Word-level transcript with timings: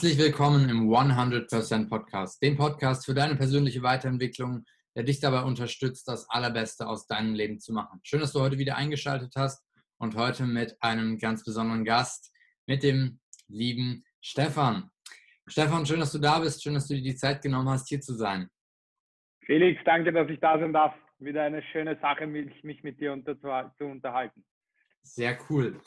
Herzlich 0.00 0.18
willkommen 0.18 0.70
im 0.70 0.88
100% 0.88 1.90
Podcast, 1.90 2.42
dem 2.42 2.56
Podcast 2.56 3.04
für 3.04 3.12
deine 3.12 3.36
persönliche 3.36 3.82
Weiterentwicklung, 3.82 4.64
der 4.96 5.02
dich 5.02 5.20
dabei 5.20 5.42
unterstützt, 5.42 6.08
das 6.08 6.26
Allerbeste 6.30 6.86
aus 6.88 7.06
deinem 7.06 7.34
Leben 7.34 7.60
zu 7.60 7.74
machen. 7.74 8.00
Schön, 8.02 8.20
dass 8.20 8.32
du 8.32 8.40
heute 8.40 8.56
wieder 8.56 8.78
eingeschaltet 8.78 9.34
hast 9.36 9.62
und 9.98 10.16
heute 10.16 10.44
mit 10.44 10.74
einem 10.80 11.18
ganz 11.18 11.44
besonderen 11.44 11.84
Gast, 11.84 12.34
mit 12.66 12.82
dem 12.82 13.20
lieben 13.46 14.02
Stefan. 14.22 14.88
Stefan, 15.46 15.84
schön, 15.84 16.00
dass 16.00 16.12
du 16.12 16.18
da 16.18 16.38
bist. 16.38 16.62
Schön, 16.62 16.72
dass 16.72 16.88
du 16.88 16.94
dir 16.94 17.02
die 17.02 17.16
Zeit 17.16 17.42
genommen 17.42 17.68
hast, 17.68 17.86
hier 17.90 18.00
zu 18.00 18.14
sein. 18.14 18.48
Felix, 19.44 19.82
danke, 19.84 20.14
dass 20.14 20.30
ich 20.30 20.40
da 20.40 20.58
sein 20.58 20.72
darf. 20.72 20.94
Wieder 21.18 21.42
eine 21.42 21.62
schöne 21.72 21.98
Sache, 22.00 22.26
mich 22.26 22.82
mit 22.82 22.98
dir 22.98 23.12
unter, 23.12 23.38
zu 23.76 23.84
unterhalten. 23.84 24.46
Sehr 25.02 25.36
cool. 25.50 25.78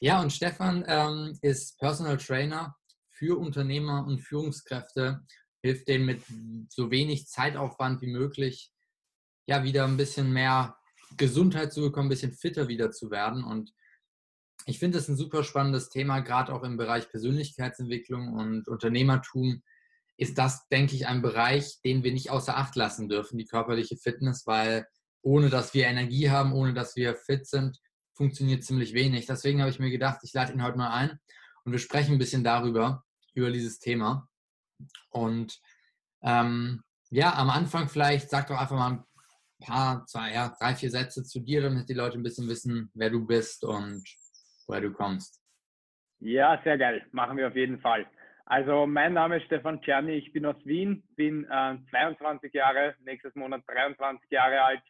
Ja, 0.00 0.22
und 0.22 0.32
Stefan 0.32 0.86
ähm, 0.88 1.38
ist 1.42 1.78
Personal 1.78 2.16
Trainer 2.16 2.77
für 3.18 3.38
Unternehmer 3.38 4.06
und 4.06 4.20
Führungskräfte, 4.20 5.20
hilft 5.62 5.88
denen 5.88 6.06
mit 6.06 6.22
so 6.70 6.90
wenig 6.90 7.26
Zeitaufwand 7.26 8.00
wie 8.00 8.12
möglich, 8.12 8.72
ja, 9.46 9.64
wieder 9.64 9.84
ein 9.84 9.96
bisschen 9.96 10.32
mehr 10.32 10.76
Gesundheit 11.16 11.72
zu 11.72 11.80
bekommen, 11.80 12.06
ein 12.06 12.10
bisschen 12.10 12.32
fitter 12.32 12.68
wieder 12.68 12.90
zu 12.92 13.10
werden. 13.10 13.42
Und 13.42 13.72
ich 14.66 14.78
finde 14.78 14.98
es 14.98 15.08
ein 15.08 15.16
super 15.16 15.42
spannendes 15.42 15.88
Thema, 15.88 16.20
gerade 16.20 16.52
auch 16.52 16.62
im 16.62 16.76
Bereich 16.76 17.10
Persönlichkeitsentwicklung 17.10 18.34
und 18.34 18.68
Unternehmertum 18.68 19.62
ist 20.18 20.36
das, 20.36 20.68
denke 20.68 20.96
ich, 20.96 21.06
ein 21.06 21.22
Bereich, 21.22 21.80
den 21.84 22.02
wir 22.02 22.12
nicht 22.12 22.30
außer 22.30 22.56
Acht 22.56 22.74
lassen 22.76 23.08
dürfen, 23.08 23.38
die 23.38 23.46
körperliche 23.46 23.96
Fitness, 23.96 24.46
weil 24.46 24.86
ohne 25.22 25.48
dass 25.48 25.74
wir 25.74 25.86
Energie 25.86 26.30
haben, 26.30 26.52
ohne 26.52 26.74
dass 26.74 26.96
wir 26.96 27.14
fit 27.14 27.46
sind, 27.46 27.78
funktioniert 28.14 28.64
ziemlich 28.64 28.94
wenig. 28.94 29.26
Deswegen 29.26 29.60
habe 29.60 29.70
ich 29.70 29.78
mir 29.78 29.90
gedacht, 29.90 30.18
ich 30.22 30.32
lade 30.32 30.52
ihn 30.52 30.62
heute 30.62 30.76
mal 30.76 30.90
ein 30.90 31.18
und 31.64 31.72
wir 31.72 31.78
sprechen 31.78 32.12
ein 32.12 32.18
bisschen 32.18 32.42
darüber, 32.42 33.04
über 33.38 33.50
dieses 33.50 33.78
Thema. 33.78 34.28
Und 35.10 35.58
ähm, 36.22 36.82
ja, 37.10 37.34
am 37.34 37.50
Anfang 37.50 37.88
vielleicht 37.88 38.30
sag 38.30 38.48
doch 38.48 38.60
einfach 38.60 38.76
mal 38.76 38.90
ein 38.92 39.04
paar, 39.64 40.04
zwei, 40.06 40.32
ja, 40.32 40.54
drei, 40.60 40.74
vier 40.74 40.90
Sätze 40.90 41.24
zu 41.24 41.40
dir, 41.40 41.62
damit 41.62 41.88
die 41.88 41.94
Leute 41.94 42.18
ein 42.18 42.22
bisschen 42.22 42.48
wissen, 42.48 42.90
wer 42.94 43.10
du 43.10 43.26
bist 43.26 43.64
und 43.64 44.04
woher 44.66 44.80
du 44.80 44.92
kommst. 44.92 45.42
Ja, 46.20 46.60
sehr 46.64 46.78
geil. 46.78 47.06
Machen 47.12 47.36
wir 47.36 47.48
auf 47.48 47.56
jeden 47.56 47.80
Fall. 47.80 48.06
Also 48.46 48.86
mein 48.86 49.12
Name 49.12 49.36
ist 49.36 49.44
Stefan 49.44 49.80
Czerny, 49.82 50.12
ich 50.12 50.32
bin 50.32 50.46
aus 50.46 50.56
Wien, 50.64 51.02
bin 51.16 51.44
äh, 51.44 51.76
22 51.90 52.52
Jahre, 52.54 52.94
nächstes 53.00 53.34
Monat 53.34 53.62
23 53.66 54.30
Jahre 54.30 54.62
alt, 54.62 54.82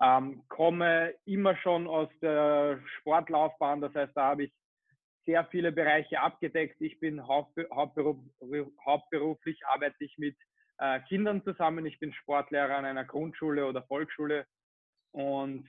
ähm, 0.00 0.44
komme 0.48 1.12
immer 1.24 1.56
schon 1.56 1.88
aus 1.88 2.08
der 2.20 2.80
Sportlaufbahn, 2.98 3.80
das 3.80 3.92
heißt, 3.92 4.16
da 4.16 4.22
habe 4.22 4.44
ich 4.44 4.52
sehr 5.24 5.44
viele 5.46 5.72
Bereiche 5.72 6.20
abgedeckt. 6.20 6.80
Ich 6.80 6.98
bin 7.00 7.26
hauptberuf, 7.26 8.18
hauptberuflich, 8.84 9.60
arbeite 9.66 10.04
ich 10.04 10.16
mit 10.18 10.36
äh, 10.78 11.00
Kindern 11.08 11.42
zusammen. 11.44 11.86
Ich 11.86 11.98
bin 11.98 12.12
Sportlehrer 12.12 12.76
an 12.76 12.84
einer 12.84 13.04
Grundschule 13.04 13.66
oder 13.66 13.82
Volksschule 13.82 14.46
und 15.12 15.68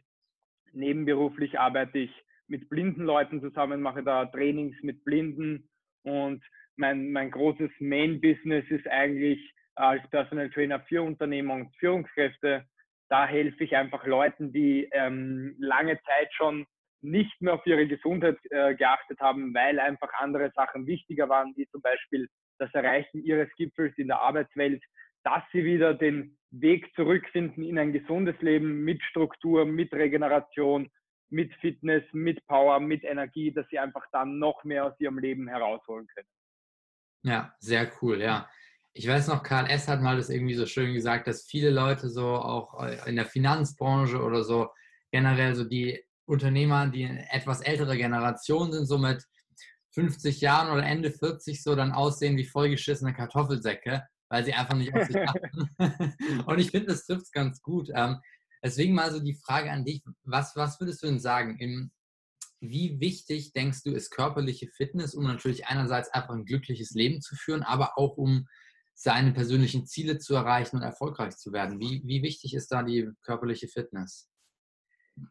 nebenberuflich 0.72 1.59
arbeite 1.59 2.00
ich 2.00 2.26
mit 2.48 2.70
blinden 2.70 3.04
Leuten 3.04 3.42
zusammen, 3.42 3.81
mache 3.81 4.04
da 4.04 4.26
Trainings 4.26 4.76
mit 4.81 5.04
Blinden 5.04 5.70
und 6.04 6.44
mein, 6.76 7.12
mein 7.12 7.31
großes 7.31 7.72
Main-Business 7.80 8.66
ist 8.70 8.88
eigentlich 8.88 9.54
als 9.76 10.08
Personal 10.09 10.50
Trainer 10.50 10.80
für 10.81 11.04
Unternehmer 11.04 11.56
und 11.56 11.76
Führungskräfte. 11.78 12.66
Da 13.09 13.28
helfe 13.28 13.64
ich 13.64 13.76
einfach 13.76 14.06
Leuten, 14.06 14.52
die 14.52 14.90
ähm, 14.92 15.56
lange 15.59 16.00
Zeit 16.04 16.34
schon 16.34 16.66
nicht 17.04 17.42
mehr 17.42 17.54
auf 17.54 17.66
ihre 17.66 17.88
Gesundheit 17.88 18.38
äh, 18.50 18.76
geachtet 18.76 19.20
haben, 19.20 19.54
weil 19.54 19.80
einfach 19.80 20.12
andere 20.20 20.52
Sachen 20.56 20.88
wichtiger 20.88 21.30
waren, 21.30 21.53
wie 21.56 21.68
zum 21.68 21.81
Beispiel 21.81 22.28
das 22.59 22.74
Erreichen 22.74 23.24
ihres 23.24 23.50
Gipfels 23.58 23.97
in 23.97 24.08
der 24.08 24.22
Arbeitswelt, 24.22 24.81
dass 25.24 25.44
sie 25.52 25.64
wieder 25.64 25.94
den 25.94 26.38
Weg 26.52 26.94
zurückfinden 26.96 27.64
in 27.64 27.78
ein 27.80 27.94
gesundes 27.94 28.40
Leben 28.41 28.84
mit 28.84 29.02
Struktur, 29.03 29.66
mit 29.66 29.94
Regeneration, 29.94 30.90
mit 31.30 31.53
Fitness, 31.56 32.03
mit 32.14 32.46
Power, 32.47 32.80
mit 32.80 33.03
Energie, 33.03 33.52
dass 33.52 33.68
sie 33.70 33.80
einfach 33.80 34.06
dann 34.12 34.40
noch 34.40 34.64
mehr 34.64 34.85
aus 34.85 34.94
ihrem 35.00 35.18
Leben 35.18 35.47
herausholen 35.47 36.08
können. 36.08 36.28
Ja, 37.24 37.53
sehr 37.59 37.91
cool, 38.02 38.22
ja. 38.22 38.50
Ich 38.94 39.08
weiß 39.08 39.30
noch, 39.30 39.41
Karl 39.41 39.70
S. 39.70 39.88
hat 39.88 40.02
mal 40.02 40.18
das 40.18 40.30
irgendwie 40.30 40.53
so 40.53 40.68
schön 40.68 40.94
gesagt, 40.94 41.28
dass 41.28 41.47
viele 41.47 41.72
Leute 41.72 42.09
so 42.09 42.28
auch 42.28 42.85
in 43.08 43.16
der 43.16 43.25
Finanzbranche 43.25 44.22
oder 44.22 44.44
so 44.44 44.70
generell 45.12 45.56
so 45.56 45.64
die 45.64 46.03
Unternehmer, 46.25 46.88
die 46.88 47.06
eine 47.06 47.31
etwas 47.31 47.61
ältere 47.61 47.97
Generation 47.97 48.72
sind, 48.72 48.85
so 48.85 48.97
mit 48.97 49.25
50 49.94 50.41
Jahren 50.41 50.72
oder 50.72 50.84
Ende 50.84 51.11
40 51.11 51.61
so 51.61 51.75
dann 51.75 51.91
aussehen 51.91 52.38
wie 52.38 52.45
vollgeschissene 52.45 53.13
Kartoffelsäcke, 53.13 54.03
weil 54.29 54.44
sie 54.44 54.53
einfach 54.53 54.75
nicht 54.75 54.94
auf 54.94 55.06
sich 55.06 55.17
achten. 55.28 55.69
Und 56.45 56.59
ich 56.59 56.72
finde, 56.72 56.88
das 56.88 57.06
trifft 57.06 57.23
es 57.23 57.31
ganz 57.31 57.61
gut. 57.61 57.89
Ähm, 57.94 58.17
deswegen 58.63 58.95
mal 58.95 59.11
so 59.11 59.19
die 59.19 59.35
Frage 59.35 59.72
an 59.72 59.85
dich, 59.85 60.01
was, 60.23 60.56
was 60.56 60.79
würdest 60.79 61.03
du 61.03 61.07
denn 61.07 61.19
sagen, 61.19 61.57
im, 61.59 61.91
wie 62.59 63.00
wichtig 63.00 63.53
denkst 63.53 63.84
du, 63.84 63.91
ist 63.91 64.09
körperliche 64.09 64.67
Fitness, 64.67 65.13
um 65.13 65.25
natürlich 65.25 65.67
einerseits 65.67 66.09
einfach 66.09 66.34
ein 66.34 66.45
glückliches 66.45 66.91
Leben 66.91 67.22
zu 67.22 67.35
führen, 67.35 67.61
aber 67.61 67.97
auch 67.97 68.17
um 68.17 68.47
seine 68.95 69.34
persönlichen 69.34 69.85
Ziele 69.85 70.17
zu 70.17 70.34
erreichen 70.35 70.78
und 70.78 70.81
erfolgreich 70.81 71.38
zu 71.38 71.51
werden? 71.51 71.79
Wie, 71.79 72.01
wie 72.05 72.23
wichtig 72.23 72.53
ist 72.55 72.72
da 72.72 72.84
die 72.84 73.09
körperliche 73.23 73.67
Fitness? 73.67 74.29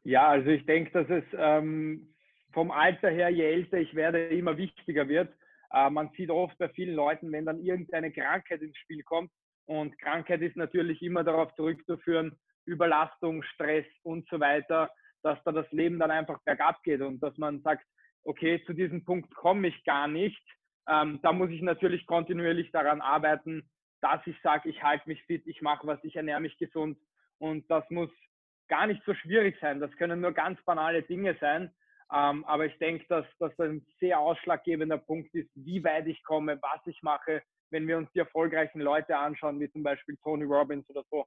Ja, 0.05 0.29
also 0.29 0.51
ich 0.51 0.65
denke, 0.67 0.91
dass 0.93 1.09
es 1.11 1.25
ähm, 1.37 2.15
vom 2.53 2.71
Alter 2.71 3.11
her, 3.11 3.31
je 3.31 3.45
älter 3.45 3.79
ich 3.79 3.95
werde, 3.95 4.27
immer 4.27 4.57
wichtiger 4.57 5.09
wird. 5.09 5.33
Äh, 5.73 5.91
man 5.91 6.11
sieht 6.17 6.31
oft 6.31 6.57
bei 6.59 6.69
vielen 6.69 6.95
Leuten, 6.95 7.33
wenn 7.33 7.47
dann 7.47 7.61
irgendeine 7.61 8.13
Krankheit 8.13 8.63
ins 8.63 8.77
Spiel 8.79 9.03
kommt, 9.03 9.31
und 9.67 9.99
Krankheit 9.99 10.43
ist 10.43 10.57
natürlich 10.57 11.03
immer 11.03 11.25
darauf 11.25 11.55
zurückzuführen, 11.55 12.37
Überlastung, 12.67 13.43
Stress 13.43 13.87
und 14.03 14.29
so 14.29 14.41
weiter, 14.41 14.91
dass 15.23 15.43
da 15.45 15.53
das 15.53 15.71
Leben 15.73 15.99
dann 15.99 16.11
einfach 16.11 16.41
bergab 16.45 16.83
geht 16.83 17.01
und 17.01 17.21
dass 17.21 17.37
man 17.39 17.63
sagt, 17.63 17.85
okay, 18.25 18.63
zu 18.67 18.73
diesem 18.73 19.05
Punkt 19.05 19.35
komme 19.35 19.69
ich 19.69 19.85
gar 19.85 20.09
nicht. 20.09 20.43
Ähm, 20.89 21.21
da 21.23 21.33
muss 21.33 21.51
ich 21.51 21.63
natürlich 21.63 22.07
kontinuierlich 22.07 22.71
daran 22.73 23.01
arbeiten, 23.01 23.69
dass 24.01 24.21
ich 24.27 24.37
sage, 24.43 24.69
ich 24.69 24.83
halte 24.83 25.09
mich 25.09 25.23
fit, 25.25 25.47
ich 25.47 25.63
mache 25.63 25.87
was, 25.87 26.03
ich 26.03 26.17
ernähre 26.17 26.41
mich 26.41 26.59
gesund 26.59 26.99
und 27.39 27.69
das 27.71 27.89
muss 27.91 28.11
gar 28.73 28.87
nicht 28.87 29.05
so 29.05 29.13
schwierig 29.13 29.59
sein. 29.61 29.81
Das 29.81 29.95
können 29.99 30.23
nur 30.23 30.33
ganz 30.33 30.59
banale 30.65 31.03
Dinge 31.03 31.37
sein. 31.43 31.71
Ähm, 32.11 32.43
aber 32.47 32.65
ich 32.65 32.79
denke, 32.79 33.05
dass 33.07 33.27
das 33.39 33.53
ein 33.61 33.85
sehr 34.01 34.19
ausschlaggebender 34.19 34.97
Punkt 34.97 35.35
ist, 35.35 35.51
wie 35.55 35.85
weit 35.85 36.07
ich 36.07 36.25
komme, 36.25 36.59
was 36.63 36.81
ich 36.87 37.03
mache. 37.03 37.43
Wenn 37.71 37.87
wir 37.87 37.99
uns 37.99 38.11
die 38.13 38.21
erfolgreichen 38.21 38.81
Leute 38.81 39.15
anschauen, 39.15 39.61
wie 39.61 39.71
zum 39.71 39.83
Beispiel 39.83 40.17
Tony 40.23 40.45
Robbins 40.45 40.89
oder 40.89 41.05
so, 41.11 41.27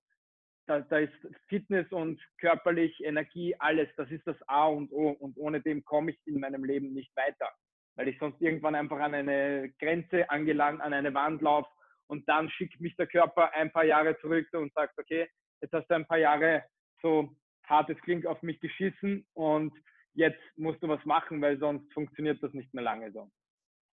da, 0.66 0.80
da 0.80 0.98
ist 0.98 1.14
Fitness 1.48 1.92
und 1.92 2.20
körperlich 2.40 3.00
Energie 3.04 3.56
alles. 3.60 3.90
Das 3.96 4.10
ist 4.10 4.26
das 4.26 4.38
A 4.48 4.66
und 4.66 4.92
O. 4.92 5.10
Und 5.10 5.38
ohne 5.38 5.62
dem 5.62 5.86
komme 5.86 6.12
ich 6.12 6.20
in 6.26 6.40
meinem 6.40 6.64
Leben 6.64 6.94
nicht 6.94 7.16
weiter, 7.16 7.52
weil 7.96 8.08
ich 8.08 8.18
sonst 8.18 8.42
irgendwann 8.42 8.74
einfach 8.74 9.00
an 9.00 9.14
eine 9.14 9.72
Grenze 9.80 10.28
angelangt, 10.32 10.82
an 10.82 10.94
eine 10.94 11.14
Wand 11.14 11.44
laufe 11.44 11.70
und 12.08 12.28
dann 12.28 12.50
schickt 12.50 12.82
mich 12.82 12.96
der 12.96 13.08
Körper 13.08 13.54
ein 13.54 13.72
paar 13.72 13.86
Jahre 13.86 14.18
zurück 14.18 14.48
und 14.54 14.74
sagt, 14.74 14.98
okay, 14.98 15.28
jetzt 15.62 15.74
hast 15.74 15.88
du 15.88 15.96
ein 15.96 16.08
paar 16.08 16.18
Jahre 16.18 16.64
so 17.06 17.30
hart 17.66 17.90
es 17.92 18.02
klingt, 18.02 18.26
auf 18.26 18.42
mich 18.42 18.60
geschissen 18.60 19.28
und 19.34 19.72
jetzt 20.16 20.42
musst 20.56 20.82
du 20.82 20.88
was 20.88 21.06
machen, 21.06 21.40
weil 21.40 21.60
sonst 21.60 21.94
funktioniert 21.94 22.42
das 22.42 22.52
nicht 22.54 22.74
mehr 22.74 22.84
lange 22.84 23.12
so. 23.12 23.30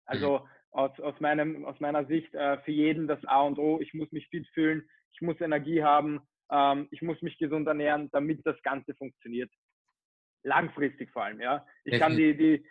Also 0.04 0.38
mhm. 0.38 0.48
aus, 0.70 1.00
aus, 1.00 1.18
meinem, 1.18 1.64
aus 1.64 1.80
meiner 1.80 2.04
Sicht 2.06 2.32
äh, 2.34 2.58
für 2.58 2.70
jeden 2.70 3.08
das 3.08 3.24
A 3.24 3.42
und 3.42 3.58
O, 3.58 3.80
ich 3.80 3.94
muss 3.94 4.12
mich 4.12 4.28
fit 4.28 4.46
fühlen, 4.54 4.88
ich 5.12 5.22
muss 5.22 5.40
Energie 5.40 5.82
haben, 5.82 6.20
ähm, 6.52 6.86
ich 6.92 7.02
muss 7.02 7.20
mich 7.20 7.36
gesund 7.38 7.66
ernähren, 7.66 8.08
damit 8.12 8.46
das 8.46 8.62
Ganze 8.62 8.94
funktioniert. 8.94 9.50
Langfristig 10.44 11.10
vor 11.10 11.24
allem, 11.24 11.40
ja. 11.40 11.66
Ich 11.84 11.98
kann 11.98 12.16
die, 12.16 12.36
die, 12.36 12.64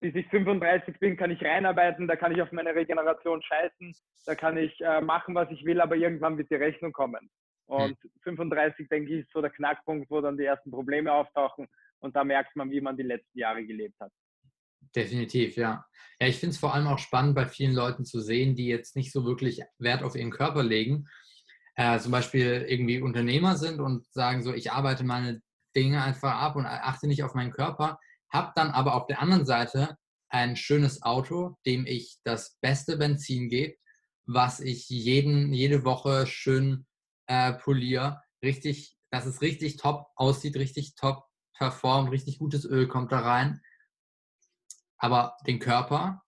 bis 0.00 0.14
ich 0.16 0.26
35 0.28 0.98
bin, 0.98 1.16
kann 1.16 1.30
ich 1.30 1.42
reinarbeiten, 1.42 2.08
da 2.08 2.16
kann 2.16 2.32
ich 2.32 2.42
auf 2.42 2.50
meine 2.50 2.74
Regeneration 2.74 3.42
scheißen, 3.42 3.94
da 4.26 4.34
kann 4.34 4.56
ich 4.56 4.80
äh, 4.80 5.00
machen, 5.00 5.36
was 5.36 5.50
ich 5.52 5.64
will, 5.64 5.80
aber 5.80 5.94
irgendwann 5.94 6.36
wird 6.36 6.50
die 6.50 6.56
Rechnung 6.56 6.92
kommen. 6.92 7.30
Hm. 7.68 7.76
Und 7.76 7.98
hm. 8.02 8.10
35, 8.22 8.88
denke 8.88 9.12
ich, 9.12 9.20
ist 9.24 9.32
so 9.32 9.40
der 9.40 9.50
Knackpunkt, 9.50 10.10
wo 10.10 10.20
dann 10.20 10.36
die 10.36 10.44
ersten 10.44 10.70
Probleme 10.70 11.12
auftauchen. 11.12 11.66
Und 12.00 12.14
da 12.16 12.24
merkt 12.24 12.54
man, 12.56 12.70
wie 12.70 12.80
man 12.80 12.96
die 12.96 13.02
letzten 13.02 13.38
Jahre 13.38 13.64
gelebt 13.64 13.98
hat. 14.00 14.12
Definitiv, 14.94 15.56
ja. 15.56 15.84
Ja, 16.20 16.26
ich 16.28 16.36
finde 16.36 16.52
es 16.52 16.58
vor 16.58 16.74
allem 16.74 16.86
auch 16.86 16.98
spannend, 16.98 17.34
bei 17.34 17.46
vielen 17.46 17.74
Leuten 17.74 18.04
zu 18.04 18.20
sehen, 18.20 18.54
die 18.54 18.66
jetzt 18.66 18.94
nicht 18.94 19.12
so 19.12 19.24
wirklich 19.24 19.62
Wert 19.78 20.02
auf 20.02 20.14
ihren 20.14 20.30
Körper 20.30 20.62
legen. 20.62 21.08
Äh, 21.76 21.98
zum 21.98 22.12
Beispiel 22.12 22.64
irgendwie 22.68 23.00
Unternehmer 23.00 23.56
sind 23.56 23.80
und 23.80 24.06
sagen 24.12 24.42
so, 24.42 24.54
ich 24.54 24.70
arbeite 24.70 25.02
meine 25.02 25.42
Dinge 25.74 26.02
einfach 26.02 26.40
ab 26.40 26.54
und 26.56 26.66
achte 26.66 27.08
nicht 27.08 27.24
auf 27.24 27.34
meinen 27.34 27.50
Körper, 27.50 27.98
habe 28.30 28.52
dann 28.54 28.70
aber 28.70 28.94
auf 28.94 29.06
der 29.06 29.20
anderen 29.20 29.44
Seite 29.44 29.96
ein 30.28 30.56
schönes 30.56 31.02
Auto, 31.02 31.56
dem 31.66 31.86
ich 31.86 32.18
das 32.24 32.58
beste 32.60 32.96
Benzin 32.96 33.48
gebe, 33.48 33.74
was 34.26 34.60
ich 34.60 34.88
jeden, 34.88 35.52
jede 35.52 35.84
Woche 35.84 36.26
schön 36.26 36.86
äh, 37.26 37.52
poliere, 37.54 38.22
richtig, 38.42 38.96
dass 39.10 39.26
es 39.26 39.40
richtig 39.40 39.76
top 39.76 40.06
aussieht, 40.16 40.56
richtig 40.56 40.94
top 40.94 41.24
performt, 41.56 42.10
richtig 42.10 42.38
gutes 42.38 42.64
Öl 42.64 42.88
kommt 42.88 43.12
da 43.12 43.20
rein. 43.20 43.60
Aber 44.98 45.36
den 45.46 45.58
Körper, 45.58 46.22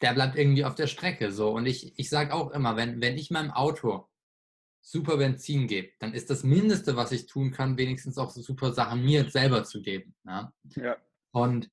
der 0.00 0.14
bleibt 0.14 0.36
irgendwie 0.36 0.64
auf 0.64 0.74
der 0.74 0.86
Strecke. 0.86 1.32
So. 1.32 1.50
Und 1.50 1.66
ich, 1.66 1.98
ich 1.98 2.08
sage 2.08 2.34
auch 2.34 2.50
immer, 2.50 2.76
wenn, 2.76 3.00
wenn 3.00 3.18
ich 3.18 3.30
meinem 3.30 3.50
Auto 3.50 4.08
super 4.80 5.18
Benzin 5.18 5.66
gebe, 5.66 5.92
dann 5.98 6.14
ist 6.14 6.30
das 6.30 6.42
Mindeste, 6.42 6.96
was 6.96 7.12
ich 7.12 7.26
tun 7.26 7.50
kann, 7.50 7.76
wenigstens 7.76 8.16
auch 8.18 8.30
so 8.30 8.40
super 8.40 8.72
Sachen 8.72 9.04
mir 9.04 9.28
selber 9.28 9.64
zu 9.64 9.82
geben. 9.82 10.14
Ja? 10.24 10.52
ja. 10.76 10.96
Und 11.32 11.70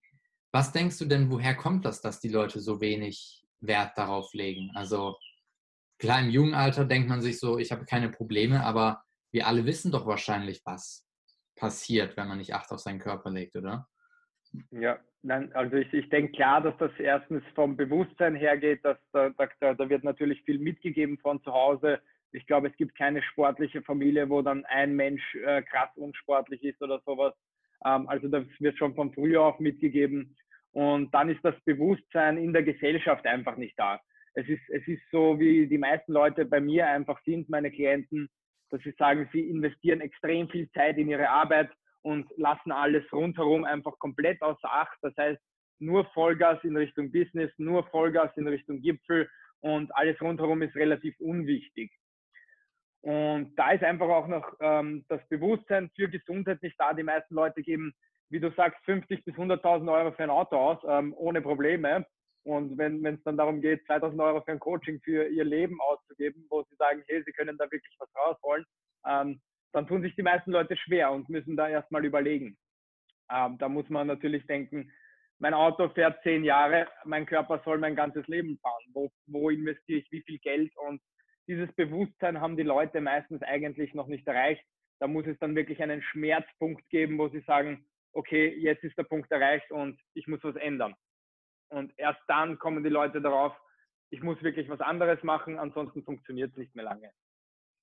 was 0.52 0.72
denkst 0.72 0.98
du 0.98 1.06
denn, 1.06 1.32
woher 1.32 1.56
kommt 1.56 1.86
das, 1.86 2.02
dass 2.02 2.20
die 2.20 2.30
Leute 2.30 2.60
so 2.60 2.82
wenig 2.82 3.46
Wert 3.62 3.98
darauf 3.98 4.34
legen? 4.34 4.72
Also 4.76 5.18
klar, 6.00 6.22
im 6.22 6.30
jungen 6.30 6.54
Alter 6.54 6.86
denkt 6.86 7.10
man 7.10 7.22
sich 7.22 7.40
so, 7.40 7.58
ich 7.58 7.72
habe 7.72 7.86
keine 7.86 8.10
Probleme, 8.10 8.64
aber 8.64 9.04
wir 9.32 9.48
alle 9.48 9.66
wissen 9.66 9.92
doch 9.92 10.06
wahrscheinlich, 10.06 10.62
was 10.66 11.08
passiert, 11.56 12.18
wenn 12.18 12.28
man 12.28 12.38
nicht 12.38 12.54
Acht 12.54 12.72
auf 12.72 12.80
seinen 12.80 13.00
Körper 13.00 13.32
legt, 13.32 13.56
oder? 13.56 13.88
Ja, 14.72 15.00
nein, 15.24 15.52
also 15.54 15.76
ich, 15.76 15.92
ich 15.94 16.10
denke 16.10 16.34
klar, 16.34 16.62
dass 16.62 16.78
das 16.78 16.92
erstens 17.00 17.44
vom 17.56 17.76
Bewusstsein 17.76 18.36
hergeht, 18.36 18.84
dass 18.86 18.98
da, 19.12 19.30
da, 19.60 19.74
da 19.74 19.90
wird 19.90 20.04
natürlich 20.04 20.42
viel 20.44 20.60
mitgegeben 20.60 21.18
von 21.18 21.42
zu 21.44 21.52
Hause. 21.52 22.00
Ich 22.32 22.46
glaube, 22.46 22.70
es 22.70 22.76
gibt 22.78 22.98
keine 22.98 23.22
sportliche 23.24 23.82
Familie, 23.82 24.30
wo 24.30 24.42
dann 24.42 24.66
ein 24.66 24.96
Mensch 24.96 25.36
äh, 25.36 25.62
krass 25.64 25.90
unsportlich 25.96 26.64
ist 26.64 26.82
oder 26.82 27.02
sowas. 27.06 27.34
Ähm, 27.86 28.08
also 28.08 28.28
das 28.28 28.44
wird 28.60 28.78
schon 28.78 28.96
von 28.96 29.14
früher 29.14 29.42
auf 29.42 29.60
mitgegeben. 29.60 30.36
Und 30.72 31.14
dann 31.14 31.30
ist 31.30 31.44
das 31.44 31.56
Bewusstsein 31.66 32.38
in 32.38 32.54
der 32.54 32.64
Gesellschaft 32.64 33.26
einfach 33.26 33.58
nicht 33.58 33.78
da. 33.80 34.00
Es 34.38 34.48
ist, 34.48 34.70
es 34.70 34.88
ist 34.88 35.02
so, 35.12 35.40
wie 35.40 35.66
die 35.66 35.80
meisten 35.80 36.14
Leute 36.14 36.46
bei 36.46 36.62
mir 36.62 36.88
einfach 36.88 37.20
sind, 37.26 37.50
meine 37.50 37.72
Klienten, 37.72 38.30
dass 38.70 38.80
sie 38.84 38.92
sagen, 38.92 39.28
sie 39.34 39.50
investieren 39.50 40.00
extrem 40.00 40.48
viel 40.50 40.70
Zeit 40.74 41.00
in 41.00 41.10
ihre 41.10 41.28
Arbeit 41.28 41.72
und 42.04 42.30
lassen 42.38 42.72
alles 42.72 43.04
rundherum 43.12 43.64
einfach 43.64 43.98
komplett 43.98 44.40
außer 44.44 44.72
Acht. 44.72 44.96
Das 45.02 45.18
heißt, 45.18 45.42
nur 45.80 46.06
Vollgas 46.14 46.64
in 46.64 46.78
Richtung 46.78 47.12
Business, 47.12 47.52
nur 47.58 47.88
Vollgas 47.88 48.30
in 48.38 48.48
Richtung 48.48 48.80
Gipfel 48.80 49.28
und 49.62 49.90
alles 49.96 50.22
rundherum 50.22 50.62
ist 50.62 50.76
relativ 50.76 51.20
unwichtig. 51.20 51.92
Und 53.02 53.56
da 53.56 53.72
ist 53.72 53.84
einfach 53.84 54.08
auch 54.08 54.28
noch 54.28 54.54
ähm, 54.60 55.04
das 55.10 55.28
Bewusstsein 55.30 55.90
für 55.96 56.10
Gesundheit 56.10 56.62
nicht 56.62 56.80
da. 56.80 56.94
Die 56.94 57.02
meisten 57.02 57.34
Leute 57.34 57.64
geben, 57.64 57.92
wie 58.30 58.40
du 58.40 58.52
sagst, 58.52 58.86
50 58.86 59.26
bis 59.26 59.34
100.000 59.34 59.92
Euro 59.92 60.12
für 60.12 60.24
ein 60.24 60.30
Auto 60.30 60.58
aus, 60.58 60.78
ähm, 60.88 61.16
ohne 61.18 61.42
Probleme. 61.42 62.06
Und 62.48 62.78
wenn 62.78 63.06
es 63.06 63.22
dann 63.24 63.36
darum 63.36 63.60
geht, 63.60 63.86
2.000 63.90 64.24
Euro 64.24 64.42
für 64.42 64.54
ein 64.54 64.60
Coaching 64.60 65.02
für 65.02 65.28
ihr 65.28 65.44
Leben 65.44 65.82
auszugeben, 65.82 66.46
wo 66.50 66.64
sie 66.64 66.78
sagen, 66.78 67.04
hey, 67.08 67.22
sie 67.26 67.34
können 67.34 67.58
da 67.58 67.66
wirklich 67.66 67.94
was 68.00 68.10
rausholen, 68.16 68.66
ähm, 69.06 69.42
dann 69.74 69.86
tun 69.86 70.02
sich 70.02 70.16
die 70.16 70.24
meisten 70.24 70.52
Leute 70.52 70.78
schwer 70.78 71.12
und 71.12 71.28
müssen 71.28 71.58
da 71.58 71.68
erstmal 71.68 72.06
überlegen. 72.06 72.58
Ähm, 73.30 73.58
da 73.58 73.68
muss 73.68 73.90
man 73.90 74.08
natürlich 74.08 74.48
denken, 74.48 74.90
mein 75.40 75.54
Auto 75.54 75.90
fährt 75.90 76.24
zehn 76.24 76.46
Jahre, 76.46 76.88
mein 77.04 77.26
Körper 77.26 77.62
soll 77.66 77.80
mein 77.80 77.98
ganzes 77.98 78.26
Leben 78.28 78.58
fahren. 78.60 78.84
Wo, 78.94 79.12
wo 79.26 79.50
investiere 79.50 80.00
ich 80.00 80.12
wie 80.12 80.22
viel 80.22 80.40
Geld? 80.40 80.72
Und 80.88 81.02
dieses 81.50 81.70
Bewusstsein 81.76 82.40
haben 82.40 82.56
die 82.56 82.64
Leute 82.64 83.02
meistens 83.02 83.42
eigentlich 83.42 83.94
noch 83.94 84.08
nicht 84.08 84.26
erreicht. 84.26 84.64
Da 85.02 85.08
muss 85.08 85.28
es 85.28 85.38
dann 85.40 85.54
wirklich 85.54 85.84
einen 85.84 86.02
Schmerzpunkt 86.02 86.90
geben, 86.92 87.18
wo 87.18 87.28
sie 87.28 87.42
sagen, 87.42 87.86
okay, 88.14 88.56
jetzt 88.58 88.86
ist 88.86 88.98
der 88.98 89.04
Punkt 89.04 89.30
erreicht 89.34 89.70
und 89.70 90.00
ich 90.14 90.28
muss 90.28 90.40
was 90.44 90.56
ändern. 90.56 90.96
Und 91.70 91.94
erst 91.98 92.22
dann 92.28 92.58
kommen 92.60 92.84
die 92.84 92.90
Leute 92.90 93.22
darauf, 93.22 93.54
ich 94.10 94.22
muss 94.22 94.42
wirklich 94.42 94.70
was 94.70 94.80
anderes 94.80 95.22
machen, 95.24 95.60
ansonsten 95.60 96.04
funktioniert 96.04 96.52
es 96.52 96.58
nicht 96.58 96.76
mehr 96.76 96.86
lange. 96.86 97.12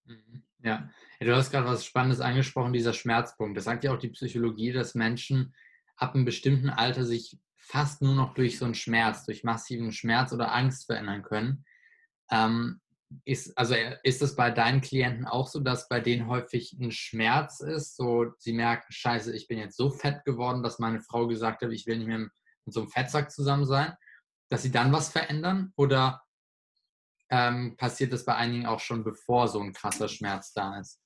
Mhm. 0.06 0.42
Ja, 0.60 0.88
du 1.20 1.34
hast 1.34 1.50
gerade 1.50 1.66
was 1.66 1.84
Spannendes 1.84 2.20
angesprochen, 2.20 2.72
dieser 2.72 2.94
Schmerzpunkt. 2.94 3.56
Das 3.56 3.64
sagt 3.64 3.84
ja 3.84 3.92
auch 3.92 3.98
die 3.98 4.08
Psychologie, 4.08 4.72
dass 4.72 4.94
Menschen 4.94 5.54
ab 5.96 6.14
einem 6.14 6.24
bestimmten 6.24 6.70
Alter 6.70 7.04
sich 7.04 7.38
fast 7.56 8.02
nur 8.02 8.14
noch 8.14 8.34
durch 8.34 8.58
so 8.58 8.64
einen 8.64 8.74
Schmerz, 8.74 9.24
durch 9.26 9.44
massiven 9.44 9.92
Schmerz 9.92 10.32
oder 10.32 10.54
Angst 10.54 10.86
verändern 10.86 11.22
können. 11.22 11.64
Ähm, 12.30 12.80
ist, 13.24 13.56
also 13.56 13.74
ist 14.02 14.22
es 14.22 14.34
bei 14.34 14.50
deinen 14.50 14.80
Klienten 14.80 15.26
auch 15.26 15.46
so, 15.46 15.60
dass 15.60 15.88
bei 15.88 16.00
denen 16.00 16.28
häufig 16.28 16.72
ein 16.72 16.90
Schmerz 16.90 17.60
ist? 17.60 17.96
So, 17.96 18.32
sie 18.38 18.52
merken, 18.52 18.86
scheiße, 18.88 19.34
ich 19.34 19.46
bin 19.46 19.58
jetzt 19.58 19.76
so 19.76 19.90
fett 19.90 20.24
geworden, 20.24 20.62
dass 20.62 20.78
meine 20.78 21.00
Frau 21.00 21.26
gesagt 21.26 21.62
hat, 21.62 21.70
ich 21.70 21.86
will 21.86 21.98
nicht 21.98 22.08
mehr 22.08 22.28
mit 22.64 22.74
so 22.74 22.80
einem 22.80 22.90
Fettsack 22.90 23.30
zusammen 23.30 23.64
sein, 23.64 23.94
dass 24.50 24.62
sie 24.62 24.72
dann 24.72 24.92
was 24.92 25.10
verändern? 25.10 25.72
Oder 25.76 26.22
ähm, 27.30 27.76
passiert 27.76 28.12
das 28.12 28.24
bei 28.24 28.34
einigen 28.34 28.66
auch 28.66 28.80
schon, 28.80 29.04
bevor 29.04 29.48
so 29.48 29.60
ein 29.60 29.72
krasser 29.72 30.08
Schmerz 30.08 30.52
da 30.52 30.78
ist? 30.78 31.00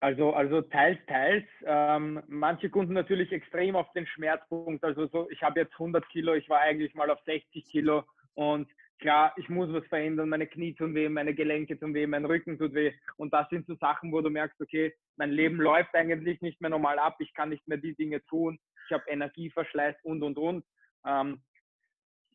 Also, 0.00 0.32
also 0.32 0.62
teils, 0.62 0.98
teils. 1.06 1.44
Ähm, 1.64 2.22
manche 2.26 2.68
Kunden 2.70 2.92
natürlich 2.92 3.30
extrem 3.30 3.76
auf 3.76 3.92
den 3.92 4.06
Schmerzpunkt. 4.06 4.82
Also 4.82 5.06
so, 5.06 5.30
ich 5.30 5.42
habe 5.42 5.60
jetzt 5.60 5.74
100 5.74 6.08
Kilo, 6.08 6.34
ich 6.34 6.48
war 6.48 6.60
eigentlich 6.60 6.94
mal 6.94 7.10
auf 7.10 7.20
60 7.24 7.64
Kilo 7.66 8.04
und 8.34 8.68
klar, 8.98 9.32
ich 9.36 9.48
muss 9.48 9.72
was 9.72 9.86
verändern. 9.86 10.28
Meine 10.28 10.46
Knie 10.46 10.74
tun 10.74 10.94
weh, 10.94 11.08
meine 11.08 11.34
Gelenke 11.34 11.78
tun 11.78 11.94
weh, 11.94 12.06
mein 12.06 12.24
Rücken 12.24 12.58
tut 12.58 12.74
weh. 12.74 12.92
Und 13.16 13.32
das 13.32 13.48
sind 13.50 13.66
so 13.66 13.74
Sachen, 13.76 14.12
wo 14.12 14.20
du 14.22 14.30
merkst, 14.30 14.60
okay, 14.60 14.94
mein 15.16 15.30
Leben 15.30 15.56
läuft 15.56 15.94
eigentlich 15.94 16.40
nicht 16.40 16.60
mehr 16.60 16.70
normal 16.70 16.98
ab. 16.98 17.16
Ich 17.18 17.34
kann 17.34 17.50
nicht 17.50 17.66
mehr 17.68 17.78
die 17.78 17.94
Dinge 17.94 18.24
tun. 18.24 18.58
Ich 18.86 18.92
habe 18.92 19.04
Energieverschleiß 19.08 19.96
und, 20.02 20.22
und, 20.22 20.38
und. 20.38 20.64
Ähm, 21.06 21.42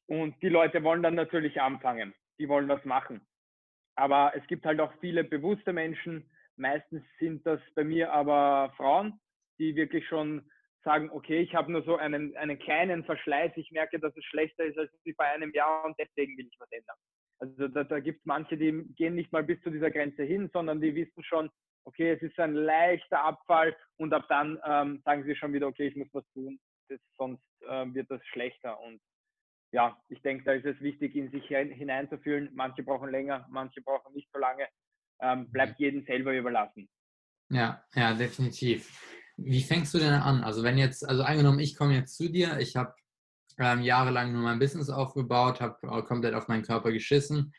und 0.08 0.42
die 0.42 0.50
Leute 0.50 0.84
wollen 0.84 1.04
dann 1.04 1.16
natürlich 1.16 1.60
anfangen 1.62 2.14
die 2.40 2.50
wollen 2.50 2.68
das 2.68 2.84
machen. 2.86 3.22
Aber 3.96 4.34
es 4.36 4.46
gibt 4.48 4.66
halt 4.66 4.80
auch 4.80 4.94
viele 5.00 5.24
bewusste 5.24 5.74
Menschen. 5.74 6.30
Meistens 6.56 7.04
sind 7.20 7.46
das 7.46 7.60
bei 7.76 7.84
mir 7.84 8.12
aber 8.12 8.74
Frauen, 8.78 9.20
die 9.60 9.76
wirklich 9.76 10.08
schon 10.08 10.50
sagen, 10.84 11.10
okay, 11.12 11.42
ich 11.42 11.56
habe 11.56 11.72
nur 11.72 11.84
so 11.84 11.98
einen, 11.98 12.36
einen 12.38 12.60
kleinen 12.60 13.04
Verschleiß, 13.04 13.52
ich 13.56 13.72
merke, 13.72 14.00
dass 14.00 14.16
es 14.16 14.24
schlechter 14.26 14.64
ist 14.64 14.78
als 14.78 14.92
bei 15.18 15.26
einem 15.26 15.52
Jahr 15.54 15.84
und 15.86 15.98
deswegen 16.00 16.38
will 16.38 16.48
ich 16.48 16.60
was 16.60 16.72
ändern. 16.72 16.96
Also 17.40 17.68
da, 17.68 17.84
da 17.84 18.00
gibt 18.00 18.20
es 18.20 18.26
manche, 18.26 18.58
die 18.58 18.86
gehen 18.96 19.16
nicht 19.16 19.32
mal 19.32 19.44
bis 19.44 19.62
zu 19.62 19.70
dieser 19.70 19.92
Grenze 19.92 20.24
hin, 20.24 20.50
sondern 20.54 20.80
die 20.80 20.96
wissen 20.96 21.24
schon, 21.24 21.50
okay, 21.88 22.12
es 22.12 22.22
ist 22.22 22.38
ein 22.38 22.54
leichter 22.54 23.24
Abfall 23.24 23.76
und 23.96 24.14
ab 24.14 24.26
dann 24.28 24.60
ähm, 24.66 25.02
sagen 25.06 25.24
sie 25.24 25.36
schon 25.36 25.54
wieder, 25.54 25.68
okay, 25.68 25.88
ich 25.88 25.96
muss 25.96 26.10
was 26.12 26.26
tun, 26.34 26.60
das, 26.90 27.00
sonst 27.18 27.42
ähm, 27.68 27.96
wird 27.96 28.12
das 28.12 28.22
schlechter. 28.28 28.80
Und 28.82 29.00
ja, 29.72 29.98
ich 30.10 30.22
denke, 30.22 30.44
da 30.44 30.52
ist 30.52 30.66
es 30.66 30.80
wichtig, 30.82 31.16
in 31.16 31.32
sich 31.32 31.46
hineinzufühlen. 31.48 32.50
Manche 32.54 32.84
brauchen 32.84 33.10
länger, 33.10 33.48
manche 33.50 33.82
brauchen 33.82 34.14
nicht 34.14 34.30
so 34.34 34.40
lange. 34.40 34.68
Ähm, 35.22 35.50
bleibt 35.50 35.80
jedem 35.80 36.04
selber 36.06 36.34
überlassen. 36.34 36.88
Ja, 37.50 37.84
ja, 37.96 38.14
definitiv. 38.14 39.02
Wie 39.38 39.64
fängst 39.64 39.94
du 39.94 39.98
denn 39.98 40.14
an? 40.14 40.44
Also 40.44 40.64
wenn 40.64 40.78
jetzt, 40.78 41.08
also 41.08 41.24
angenommen, 41.24 41.60
ich 41.60 41.76
komme 41.76 41.96
jetzt 41.96 42.16
zu 42.16 42.30
dir, 42.30 42.60
ich 42.60 42.76
habe 42.76 42.94
ähm, 43.58 43.82
jahrelang 43.82 44.34
nur 44.34 44.44
mein 44.44 44.60
Business 44.60 44.90
aufgebaut, 44.90 45.62
habe 45.62 46.04
komplett 46.04 46.34
auf 46.34 46.48
meinen 46.48 46.64
Körper 46.64 46.92
geschissen. 46.92 47.54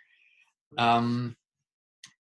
Ähm, 0.77 1.35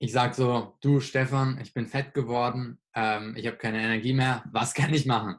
ich 0.05 0.11
sage 0.11 0.35
so, 0.35 0.77
du 0.81 0.99
Stefan, 0.99 1.59
ich 1.63 1.73
bin 1.73 1.87
fett 1.87 2.13
geworden, 2.13 2.79
ähm, 2.93 3.33
ich 3.35 3.47
habe 3.47 3.57
keine 3.57 3.79
Energie 3.79 4.13
mehr, 4.13 4.43
was 4.51 4.75
kann 4.75 4.93
ich 4.93 5.07
machen? 5.07 5.37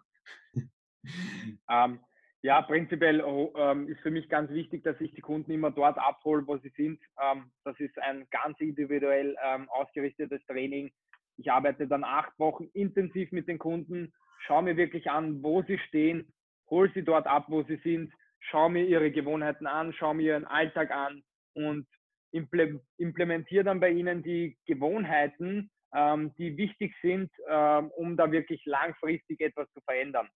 Ähm, 1.70 2.00
ja, 2.42 2.60
prinzipiell 2.62 3.22
oh, 3.22 3.52
ähm, 3.56 3.88
ist 3.88 4.00
für 4.00 4.10
mich 4.10 4.28
ganz 4.28 4.50
wichtig, 4.50 4.82
dass 4.82 5.00
ich 5.00 5.14
die 5.14 5.20
Kunden 5.20 5.52
immer 5.52 5.70
dort 5.70 5.98
abhole, 5.98 6.44
wo 6.48 6.56
sie 6.58 6.72
sind. 6.76 7.00
Ähm, 7.22 7.52
das 7.62 7.78
ist 7.78 7.96
ein 8.00 8.26
ganz 8.32 8.58
individuell 8.58 9.36
ähm, 9.40 9.68
ausgerichtetes 9.68 10.44
Training. 10.46 10.90
Ich 11.36 11.48
arbeite 11.52 11.86
dann 11.86 12.02
acht 12.02 12.36
Wochen 12.40 12.64
intensiv 12.72 13.30
mit 13.30 13.46
den 13.46 13.58
Kunden, 13.58 14.12
schaue 14.46 14.64
mir 14.64 14.76
wirklich 14.76 15.08
an, 15.08 15.44
wo 15.44 15.62
sie 15.62 15.78
stehen, 15.78 16.32
hole 16.68 16.90
sie 16.92 17.04
dort 17.04 17.28
ab, 17.28 17.44
wo 17.46 17.62
sie 17.62 17.80
sind, 17.84 18.12
schaue 18.40 18.70
mir 18.70 18.84
ihre 18.84 19.12
Gewohnheiten 19.12 19.68
an, 19.68 19.92
schaue 19.92 20.16
mir 20.16 20.32
ihren 20.32 20.44
Alltag 20.44 20.90
an 20.90 21.22
und 21.54 21.86
implementiere 22.30 23.64
dann 23.64 23.80
bei 23.80 23.90
ihnen 23.90 24.22
die 24.22 24.56
Gewohnheiten, 24.66 25.70
ähm, 25.94 26.34
die 26.36 26.56
wichtig 26.56 26.94
sind, 27.00 27.30
ähm, 27.48 27.90
um 27.92 28.16
da 28.16 28.30
wirklich 28.30 28.64
langfristig 28.66 29.40
etwas 29.40 29.70
zu 29.72 29.80
verändern. 29.82 30.28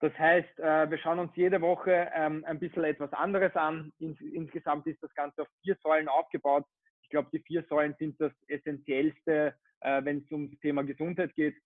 Das 0.00 0.18
heißt, 0.18 0.58
äh, 0.58 0.90
wir 0.90 0.98
schauen 0.98 1.20
uns 1.20 1.30
jede 1.36 1.60
Woche 1.60 2.10
ähm, 2.12 2.44
ein 2.44 2.58
bisschen 2.58 2.82
etwas 2.82 3.12
anderes 3.12 3.54
an. 3.54 3.92
insgesamt 3.98 4.86
ist 4.88 5.00
das 5.00 5.14
Ganze 5.14 5.42
auf 5.42 5.48
vier 5.62 5.76
Säulen 5.80 6.08
aufgebaut. 6.08 6.64
Ich 7.02 7.08
glaube, 7.08 7.28
die 7.32 7.38
vier 7.38 7.62
Säulen 7.68 7.94
sind 7.98 8.20
das 8.20 8.32
Essentiellste, 8.48 9.54
äh, 9.80 10.04
wenn 10.04 10.18
es 10.18 10.32
ums 10.32 10.58
Thema 10.58 10.82
Gesundheit 10.82 11.32
geht. 11.36 11.56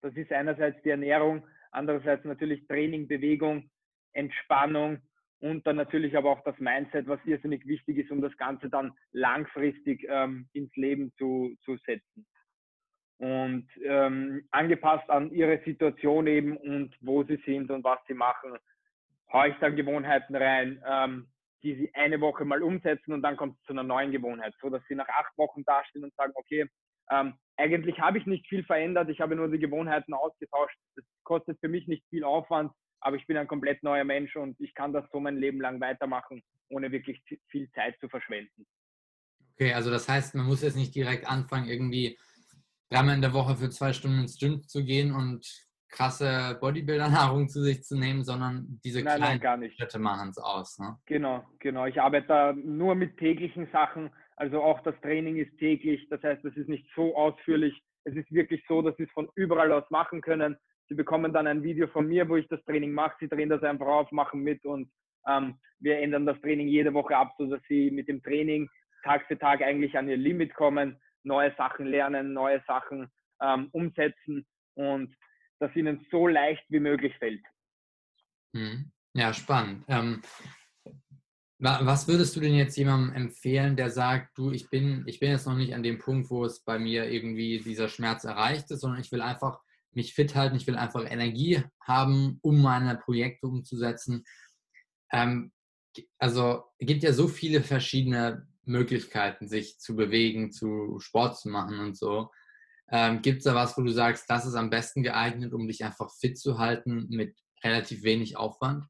Das 0.00 0.14
ist 0.14 0.30
einerseits 0.30 0.80
die 0.82 0.90
Ernährung, 0.90 1.44
andererseits 1.72 2.24
natürlich 2.24 2.64
Training, 2.68 3.08
Bewegung, 3.08 3.68
Entspannung 4.12 5.02
und 5.40 5.66
dann 5.66 5.76
natürlich 5.76 6.16
aber 6.16 6.30
auch 6.30 6.42
das 6.44 6.58
Mindset, 6.58 7.06
was 7.06 7.20
irrsinnig 7.24 7.66
wichtig 7.66 7.98
ist, 7.98 8.10
um 8.10 8.20
das 8.20 8.36
Ganze 8.36 8.70
dann 8.70 8.92
langfristig 9.12 10.06
ähm, 10.08 10.48
ins 10.52 10.74
Leben 10.76 11.12
zu, 11.18 11.54
zu 11.64 11.76
setzen 11.78 12.26
und 13.18 13.66
ähm, 13.82 14.46
angepasst 14.50 15.08
an 15.08 15.30
ihre 15.30 15.62
Situation 15.64 16.26
eben 16.26 16.56
und 16.56 16.94
wo 17.00 17.22
sie 17.24 17.40
sind 17.46 17.70
und 17.70 17.84
was 17.84 17.98
sie 18.06 18.14
machen, 18.14 18.56
haue 19.32 19.48
ich 19.48 19.56
dann 19.56 19.76
Gewohnheiten 19.76 20.36
rein, 20.36 20.82
ähm, 20.86 21.28
die 21.62 21.74
sie 21.74 21.94
eine 21.94 22.20
Woche 22.20 22.44
mal 22.44 22.62
umsetzen 22.62 23.12
und 23.12 23.22
dann 23.22 23.36
kommt 23.36 23.58
es 23.58 23.64
zu 23.64 23.72
einer 23.72 23.82
neuen 23.82 24.12
Gewohnheit, 24.12 24.54
so 24.60 24.68
dass 24.68 24.82
sie 24.88 24.94
nach 24.94 25.08
acht 25.08 25.36
Wochen 25.38 25.64
dastehen 25.64 26.04
und 26.04 26.14
sagen, 26.14 26.32
okay, 26.34 26.66
ähm, 27.10 27.34
eigentlich 27.56 27.98
habe 28.00 28.18
ich 28.18 28.26
nicht 28.26 28.46
viel 28.48 28.64
verändert, 28.64 29.08
ich 29.08 29.20
habe 29.20 29.36
nur 29.36 29.48
die 29.48 29.58
Gewohnheiten 29.58 30.12
ausgetauscht. 30.12 30.76
Das 30.96 31.04
kostet 31.24 31.58
für 31.60 31.68
mich 31.68 31.86
nicht 31.88 32.04
viel 32.10 32.24
Aufwand, 32.24 32.72
aber 33.00 33.16
ich 33.16 33.26
bin 33.26 33.36
ein 33.36 33.46
komplett 33.46 33.82
neuer 33.82 34.04
Mensch 34.04 34.36
und 34.36 34.60
ich 34.60 34.74
kann 34.74 34.92
das 34.92 35.04
so 35.12 35.20
mein 35.20 35.36
Leben 35.36 35.60
lang 35.60 35.80
weitermachen, 35.80 36.42
ohne 36.68 36.90
wirklich 36.90 37.22
viel 37.48 37.70
Zeit 37.72 37.98
zu 38.00 38.08
verschwenden. 38.08 38.66
Okay, 39.54 39.72
also 39.72 39.90
das 39.90 40.08
heißt, 40.08 40.34
man 40.34 40.46
muss 40.46 40.62
jetzt 40.62 40.76
nicht 40.76 40.94
direkt 40.94 41.26
anfangen, 41.26 41.68
irgendwie 41.68 42.18
dreimal 42.90 43.14
in 43.14 43.22
der 43.22 43.32
Woche 43.32 43.56
für 43.56 43.70
zwei 43.70 43.92
Stunden 43.92 44.20
ins 44.20 44.38
Gym 44.38 44.62
zu 44.62 44.84
gehen 44.84 45.12
und 45.12 45.46
krasse 45.88 46.58
Bodybuilder-Nahrung 46.60 47.48
zu 47.48 47.62
sich 47.62 47.82
zu 47.82 47.96
nehmen, 47.96 48.24
sondern 48.24 48.80
diese 48.84 49.02
nein, 49.02 49.40
kleinen 49.40 49.60
nein, 49.60 49.70
Schritte 49.72 49.98
machen 49.98 50.28
es 50.30 50.38
aus. 50.38 50.78
Ne? 50.78 50.96
Genau, 51.06 51.44
genau. 51.58 51.86
Ich 51.86 52.00
arbeite 52.00 52.26
da 52.26 52.52
nur 52.52 52.94
mit 52.94 53.16
täglichen 53.16 53.68
Sachen. 53.72 54.10
Also 54.36 54.62
auch 54.62 54.80
das 54.82 54.94
Training 55.00 55.36
ist 55.36 55.56
täglich. 55.58 56.06
Das 56.10 56.22
heißt, 56.22 56.44
es 56.44 56.56
ist 56.56 56.68
nicht 56.68 56.86
so 56.94 57.16
ausführlich. 57.16 57.74
Es 58.04 58.14
ist 58.14 58.30
wirklich 58.30 58.62
so, 58.68 58.82
dass 58.82 58.96
Sie 58.96 59.04
es 59.04 59.10
von 59.12 59.28
überall 59.36 59.72
aus 59.72 59.88
machen 59.90 60.20
können. 60.20 60.56
Sie 60.88 60.94
bekommen 60.94 61.32
dann 61.32 61.46
ein 61.46 61.62
Video 61.62 61.86
von 61.88 62.06
mir, 62.06 62.28
wo 62.28 62.36
ich 62.36 62.46
das 62.48 62.62
Training 62.64 62.92
mache. 62.92 63.16
Sie 63.20 63.28
drehen 63.28 63.48
das 63.48 63.62
einfach 63.62 63.86
auf, 63.86 64.12
machen 64.12 64.42
mit 64.42 64.64
und 64.64 64.90
ähm, 65.26 65.58
wir 65.80 65.98
ändern 65.98 66.26
das 66.26 66.40
Training 66.40 66.68
jede 66.68 66.94
Woche 66.94 67.16
ab, 67.16 67.34
sodass 67.38 67.60
Sie 67.68 67.90
mit 67.90 68.08
dem 68.08 68.22
Training 68.22 68.68
Tag 69.02 69.26
für 69.26 69.38
Tag 69.38 69.62
eigentlich 69.62 69.96
an 69.96 70.08
Ihr 70.08 70.16
Limit 70.16 70.54
kommen, 70.54 70.98
neue 71.22 71.54
Sachen 71.56 71.86
lernen, 71.86 72.32
neue 72.32 72.62
Sachen 72.66 73.10
ähm, 73.40 73.68
umsetzen 73.72 74.46
und 74.74 75.14
dass 75.58 75.74
ihnen 75.74 76.06
so 76.10 76.26
leicht 76.26 76.64
wie 76.68 76.80
möglich 76.80 77.14
fällt. 77.18 77.42
Hm. 78.54 78.90
Ja, 79.14 79.32
spannend. 79.32 79.84
Ähm, 79.88 80.22
was 81.58 82.06
würdest 82.06 82.36
du 82.36 82.40
denn 82.40 82.54
jetzt 82.54 82.76
jemandem 82.76 83.14
empfehlen, 83.14 83.76
der 83.76 83.90
sagt, 83.90 84.36
du, 84.36 84.50
ich 84.50 84.68
bin, 84.68 85.04
ich 85.06 85.20
bin 85.20 85.30
jetzt 85.30 85.46
noch 85.46 85.56
nicht 85.56 85.74
an 85.74 85.82
dem 85.82 85.98
Punkt, 85.98 86.28
wo 86.28 86.44
es 86.44 86.62
bei 86.62 86.78
mir 86.78 87.10
irgendwie 87.10 87.58
dieser 87.60 87.88
Schmerz 87.88 88.24
erreicht 88.24 88.70
ist, 88.70 88.80
sondern 88.80 89.00
ich 89.00 89.10
will 89.10 89.22
einfach 89.22 89.62
mich 89.96 90.14
fit 90.14 90.34
halten, 90.34 90.56
ich 90.56 90.66
will 90.66 90.76
einfach 90.76 91.10
Energie 91.10 91.62
haben, 91.80 92.38
um 92.42 92.62
meine 92.62 92.96
Projekte 92.96 93.46
umzusetzen. 93.46 94.24
Ähm, 95.10 95.52
also 96.18 96.64
es 96.78 96.86
gibt 96.86 97.02
ja 97.02 97.12
so 97.12 97.28
viele 97.28 97.62
verschiedene 97.62 98.46
Möglichkeiten, 98.64 99.48
sich 99.48 99.78
zu 99.78 99.96
bewegen, 99.96 100.52
zu 100.52 100.98
Sport 101.00 101.38
zu 101.38 101.48
machen 101.48 101.78
und 101.80 101.96
so. 101.96 102.30
Ähm, 102.90 103.22
Gibt 103.22 103.38
es 103.38 103.44
da 103.44 103.54
was, 103.54 103.76
wo 103.76 103.82
du 103.82 103.90
sagst, 103.90 104.28
das 104.30 104.46
ist 104.46 104.54
am 104.54 104.70
besten 104.70 105.02
geeignet, 105.02 105.52
um 105.52 105.66
dich 105.66 105.84
einfach 105.84 106.10
fit 106.20 106.38
zu 106.38 106.58
halten 106.58 107.06
mit 107.08 107.36
relativ 107.64 108.02
wenig 108.02 108.36
Aufwand? 108.36 108.84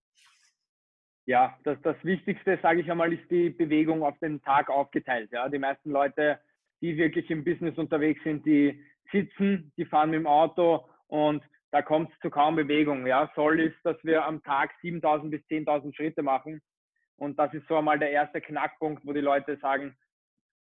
Ja, 1.26 1.58
das, 1.64 1.78
das 1.82 1.96
Wichtigste, 2.04 2.58
sage 2.62 2.80
ich 2.80 2.90
einmal, 2.90 3.12
ist 3.12 3.28
die 3.30 3.50
Bewegung 3.50 4.02
auf 4.04 4.18
den 4.20 4.40
Tag 4.42 4.68
aufgeteilt. 4.68 5.30
Ja, 5.32 5.48
die 5.48 5.58
meisten 5.58 5.90
Leute, 5.90 6.38
die 6.80 6.96
wirklich 6.96 7.30
im 7.30 7.42
Business 7.44 7.76
unterwegs 7.78 8.22
sind, 8.22 8.46
die 8.46 8.80
sitzen, 9.10 9.72
die 9.76 9.86
fahren 9.86 10.10
mit 10.10 10.20
dem 10.20 10.26
Auto 10.26 10.88
und 11.08 11.42
da 11.70 11.82
kommt 11.82 12.10
es 12.12 12.18
zu 12.20 12.30
kaum 12.30 12.56
Bewegung. 12.56 13.06
Ja, 13.06 13.30
soll 13.34 13.60
ist, 13.60 13.76
dass 13.84 13.96
wir 14.02 14.24
am 14.24 14.42
Tag 14.42 14.72
7.000 14.82 15.30
bis 15.30 15.42
10.000 15.42 15.94
Schritte 15.94 16.22
machen 16.22 16.60
und 17.16 17.38
das 17.38 17.52
ist 17.54 17.66
so 17.68 17.76
einmal 17.76 17.98
der 17.98 18.10
erste 18.10 18.40
Knackpunkt, 18.40 19.04
wo 19.06 19.12
die 19.12 19.20
Leute 19.20 19.56
sagen, 19.58 19.96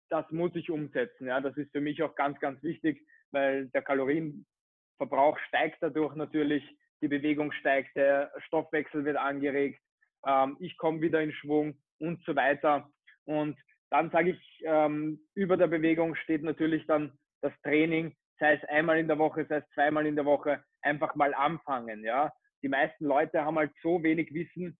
das 0.09 0.29
muss 0.31 0.55
ich 0.55 0.71
umsetzen. 0.71 1.27
Ja, 1.27 1.39
das 1.39 1.55
ist 1.57 1.71
für 1.71 1.81
mich 1.81 2.01
auch 2.01 2.15
ganz, 2.15 2.39
ganz 2.39 2.61
wichtig, 2.63 3.05
weil 3.31 3.67
der 3.69 3.83
Kalorienverbrauch 3.83 5.37
steigt 5.47 5.77
dadurch 5.81 6.15
natürlich, 6.15 6.63
die 7.01 7.07
Bewegung 7.07 7.51
steigt, 7.51 7.95
der 7.95 8.31
Stoffwechsel 8.47 9.05
wird 9.05 9.17
angeregt, 9.17 9.79
ähm, 10.25 10.57
ich 10.59 10.75
komme 10.77 11.01
wieder 11.01 11.21
in 11.21 11.31
Schwung 11.31 11.77
und 11.99 12.23
so 12.25 12.35
weiter. 12.35 12.89
Und 13.25 13.57
dann 13.89 14.09
sage 14.09 14.31
ich, 14.31 14.63
ähm, 14.65 15.19
über 15.35 15.55
der 15.55 15.67
Bewegung 15.67 16.15
steht 16.15 16.43
natürlich 16.43 16.85
dann 16.87 17.17
das 17.41 17.53
Training, 17.61 18.15
sei 18.39 18.53
es 18.53 18.63
einmal 18.69 18.97
in 18.97 19.07
der 19.07 19.19
Woche, 19.19 19.45
sei 19.47 19.57
es 19.57 19.69
zweimal 19.73 20.05
in 20.05 20.15
der 20.15 20.25
Woche, 20.25 20.63
einfach 20.81 21.15
mal 21.15 21.33
anfangen. 21.33 22.03
Ja, 22.03 22.31
die 22.63 22.69
meisten 22.69 23.05
Leute 23.05 23.43
haben 23.43 23.57
halt 23.57 23.71
so 23.81 24.01
wenig 24.03 24.33
Wissen. 24.33 24.77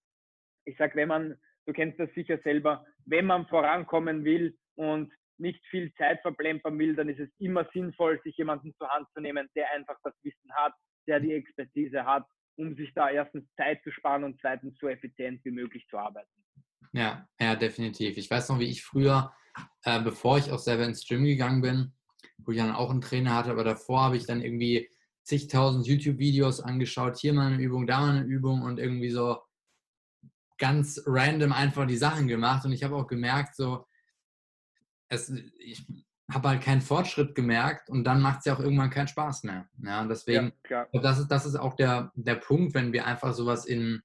Ich 0.66 0.78
sage, 0.78 0.96
wenn 0.96 1.08
man, 1.08 1.36
du 1.66 1.74
kennst 1.74 2.00
das 2.00 2.10
sicher 2.14 2.40
selber, 2.44 2.86
wenn 3.06 3.26
man 3.26 3.48
vorankommen 3.48 4.24
will 4.24 4.58
und 4.76 5.12
nicht 5.38 5.66
viel 5.68 5.94
Zeit 5.96 6.22
verplempern 6.22 6.78
will, 6.78 6.96
dann 6.96 7.10
ist 7.10 7.20
es 7.20 7.30
immer 7.40 7.68
sinnvoll, 7.74 8.20
sich 8.24 8.36
jemanden 8.38 8.74
zur 8.78 8.90
Hand 8.90 9.08
zu 9.14 9.22
nehmen, 9.22 9.48
der 9.56 9.72
einfach 9.72 9.98
das 10.04 10.14
Wissen 10.24 10.54
hat, 10.54 10.74
der 11.08 11.20
die 11.20 11.34
Expertise 11.34 12.06
hat, 12.06 12.26
um 12.58 12.76
sich 12.76 12.94
da 12.94 13.10
erstens 13.10 13.46
Zeit 13.56 13.82
zu 13.84 13.92
sparen 13.92 14.26
und 14.26 14.40
zweitens 14.42 14.78
so 14.80 14.88
effizient 14.88 15.44
wie 15.46 15.52
möglich 15.52 15.86
zu 15.90 15.98
arbeiten. 15.98 16.30
Ja, 16.92 17.28
ja, 17.40 17.56
definitiv. 17.56 18.18
Ich 18.18 18.30
weiß 18.30 18.50
noch, 18.50 18.60
wie 18.60 18.70
ich 18.70 18.84
früher, 18.84 19.32
äh, 19.84 20.02
bevor 20.02 20.38
ich 20.38 20.52
auch 20.52 20.60
selber 20.60 20.86
ins 20.86 21.08
Gym 21.08 21.24
gegangen 21.24 21.62
bin, 21.62 21.94
wo 22.46 22.52
ich 22.52 22.58
dann 22.58 22.74
auch 22.74 22.90
einen 22.90 23.02
Trainer 23.02 23.36
hatte, 23.36 23.52
aber 23.52 23.64
davor 23.64 24.04
habe 24.04 24.18
ich 24.18 24.26
dann 24.26 24.42
irgendwie 24.42 24.90
zigtausend 25.24 25.86
YouTube-Videos 25.86 26.62
angeschaut, 26.62 27.18
hier 27.18 27.34
mal 27.34 27.54
eine 27.54 27.62
Übung, 27.62 27.86
da 27.86 28.02
mal 28.02 28.18
eine 28.18 28.26
Übung 28.26 28.64
und 28.64 28.80
irgendwie 28.80 29.12
so 29.12 29.38
ganz 30.58 31.02
random 31.06 31.54
einfach 31.54 31.86
die 31.88 31.98
Sachen 31.98 32.28
gemacht. 32.28 32.66
Und 32.66 32.72
ich 32.72 32.84
habe 32.84 32.96
auch 32.96 33.08
gemerkt, 33.08 33.56
so, 33.56 33.86
es, 35.08 35.30
ich 35.60 35.86
habe 36.32 36.50
halt 36.50 36.62
keinen 36.62 36.82
Fortschritt 36.82 37.34
gemerkt 37.34 37.90
und 37.90 38.04
dann 38.04 38.22
macht 38.22 38.40
es 38.40 38.46
ja 38.46 38.56
auch 38.56 38.60
irgendwann 38.60 38.90
keinen 38.90 39.08
Spaß 39.08 39.44
mehr. 39.44 39.68
Ja, 39.84 40.02
und 40.02 40.10
deswegen, 40.10 40.54
ja, 40.70 40.88
das, 40.94 41.20
ist, 41.20 41.28
das 41.28 41.46
ist 41.46 41.56
auch 41.56 41.76
der, 41.76 42.12
der 42.16 42.36
Punkt, 42.36 42.74
wenn 42.74 42.94
wir 42.94 43.06
einfach 43.06 43.34
sowas 43.34 43.66
in, 43.66 44.02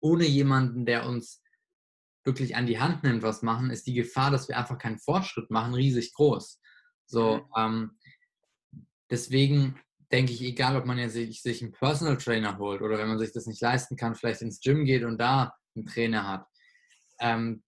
ohne 0.00 0.24
jemanden, 0.24 0.84
der 0.84 1.06
uns 1.06 1.42
wirklich 2.24 2.54
an 2.56 2.66
die 2.66 2.78
Hand 2.78 3.02
nimmt, 3.02 3.22
was 3.22 3.42
machen, 3.42 3.70
ist 3.70 3.86
die 3.86 3.94
Gefahr, 3.94 4.30
dass 4.30 4.48
wir 4.48 4.58
einfach 4.58 4.78
keinen 4.78 4.98
Fortschritt 4.98 5.50
machen, 5.50 5.74
riesig 5.74 6.12
groß. 6.14 6.60
So, 7.12 7.36
mhm. 7.36 7.42
ähm, 7.56 7.90
deswegen 9.10 9.78
denke 10.10 10.32
ich, 10.32 10.42
egal 10.42 10.76
ob 10.76 10.86
man 10.86 10.96
jetzt 10.98 11.12
sich, 11.12 11.42
sich 11.42 11.62
einen 11.62 11.72
Personal 11.72 12.16
Trainer 12.16 12.56
holt 12.58 12.80
oder 12.80 12.98
wenn 12.98 13.08
man 13.08 13.18
sich 13.18 13.32
das 13.32 13.46
nicht 13.46 13.60
leisten 13.60 13.96
kann, 13.96 14.14
vielleicht 14.14 14.40
ins 14.40 14.60
Gym 14.60 14.84
geht 14.86 15.04
und 15.04 15.18
da 15.18 15.54
einen 15.76 15.86
Trainer 15.86 16.26
hat, 16.26 16.46
ähm, 17.20 17.62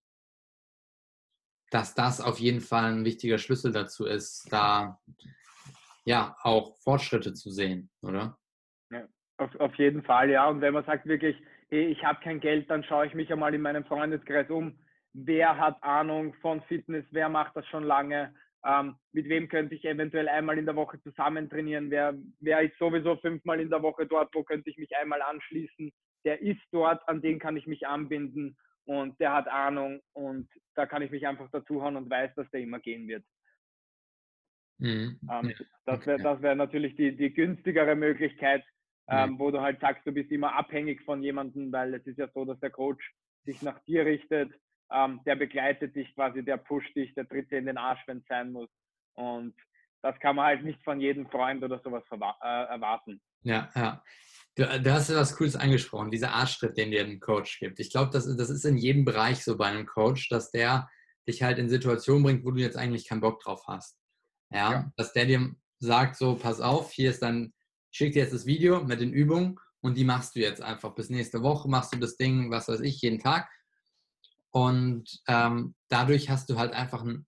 dass 1.71 1.95
das 1.95 2.23
auf 2.23 2.39
jeden 2.39 2.61
Fall 2.61 2.93
ein 2.93 3.05
wichtiger 3.05 3.37
Schlüssel 3.37 3.73
dazu 3.73 4.07
ist, 4.07 4.51
da 4.51 4.99
ja 6.07 6.37
auch 6.43 6.79
Fortschritte 6.79 7.35
zu 7.35 7.51
sehen, 7.51 7.91
oder? 8.01 8.39
Ja, 8.91 9.07
auf, 9.37 9.55
auf 9.57 9.75
jeden 9.75 10.03
Fall, 10.03 10.31
ja. 10.31 10.49
Und 10.49 10.63
wenn 10.63 10.73
man 10.73 10.85
sagt 10.85 11.05
wirklich, 11.07 11.37
hey, 11.69 11.87
ich 11.87 12.03
habe 12.03 12.21
kein 12.23 12.41
Geld, 12.41 12.71
dann 12.71 12.85
schaue 12.85 13.07
ich 13.07 13.15
mich 13.15 13.31
einmal 13.31 13.55
in 13.55 13.61
meinem 13.61 13.85
Freundeskreis 13.85 14.49
um. 14.49 14.79
Wer 15.13 15.59
hat 15.59 15.83
Ahnung 15.83 16.35
von 16.41 16.63
Fitness? 16.63 17.05
Wer 17.11 17.29
macht 17.29 17.57
das 17.57 17.67
schon 17.69 17.85
lange? 17.85 18.35
Ähm, 18.67 18.97
mit 19.13 19.29
wem 19.29 19.49
könnte 19.49 19.75
ich 19.75 19.85
eventuell 19.85 20.29
einmal 20.29 20.59
in 20.59 20.65
der 20.65 20.77
Woche 20.77 21.01
zusammen 21.03 21.51
trainieren? 21.51 21.91
Wer, 21.91 22.15
wer 22.41 22.63
ist 22.63 22.79
sowieso 22.79 23.17
fünfmal 23.17 23.61
in 23.61 23.69
der 23.69 23.83
Woche 23.83 24.07
dort? 24.07 24.35
Wo 24.35 24.43
könnte 24.43 24.71
ich 24.71 24.79
mich 24.79 24.97
einmal 24.97 25.21
anschließen? 25.21 25.93
Der 26.25 26.41
ist 26.41 26.63
dort, 26.73 27.07
an 27.07 27.21
den 27.21 27.39
kann 27.39 27.57
ich 27.57 27.67
mich 27.67 27.87
anbinden 27.87 28.57
und 28.87 29.19
der 29.21 29.35
hat 29.35 29.49
Ahnung 29.49 30.01
und 30.13 30.49
da 30.75 30.87
kann 30.87 31.03
ich 31.03 31.11
mich 31.11 31.27
einfach 31.27 31.51
dazuhauen 31.51 31.97
und 31.97 32.09
weiß, 32.09 32.35
dass 32.37 32.51
der 32.51 32.61
immer 32.61 32.81
gehen 32.81 33.07
wird. 33.07 33.25
Mhm. 34.79 35.21
Ähm, 35.31 35.55
das 35.85 36.07
wäre 36.07 36.23
das 36.23 36.43
wär 36.43 36.55
natürlich 36.55 36.97
die, 36.97 37.17
die 37.17 37.33
günstigere 37.33 37.95
Möglichkeit, 37.95 38.65
ähm, 39.09 39.33
mhm. 39.33 39.39
wo 39.39 39.51
du 39.51 39.61
halt 39.61 39.81
sagst, 39.81 40.07
du 40.07 40.13
bist 40.13 40.31
immer 40.33 40.55
abhängig 40.55 41.03
von 41.03 41.23
jemandem, 41.23 41.71
weil 41.71 41.95
es 41.95 42.07
ist 42.07 42.19
ja 42.19 42.29
so, 42.29 42.45
dass 42.45 42.59
der 42.61 42.71
Coach 42.71 43.15
sich 43.45 43.61
nach 43.63 43.79
dir 43.85 44.07
richtet, 44.07 44.53
ähm, 44.93 45.21
der 45.27 45.37
begleitet 45.37 45.95
dich 45.95 46.15
quasi, 46.15 46.45
der 46.45 46.57
pusht 46.57 46.95
dich, 46.95 47.15
der 47.15 47.29
tritt 47.29 47.51
dir 47.51 47.59
in 47.59 47.67
den 47.67 47.79
Arsch, 47.79 48.03
wenn 48.07 48.19
es 48.19 48.27
sein 48.29 48.53
muss. 48.53 48.71
Und 49.15 49.55
das 50.03 50.19
kann 50.21 50.37
man 50.37 50.47
halt 50.47 50.65
nicht 50.65 50.83
von 50.85 51.01
jedem 51.01 51.27
Freund 51.29 51.63
oder 51.65 51.81
sowas 51.83 52.05
äh, 52.11 52.17
erwarten. 52.17 53.21
Ja, 53.43 53.71
ja. 53.75 54.03
Du, 54.57 54.65
du 54.65 54.93
hast 54.93 55.11
ja 55.11 55.17
was 55.17 55.37
Cooles 55.37 55.57
angesprochen, 55.57 56.11
dieser 56.11 56.33
Arschtritt, 56.33 56.77
den 56.77 56.91
dir 56.91 57.05
ein 57.05 57.21
Coach 57.21 57.59
gibt. 57.59 57.81
Ich 57.81 57.91
glaube, 57.91 58.11
das, 58.13 58.25
das 58.37 58.51
ist 58.51 58.65
in 58.65 58.77
jedem 58.77 59.05
Bereich 59.05 59.43
so 59.43 59.57
bei 59.57 59.67
einem 59.67 59.87
Coach, 59.87 60.29
dass 60.29 60.51
der 60.51 60.89
dich 61.27 61.43
halt 61.43 61.59
in 61.59 61.69
Situationen 61.69 62.23
bringt, 62.23 62.45
wo 62.45 62.51
du 62.51 62.61
jetzt 62.61 62.77
eigentlich 62.77 63.09
keinen 63.09 63.21
Bock 63.21 63.41
drauf 63.41 63.65
hast. 63.67 63.99
Ja, 64.51 64.73
ja. 64.73 64.93
dass 64.97 65.13
der 65.13 65.27
dir 65.27 65.55
sagt, 65.81 66.17
so, 66.17 66.37
pass 66.37 66.61
auf, 66.61 66.93
hier 66.93 67.11
ist 67.11 67.23
dann, 67.23 67.53
schick 67.91 68.13
dir 68.13 68.23
jetzt 68.23 68.35
das 68.35 68.47
Video 68.47 68.85
mit 68.85 69.01
den 69.01 69.13
Übungen 69.13 69.59
und 69.81 69.97
die 69.97 70.05
machst 70.05 70.37
du 70.37 70.41
jetzt 70.41 70.63
einfach. 70.63 70.95
Bis 70.95 71.11
nächste 71.11 71.43
Woche 71.43 71.69
machst 71.69 71.95
du 71.95 71.99
das 71.99 72.17
Ding, 72.17 72.51
was 72.51 72.69
weiß 72.69 72.81
ich, 72.81 73.01
jeden 73.01 73.19
Tag. 73.19 73.49
Und 74.55 75.05
ähm, 75.27 75.75
dadurch 75.89 76.31
hast 76.31 76.49
du 76.49 76.57
halt 76.57 76.73
einfach 76.73 77.03
ein 77.03 77.27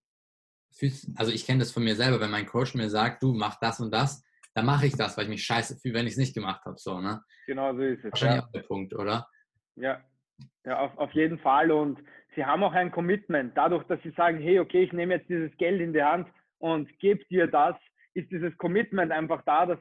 also 1.17 1.33
ich 1.33 1.47
kenne 1.47 1.61
das 1.61 1.73
von 1.73 1.85
mir 1.85 1.95
selber, 1.95 2.21
wenn 2.21 2.31
mein 2.31 2.45
Coach 2.45 2.75
mir 2.75 2.91
sagt, 2.91 3.23
du 3.23 3.33
mach 3.33 3.59
das 3.61 3.81
und 3.81 3.93
das, 3.93 4.23
dann 4.55 4.67
mache 4.67 4.87
ich 4.87 4.95
das, 4.95 5.17
weil 5.17 5.25
ich 5.25 5.31
mich 5.31 5.45
scheiße 5.45 5.79
fühle, 5.79 5.95
wenn 5.95 6.07
ich 6.07 6.13
es 6.13 6.19
nicht 6.19 6.35
gemacht 6.35 6.65
habe. 6.67 6.77
So, 6.77 7.01
ne? 7.01 7.23
Genau 7.47 7.75
so 7.75 7.81
ist 7.81 8.05
es. 8.05 8.13
Wahrscheinlich 8.13 8.41
ja. 8.41 8.47
auch 8.47 8.53
der 8.53 8.61
Punkt, 8.61 8.95
oder? 8.95 9.27
Ja, 9.77 10.03
ja 10.65 10.79
auf, 10.81 10.97
auf 10.99 11.13
jeden 11.13 11.39
Fall. 11.39 11.71
Und 11.71 11.99
sie 12.35 12.45
haben 12.45 12.63
auch 12.63 12.73
ein 12.73 12.91
Commitment. 12.91 13.57
Dadurch, 13.57 13.85
dass 13.85 14.03
sie 14.03 14.13
sagen, 14.13 14.39
hey, 14.39 14.59
okay, 14.59 14.85
ich 14.85 14.93
nehme 14.93 15.15
jetzt 15.15 15.29
dieses 15.29 15.57
Geld 15.57 15.81
in 15.81 15.93
die 15.95 16.03
Hand 16.03 16.29
und 16.59 16.91
gebe 16.99 17.25
dir 17.27 17.47
das, 17.47 17.77
ist 18.15 18.31
dieses 18.31 18.57
Commitment 18.59 19.13
einfach 19.13 19.43
da, 19.47 19.67
dass, 19.67 19.79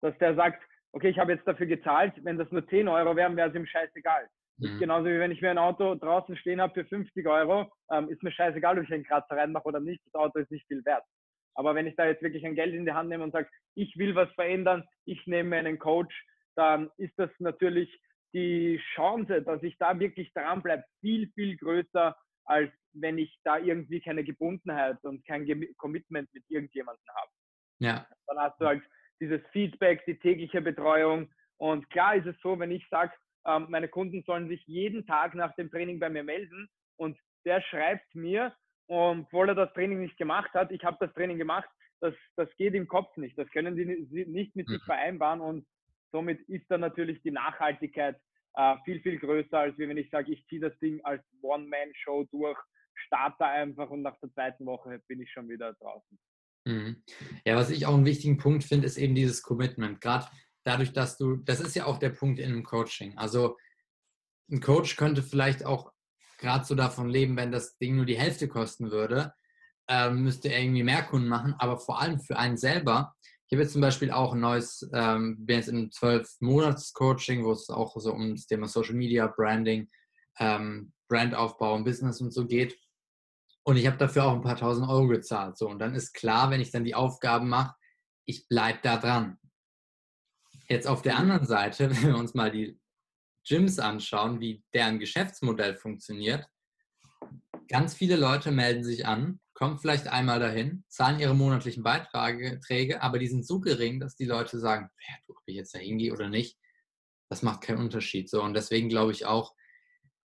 dass 0.00 0.16
der 0.18 0.34
sagt, 0.34 0.62
okay, 0.92 1.08
ich 1.08 1.18
habe 1.18 1.32
jetzt 1.32 1.46
dafür 1.46 1.66
gezahlt, 1.66 2.14
wenn 2.22 2.38
das 2.38 2.50
nur 2.50 2.66
10 2.66 2.88
Euro 2.88 3.16
wären, 3.16 3.36
wäre 3.36 3.48
es 3.48 3.54
ihm 3.54 3.66
scheißegal. 3.66 4.28
Mhm. 4.58 4.78
Genauso 4.78 5.06
wie 5.06 5.18
wenn 5.18 5.30
ich 5.30 5.42
mir 5.42 5.50
ein 5.50 5.58
Auto 5.58 5.94
draußen 5.94 6.36
stehen 6.36 6.60
habe 6.60 6.74
für 6.74 6.84
50 6.88 7.26
Euro, 7.26 7.70
ähm, 7.90 8.08
ist 8.08 8.22
mir 8.22 8.32
scheißegal, 8.32 8.78
ob 8.78 8.84
ich 8.84 8.92
einen 8.92 9.04
Kratzer 9.04 9.36
reinmache 9.36 9.66
oder 9.66 9.80
nicht, 9.80 10.00
das 10.06 10.14
Auto 10.14 10.38
ist 10.38 10.50
nicht 10.50 10.66
viel 10.66 10.84
wert. 10.84 11.04
Aber 11.54 11.74
wenn 11.74 11.86
ich 11.86 11.96
da 11.96 12.06
jetzt 12.06 12.22
wirklich 12.22 12.44
ein 12.44 12.54
Geld 12.54 12.74
in 12.74 12.84
die 12.84 12.92
Hand 12.92 13.08
nehme 13.08 13.24
und 13.24 13.32
sage, 13.32 13.48
ich 13.74 13.96
will 13.96 14.14
was 14.14 14.30
verändern, 14.34 14.84
ich 15.04 15.26
nehme 15.26 15.56
einen 15.56 15.78
Coach, 15.78 16.14
dann 16.54 16.90
ist 16.96 17.18
das 17.18 17.30
natürlich 17.38 18.00
die 18.34 18.80
Chance, 18.94 19.42
dass 19.42 19.62
ich 19.62 19.76
da 19.78 19.98
wirklich 19.98 20.32
dranbleibe, 20.34 20.84
viel, 21.00 21.30
viel 21.34 21.56
größer, 21.56 22.16
als 22.44 22.70
wenn 22.92 23.18
ich 23.18 23.38
da 23.44 23.58
irgendwie 23.58 24.00
keine 24.00 24.24
Gebundenheit 24.24 25.02
und 25.04 25.26
kein 25.26 25.46
Commitment 25.76 26.28
mit 26.32 26.44
irgendjemandem 26.48 27.04
habe. 27.14 27.30
Ja. 27.78 28.06
Dann 28.26 28.38
hast 28.38 28.60
du 28.60 28.66
halt 28.66 28.82
dieses 29.20 29.40
Feedback, 29.52 30.04
die 30.06 30.18
tägliche 30.18 30.60
Betreuung. 30.60 31.30
Und 31.58 31.88
klar 31.90 32.16
ist 32.16 32.26
es 32.26 32.36
so, 32.42 32.58
wenn 32.58 32.70
ich 32.70 32.86
sage, 32.90 33.12
ähm, 33.46 33.66
meine 33.68 33.88
Kunden 33.88 34.22
sollen 34.24 34.48
sich 34.48 34.64
jeden 34.66 35.06
Tag 35.06 35.34
nach 35.34 35.54
dem 35.54 35.70
Training 35.70 35.98
bei 35.98 36.10
mir 36.10 36.24
melden 36.24 36.68
und 36.96 37.18
der 37.44 37.62
schreibt 37.62 38.14
mir, 38.14 38.54
obwohl 38.88 39.48
er 39.48 39.54
das 39.54 39.72
Training 39.72 40.00
nicht 40.00 40.16
gemacht 40.16 40.52
hat, 40.54 40.70
ich 40.70 40.84
habe 40.84 40.96
das 41.00 41.12
Training 41.14 41.38
gemacht, 41.38 41.68
das, 42.00 42.14
das 42.36 42.48
geht 42.56 42.74
im 42.74 42.88
Kopf 42.88 43.16
nicht. 43.16 43.38
Das 43.38 43.48
können 43.50 43.74
sie 43.76 44.24
nicht 44.26 44.54
mit 44.54 44.68
sich 44.68 44.80
mhm. 44.80 44.84
vereinbaren 44.84 45.40
und 45.40 45.66
somit 46.12 46.40
ist 46.48 46.66
dann 46.68 46.80
natürlich 46.80 47.22
die 47.22 47.30
Nachhaltigkeit 47.30 48.20
äh, 48.54 48.76
viel, 48.84 49.00
viel 49.00 49.18
größer, 49.18 49.58
als 49.58 49.78
wenn 49.78 49.96
ich 49.96 50.10
sage, 50.10 50.32
ich 50.32 50.46
ziehe 50.46 50.60
das 50.60 50.78
Ding 50.78 51.00
als 51.04 51.22
One-Man-Show 51.42 52.24
durch, 52.30 52.58
starte 52.94 53.44
einfach 53.44 53.90
und 53.90 54.02
nach 54.02 54.18
der 54.20 54.32
zweiten 54.32 54.66
Woche 54.66 55.00
bin 55.08 55.20
ich 55.20 55.30
schon 55.30 55.48
wieder 55.48 55.74
draußen. 55.74 56.18
Mhm. 56.66 57.02
Ja, 57.44 57.56
was 57.56 57.70
ich 57.70 57.86
auch 57.86 57.94
einen 57.94 58.06
wichtigen 58.06 58.38
Punkt 58.38 58.64
finde, 58.64 58.86
ist 58.86 58.98
eben 58.98 59.14
dieses 59.14 59.42
Commitment. 59.42 60.00
Gerade 60.00 60.26
dadurch, 60.66 60.92
dass 60.92 61.16
du, 61.16 61.36
das 61.36 61.60
ist 61.60 61.76
ja 61.76 61.86
auch 61.86 61.98
der 61.98 62.10
Punkt 62.10 62.40
in 62.40 62.50
einem 62.50 62.64
Coaching. 62.64 63.16
Also 63.16 63.56
ein 64.50 64.60
Coach 64.60 64.96
könnte 64.96 65.22
vielleicht 65.22 65.64
auch 65.64 65.92
gerade 66.38 66.64
so 66.64 66.74
davon 66.74 67.08
leben, 67.08 67.36
wenn 67.36 67.52
das 67.52 67.78
Ding 67.78 67.96
nur 67.96 68.04
die 68.04 68.18
Hälfte 68.18 68.48
kosten 68.48 68.90
würde, 68.90 69.32
ähm, 69.88 70.22
müsste 70.22 70.48
er 70.48 70.60
irgendwie 70.60 70.82
mehr 70.82 71.04
Kunden 71.04 71.28
machen, 71.28 71.54
aber 71.58 71.78
vor 71.78 72.00
allem 72.00 72.20
für 72.20 72.36
einen 72.36 72.56
selber. 72.56 73.14
Ich 73.46 73.52
habe 73.54 73.62
jetzt 73.62 73.72
zum 73.72 73.80
Beispiel 73.80 74.10
auch 74.10 74.34
ein 74.34 74.40
neues, 74.40 74.88
ähm, 74.92 75.46
bin 75.46 75.56
jetzt 75.56 75.68
in 75.68 75.90
zwölf 75.92 76.36
Monats 76.40 76.92
Coaching, 76.92 77.44
wo 77.44 77.52
es 77.52 77.70
auch 77.70 77.96
so 77.96 78.12
um 78.12 78.34
das 78.34 78.46
Thema 78.46 78.66
Social 78.66 78.94
Media, 78.94 79.28
Branding, 79.28 79.88
ähm, 80.40 80.92
Brandaufbau 81.08 81.74
und 81.74 81.84
Business 81.84 82.20
und 82.20 82.32
so 82.32 82.44
geht. 82.44 82.76
Und 83.62 83.76
ich 83.76 83.86
habe 83.86 83.96
dafür 83.96 84.24
auch 84.24 84.32
ein 84.32 84.42
paar 84.42 84.56
tausend 84.56 84.88
Euro 84.88 85.06
gezahlt. 85.06 85.56
So, 85.56 85.68
und 85.68 85.78
dann 85.78 85.94
ist 85.94 86.12
klar, 86.12 86.50
wenn 86.50 86.60
ich 86.60 86.72
dann 86.72 86.84
die 86.84 86.96
Aufgaben 86.96 87.48
mache, 87.48 87.74
ich 88.24 88.48
bleibe 88.48 88.80
da 88.82 88.96
dran. 88.96 89.38
Jetzt 90.68 90.86
auf 90.86 91.02
der 91.02 91.16
anderen 91.16 91.46
Seite, 91.46 91.90
wenn 92.02 92.08
wir 92.08 92.16
uns 92.16 92.34
mal 92.34 92.50
die 92.50 92.78
Gyms 93.48 93.78
anschauen, 93.78 94.40
wie 94.40 94.64
deren 94.74 94.98
Geschäftsmodell 94.98 95.76
funktioniert, 95.76 96.46
ganz 97.68 97.94
viele 97.94 98.16
Leute 98.16 98.50
melden 98.50 98.84
sich 98.84 99.06
an, 99.06 99.40
kommen 99.54 99.78
vielleicht 99.78 100.08
einmal 100.08 100.38
dahin, 100.40 100.84
zahlen 100.88 101.18
ihre 101.18 101.34
monatlichen 101.34 101.82
Beiträge, 101.82 103.02
aber 103.02 103.18
die 103.18 103.28
sind 103.28 103.46
so 103.46 103.60
gering, 103.60 104.00
dass 104.00 104.16
die 104.16 104.26
Leute 104.26 104.58
sagen, 104.58 104.90
ja, 105.08 105.14
ob 105.28 105.42
ich 105.46 105.56
jetzt 105.56 105.74
da 105.74 105.78
hingehe 105.78 106.12
oder 106.12 106.28
nicht, 106.28 106.58
das 107.28 107.42
macht 107.42 107.62
keinen 107.62 107.78
Unterschied. 107.78 108.28
So, 108.28 108.42
und 108.42 108.54
deswegen 108.54 108.88
glaube 108.88 109.12
ich 109.12 109.24
auch, 109.24 109.54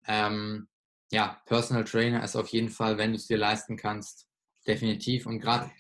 ähm, 0.08 0.68
ja, 1.12 1.42
Personal 1.46 1.84
Trainer 1.84 2.24
ist 2.24 2.36
auf 2.36 2.50
jeden 2.50 2.70
Fall, 2.70 2.98
wenn 2.98 3.12
du 3.12 3.18
es 3.18 3.28
dir 3.28 3.38
leisten 3.38 3.78
kannst, 3.78 4.28
definitiv. 4.68 5.26
Und 5.26 5.40
gerade, 5.40 5.72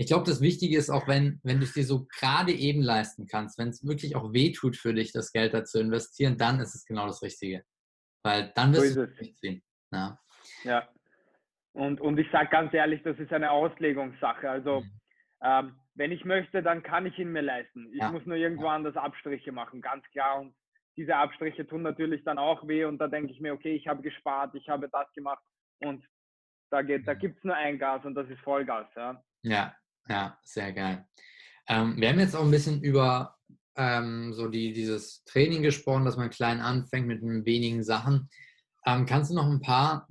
ich 0.00 0.06
glaube, 0.06 0.24
das 0.24 0.40
Wichtige 0.40 0.78
ist 0.78 0.88
auch, 0.88 1.06
wenn, 1.08 1.40
wenn 1.42 1.58
du 1.58 1.64
es 1.64 1.74
dir 1.74 1.84
so 1.84 2.06
gerade 2.06 2.52
eben 2.52 2.80
leisten 2.80 3.26
kannst, 3.26 3.58
wenn 3.58 3.68
es 3.68 3.86
wirklich 3.86 4.16
auch 4.16 4.32
wehtut 4.32 4.74
für 4.74 4.94
dich, 4.94 5.12
das 5.12 5.30
Geld 5.30 5.52
dazu 5.52 5.78
investieren, 5.78 6.38
dann 6.38 6.58
ist 6.58 6.74
es 6.74 6.86
genau 6.86 7.06
das 7.06 7.22
Richtige. 7.22 7.64
Weil 8.22 8.50
dann 8.54 8.72
wirst 8.72 8.94
so 8.94 9.04
du 9.04 9.10
es 9.10 9.18
durchziehen. 9.18 9.62
Ja. 9.92 10.18
ja. 10.64 10.88
Und, 11.72 12.00
und 12.00 12.16
ich 12.16 12.30
sage 12.32 12.48
ganz 12.48 12.72
ehrlich, 12.72 13.02
das 13.02 13.18
ist 13.18 13.30
eine 13.30 13.50
Auslegungssache. 13.50 14.48
Also, 14.48 14.80
mhm. 14.80 14.90
ähm, 15.44 15.76
wenn 15.96 16.12
ich 16.12 16.24
möchte, 16.24 16.62
dann 16.62 16.82
kann 16.82 17.04
ich 17.04 17.18
ihn 17.18 17.32
mir 17.32 17.42
leisten. 17.42 17.90
Ich 17.92 18.00
ja. 18.00 18.10
muss 18.10 18.24
nur 18.24 18.36
irgendwo 18.36 18.68
ja. 18.68 18.76
anders 18.76 18.96
Abstriche 18.96 19.52
machen, 19.52 19.82
ganz 19.82 20.02
klar. 20.12 20.40
Und 20.40 20.54
diese 20.96 21.14
Abstriche 21.14 21.66
tun 21.66 21.82
natürlich 21.82 22.24
dann 22.24 22.38
auch 22.38 22.66
weh 22.66 22.86
und 22.86 22.96
da 22.96 23.06
denke 23.06 23.32
ich 23.34 23.40
mir, 23.40 23.52
okay, 23.52 23.74
ich 23.76 23.86
habe 23.86 24.00
gespart, 24.00 24.54
ich 24.54 24.66
habe 24.70 24.88
das 24.88 25.12
gemacht 25.12 25.44
und 25.80 26.02
da, 26.70 26.80
geht, 26.80 27.06
da 27.06 27.12
mhm. 27.12 27.18
gibt 27.18 27.36
es 27.36 27.44
nur 27.44 27.54
ein 27.54 27.78
Gas 27.78 28.02
und 28.06 28.14
das 28.14 28.30
ist 28.30 28.40
Vollgas. 28.40 28.86
Ja, 28.96 29.22
ja, 29.42 29.74
ja 30.08 30.38
sehr 30.42 30.72
geil. 30.72 31.06
Ähm, 31.68 31.96
wir 31.96 32.08
haben 32.08 32.18
jetzt 32.18 32.34
auch 32.34 32.44
ein 32.44 32.50
bisschen 32.50 32.82
über 32.82 33.36
ähm, 33.76 34.32
so 34.34 34.48
die, 34.48 34.72
dieses 34.72 35.24
Training 35.24 35.62
gesprochen, 35.62 36.04
dass 36.04 36.16
man 36.16 36.30
klein 36.30 36.60
anfängt 36.60 37.06
mit 37.06 37.22
wenigen 37.22 37.82
Sachen. 37.82 38.28
Ähm, 38.84 39.06
kannst 39.06 39.30
du 39.30 39.34
noch 39.34 39.46
ein 39.46 39.60
paar 39.60 40.08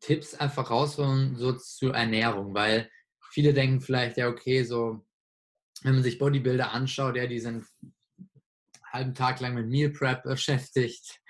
Tipps 0.00 0.34
einfach 0.34 0.70
rausholen, 0.70 1.36
so 1.36 1.52
zur 1.52 1.94
Ernährung? 1.94 2.54
Weil 2.54 2.90
viele 3.30 3.52
denken 3.52 3.80
vielleicht, 3.80 4.16
ja, 4.16 4.28
okay, 4.28 4.64
so, 4.64 5.04
wenn 5.82 5.94
man 5.94 6.02
sich 6.02 6.18
Bodybuilder 6.18 6.72
anschaut, 6.72 7.16
ja, 7.16 7.26
die 7.26 7.40
sind 7.40 7.66
halben 8.92 9.14
Tag 9.14 9.40
lang 9.40 9.54
mit 9.54 9.68
Meal 9.68 9.90
Prep 9.90 10.22
beschäftigt, 10.24 11.20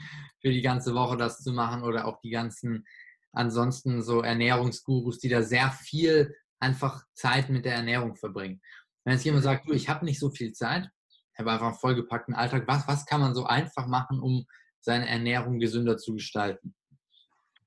für 0.41 0.51
die 0.51 0.63
ganze 0.63 0.95
Woche 0.95 1.17
das 1.17 1.43
zu 1.43 1.53
machen 1.53 1.83
oder 1.83 2.07
auch 2.07 2.21
die 2.21 2.31
ganzen 2.31 2.87
ansonsten 3.33 4.03
so 4.03 4.23
Ernährungsgurus, 4.23 5.19
die 5.19 5.29
da 5.29 5.43
sehr 5.43 5.71
viel 5.71 6.35
einfach 6.61 7.05
Zeit 7.15 7.49
mit 7.49 7.65
der 7.65 7.75
Ernährung 7.75 8.15
verbringen. 8.15 8.61
Wenn 9.05 9.15
jetzt 9.15 9.25
jemand 9.25 9.45
sagt, 9.45 9.69
du, 9.69 9.73
ich 9.73 9.89
habe 9.89 10.05
nicht 10.05 10.21
so 10.21 10.31
viel 10.31 10.53
Zeit, 10.53 10.89
ich 11.33 11.39
habe 11.39 11.51
einfach 11.51 11.69
einen 11.69 11.75
vollgepackten 11.75 12.35
Alltag, 12.35 12.65
was, 12.67 12.87
was 12.87 13.07
kann 13.07 13.21
man 13.21 13.35
so 13.35 13.45
einfach 13.45 13.87
machen, 13.87 14.21
um 14.21 14.47
seine 14.81 15.09
Ernährung 15.09 15.59
gesünder 15.59 15.97
zu 15.97 16.15
gestalten? 16.15 16.75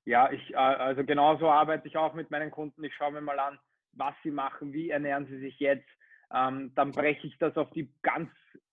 Ja, 0.04 0.30
ich, 0.30 0.52
äh, 0.52 0.56
also 0.56 1.04
genauso 1.04 1.48
arbeite 1.48 1.88
ich 1.88 1.96
auch 1.96 2.14
mit 2.14 2.30
meinen 2.30 2.50
Kunden. 2.50 2.84
Ich 2.84 2.94
schaue 2.94 3.12
mir 3.12 3.20
mal 3.20 3.38
an, 3.38 3.58
was 3.92 4.14
sie 4.22 4.30
machen, 4.30 4.72
wie 4.72 4.90
ernähren 4.90 5.26
sie 5.26 5.38
sich 5.38 5.58
jetzt. 5.58 5.88
Ähm, 6.32 6.72
dann 6.74 6.92
breche 6.92 7.26
ich 7.26 7.36
das 7.38 7.56
auf 7.56 7.70
die 7.70 7.92
ganz 8.02 8.30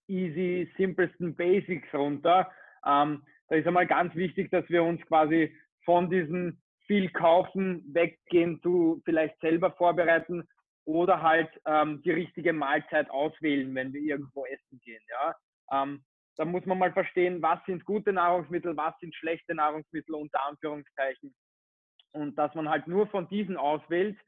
easy, 0.08 0.72
simpelsten 0.78 1.36
Basics 1.36 1.88
runter. 1.94 2.52
Ähm, 2.86 3.24
da 3.48 3.56
ist 3.56 3.68
einmal 3.68 3.88
ganz 3.88 4.14
wichtig, 4.16 4.52
dass 4.52 4.68
wir 4.70 4.84
uns 4.84 5.02
quasi 5.08 5.56
von 5.86 6.10
diesem 6.10 6.62
viel 6.92 7.10
kaufen 7.12 7.86
weggehen 7.94 8.62
zu 8.62 9.02
vielleicht 9.06 9.40
selber 9.40 9.72
vorbereiten 9.72 10.46
oder 10.84 11.22
halt 11.22 11.50
ähm, 11.66 12.02
die 12.02 12.12
richtige 12.12 12.52
Mahlzeit 12.52 13.10
auswählen, 13.10 13.74
wenn 13.76 13.94
wir 13.94 14.02
irgendwo 14.02 14.46
essen 14.46 14.82
gehen. 14.84 15.02
Ja? 15.10 15.36
Ähm, 15.72 16.04
da 16.36 16.44
muss 16.44 16.66
man 16.66 16.80
mal 16.80 16.92
verstehen, 16.92 17.42
was 17.42 17.64
sind 17.66 17.86
gute 17.86 18.12
Nahrungsmittel, 18.12 18.76
was 18.76 18.94
sind 19.00 19.16
schlechte 19.16 19.56
Nahrungsmittel 19.56 20.16
unter 20.16 20.46
Anführungszeichen. 20.46 21.34
Und 22.12 22.38
dass 22.38 22.54
man 22.56 22.68
halt 22.68 22.88
nur 22.88 23.08
von 23.08 23.30
diesen 23.30 23.56
auswählt. 23.56 24.20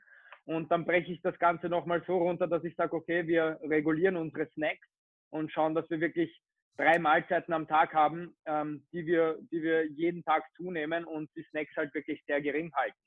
Und 0.46 0.72
dann 0.72 0.86
breche 0.86 1.12
ich 1.12 1.22
das 1.22 1.38
Ganze 1.40 1.68
nochmal 1.68 2.02
so 2.08 2.18
runter, 2.18 2.48
dass 2.48 2.64
ich 2.64 2.78
sage, 2.78 2.96
okay, 2.96 3.28
wir 3.28 3.60
regulieren 3.64 4.16
unsere 4.16 4.48
Snacks 4.52 4.88
und 5.32 5.52
schauen, 5.52 5.76
dass 5.76 5.90
wir 5.90 6.00
wirklich 6.00 6.34
drei 6.78 7.00
Mahlzeiten 7.00 7.54
am 7.54 7.68
Tag 7.68 7.94
haben, 7.94 8.36
ähm, 8.46 8.86
die, 8.92 9.06
wir, 9.06 9.38
die 9.52 9.62
wir 9.62 9.86
jeden 9.88 10.24
Tag 10.24 10.44
zunehmen 10.56 11.06
und 11.06 11.30
die 11.36 11.44
Snacks 11.50 11.76
halt 11.76 11.94
wirklich 11.94 12.24
sehr 12.26 12.42
gering 12.42 12.74
halten. 12.74 12.98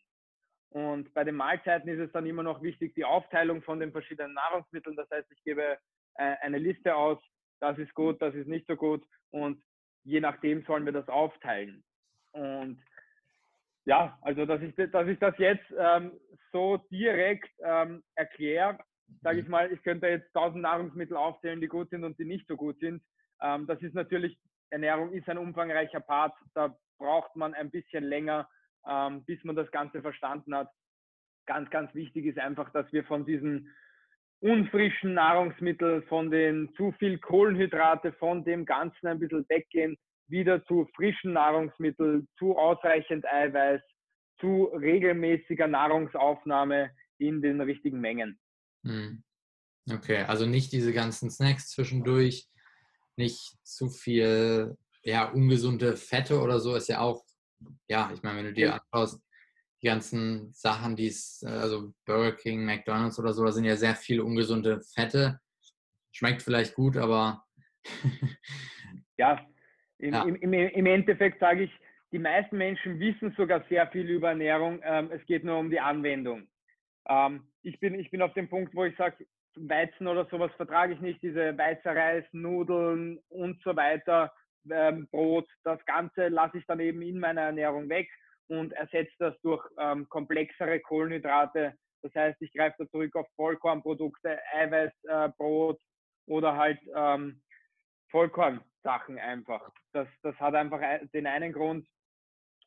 Und 0.71 1.13
bei 1.15 1.25
den 1.25 1.37
Mahlzeiten 1.37 1.89
ist 1.89 2.01
es 2.01 2.13
dann 2.13 2.27
immer 2.27 2.43
noch 2.43 2.63
wichtig, 2.63 2.95
die 2.95 3.05
Aufteilung 3.05 3.63
von 3.63 3.81
den 3.81 3.93
verschiedenen 3.93 4.35
Nahrungsmitteln. 4.35 4.97
Das 4.97 5.11
heißt, 5.11 5.31
ich 5.31 5.43
gebe 5.43 5.79
äh, 6.17 6.37
eine 6.43 6.59
Liste 6.59 6.95
aus, 6.95 7.19
das 7.61 7.79
ist 7.79 7.95
gut, 7.95 8.21
das 8.21 8.35
ist 8.35 8.49
nicht 8.49 8.67
so 8.67 8.77
gut 8.77 9.05
und 9.31 9.63
je 10.05 10.21
nachdem 10.21 10.63
sollen 10.65 10.85
wir 10.85 10.93
das 10.93 11.09
aufteilen. 11.09 11.83
Und 12.33 12.83
ja, 13.87 14.19
also 14.21 14.45
dass 14.45 14.61
ich, 14.61 14.75
dass 14.75 15.09
ich 15.09 15.19
das 15.19 15.37
jetzt 15.39 15.65
ähm, 15.79 16.13
so 16.53 16.77
direkt 16.91 17.51
ähm, 17.61 18.03
erkläre, 18.15 18.79
sage 19.23 19.41
ich 19.41 19.47
mhm. 19.47 19.51
mal, 19.51 19.73
ich 19.73 19.83
könnte 19.83 20.09
jetzt 20.09 20.33
tausend 20.33 20.63
Nahrungsmittel 20.63 21.17
aufzählen, 21.17 21.61
die 21.61 21.69
gut 21.69 21.91
sind 21.91 22.05
und 22.05 22.19
die 22.19 22.25
nicht 22.25 22.47
so 22.49 22.57
gut 22.57 22.79
sind. 22.81 23.03
Ähm, 23.43 23.67
das 23.67 23.81
ist 23.83 23.95
natürlich, 23.95 24.39
Ernährung 24.71 25.13
ist 25.13 25.29
ein 25.29 25.39
umfangreicher 25.39 26.01
Part, 26.01 26.35
da 26.55 26.77
braucht 26.99 27.37
man 27.37 27.55
ein 27.55 27.71
bisschen 27.71 28.05
länger, 28.05 28.49
ähm, 28.89 29.25
bis 29.25 29.43
man 29.45 29.57
das 29.57 29.71
Ganze 29.71 30.01
verstanden 30.03 30.55
hat. 30.55 30.71
Ganz, 31.47 31.71
ganz 31.71 31.95
wichtig 31.95 32.27
ist 32.27 32.39
einfach, 32.39 32.71
dass 32.73 32.91
wir 32.93 33.05
von 33.05 33.25
diesen 33.25 33.73
unfrischen 34.41 35.15
Nahrungsmitteln, 35.15 36.03
von 36.05 36.31
den 36.31 36.73
zu 36.77 36.93
viel 36.93 37.19
Kohlenhydrate, 37.19 38.13
von 38.15 38.45
dem 38.45 38.65
Ganzen 38.65 39.07
ein 39.07 39.19
bisschen 39.19 39.47
weggehen, 39.49 39.97
wieder 40.29 40.65
zu 40.67 40.89
frischen 40.95 41.33
Nahrungsmitteln, 41.33 42.29
zu 42.39 42.57
ausreichend 42.57 43.25
Eiweiß, 43.27 43.81
zu 44.41 44.65
regelmäßiger 44.65 45.67
Nahrungsaufnahme 45.67 46.91
in 47.19 47.41
den 47.41 47.61
richtigen 47.61 48.01
Mengen. 48.01 48.39
Hm. 48.85 49.23
Okay, 49.91 50.25
also 50.25 50.47
nicht 50.47 50.73
diese 50.73 50.93
ganzen 50.93 51.31
Snacks 51.31 51.71
zwischendurch, 51.71 52.49
nicht 53.17 53.57
zu 53.63 53.89
viel 53.89 54.77
ja, 55.07 55.31
ungesunde 55.31 55.97
Fette 55.97 56.41
oder 56.41 56.59
so 56.59 56.75
ist 56.75 56.89
ja 56.89 57.01
auch, 57.01 57.25
ja, 57.89 58.11
ich 58.13 58.23
meine, 58.23 58.39
wenn 58.39 58.47
du 58.47 58.53
dir 58.53 58.75
anschaust, 58.75 59.23
die 59.83 59.87
ganzen 59.87 60.53
Sachen, 60.53 60.97
die 60.97 61.07
es, 61.07 61.45
also 61.47 61.93
Burger 62.05 62.33
King, 62.33 62.65
McDonalds 62.65 63.19
oder 63.19 63.33
so, 63.33 63.45
da 63.45 63.53
sind 63.53 63.65
ja 63.65 63.77
sehr 63.77 63.95
viele 63.95 64.25
ungesunde 64.25 64.81
Fette. 64.81 65.39
Schmeckt 66.13 66.43
vielleicht 66.43 66.75
gut, 66.75 66.97
aber. 66.97 67.45
ja, 69.17 69.47
im, 69.99 70.13
ja. 70.13 70.25
Im, 70.25 70.53
im, 70.53 70.87
Endeffekt 70.87 71.41
sage 71.41 71.65
ich, 71.65 71.71
die 72.11 72.19
meisten 72.19 72.57
Menschen 72.57 72.99
wissen 72.99 73.35
sogar 73.37 73.65
sehr 73.69 73.87
viel 73.89 74.09
über 74.09 74.31
Ernährung. 74.31 74.81
Ähm, 74.83 75.11
es 75.13 75.25
geht 75.27 75.45
nur 75.45 75.59
um 75.59 75.71
die 75.71 75.81
Anwendung. 75.81 76.49
Ähm, 77.09 77.47
ich, 77.63 77.79
bin, 77.79 77.95
ich 77.95 78.11
bin 78.11 78.23
auf 78.23 78.33
dem 78.35 78.49
Punkt, 78.49 78.75
wo 78.75 78.85
ich 78.85 78.97
sage, 78.97 79.27
Weizen 79.57 80.07
oder 80.07 80.27
sowas 80.27 80.53
vertrage 80.57 80.95
ich 80.95 81.01
nicht, 81.01 81.23
diese 81.23 81.57
weißer 81.57 81.97
Reis, 81.97 82.25
Nudeln 82.33 83.19
und 83.29 83.61
so 83.63 83.75
weiter, 83.75 84.33
ähm, 84.71 85.09
Brot. 85.09 85.49
Das 85.65 85.85
Ganze 85.87 86.29
lasse 86.29 86.59
ich 86.59 86.67
dann 86.67 86.81
eben 86.81 87.03
in 87.03 87.19
meiner 87.19 87.43
Ernährung 87.43 87.89
weg 87.89 88.09
und 88.49 88.73
ersetze 88.73 89.15
das 89.19 89.41
durch 89.43 89.65
ähm, 89.79 90.09
komplexere 90.09 90.81
Kohlenhydrate. 90.81 91.75
Das 92.03 92.15
heißt, 92.15 92.41
ich 92.43 92.53
greife 92.53 92.77
da 92.79 92.91
zurück 92.91 93.17
auf 93.17 93.27
Vollkornprodukte, 93.37 94.39
Eiweißbrot 94.53 95.77
äh, 95.77 96.31
oder 96.31 96.57
halt 96.57 96.79
ähm, 96.95 97.41
Vollkornsachen 98.11 99.19
einfach. 99.19 99.71
Das, 99.93 100.09
das 100.23 100.37
hat 100.37 100.55
einfach 100.55 100.81
den 101.13 101.27
einen 101.27 101.53
Grund, 101.53 101.87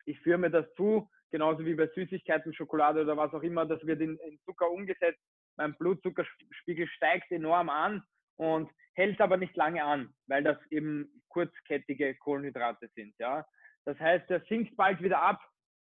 ich 0.06 0.19
führe 0.21 0.39
mir 0.39 0.49
das 0.49 0.65
zu, 0.75 1.10
genauso 1.32 1.63
wie 1.65 1.75
bei 1.75 1.88
Süßigkeiten, 1.88 2.54
Schokolade 2.54 3.02
oder 3.02 3.15
was 3.15 3.34
auch 3.34 3.43
immer, 3.43 3.65
das 3.65 3.86
wird 3.86 4.02
in, 4.02 4.17
in 4.17 4.39
Zucker 4.45 4.69
umgesetzt. 4.69 5.21
Mein 5.59 5.75
Blutzuckerspiegel 5.75 6.87
steigt 6.87 7.29
enorm 7.31 7.69
an 7.69 8.01
und 8.37 8.71
hält 8.93 9.19
aber 9.19 9.35
nicht 9.35 9.57
lange 9.57 9.83
an, 9.83 10.13
weil 10.27 10.41
das 10.41 10.57
eben 10.71 11.21
kurzkettige 11.27 12.15
Kohlenhydrate 12.15 12.87
sind. 12.95 13.13
Ja? 13.19 13.45
Das 13.83 13.99
heißt, 13.99 14.31
er 14.31 14.39
sinkt 14.47 14.77
bald 14.77 15.03
wieder 15.03 15.21
ab. 15.21 15.41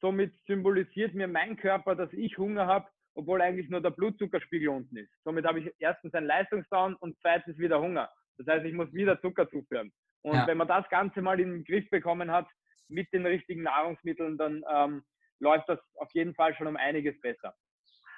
Somit 0.01 0.33
symbolisiert 0.47 1.13
mir 1.13 1.27
mein 1.27 1.55
Körper, 1.55 1.95
dass 1.95 2.11
ich 2.13 2.35
Hunger 2.39 2.65
habe, 2.65 2.89
obwohl 3.13 3.43
eigentlich 3.43 3.69
nur 3.69 3.81
der 3.81 3.91
Blutzuckerspiegel 3.91 4.69
unten 4.69 4.97
ist. 4.97 5.13
Somit 5.23 5.45
habe 5.45 5.59
ich 5.59 5.71
erstens 5.77 6.15
einen 6.15 6.25
Leistungsdown 6.25 6.95
und 6.95 7.15
zweitens 7.21 7.59
wieder 7.59 7.79
Hunger. 7.79 8.09
Das 8.39 8.47
heißt, 8.47 8.65
ich 8.65 8.73
muss 8.73 8.91
wieder 8.91 9.21
Zucker 9.21 9.47
zuführen. 9.51 9.91
Und 10.23 10.33
ja. 10.33 10.47
wenn 10.47 10.57
man 10.57 10.67
das 10.67 10.89
Ganze 10.89 11.21
mal 11.21 11.39
in 11.39 11.51
den 11.51 11.63
Griff 11.63 11.87
bekommen 11.91 12.31
hat 12.31 12.47
mit 12.87 13.13
den 13.13 13.25
richtigen 13.25 13.61
Nahrungsmitteln, 13.61 14.35
dann 14.37 14.63
ähm, 14.67 15.03
läuft 15.39 15.69
das 15.69 15.79
auf 15.97 16.09
jeden 16.13 16.33
Fall 16.33 16.55
schon 16.55 16.65
um 16.65 16.75
einiges 16.75 17.19
besser. 17.21 17.55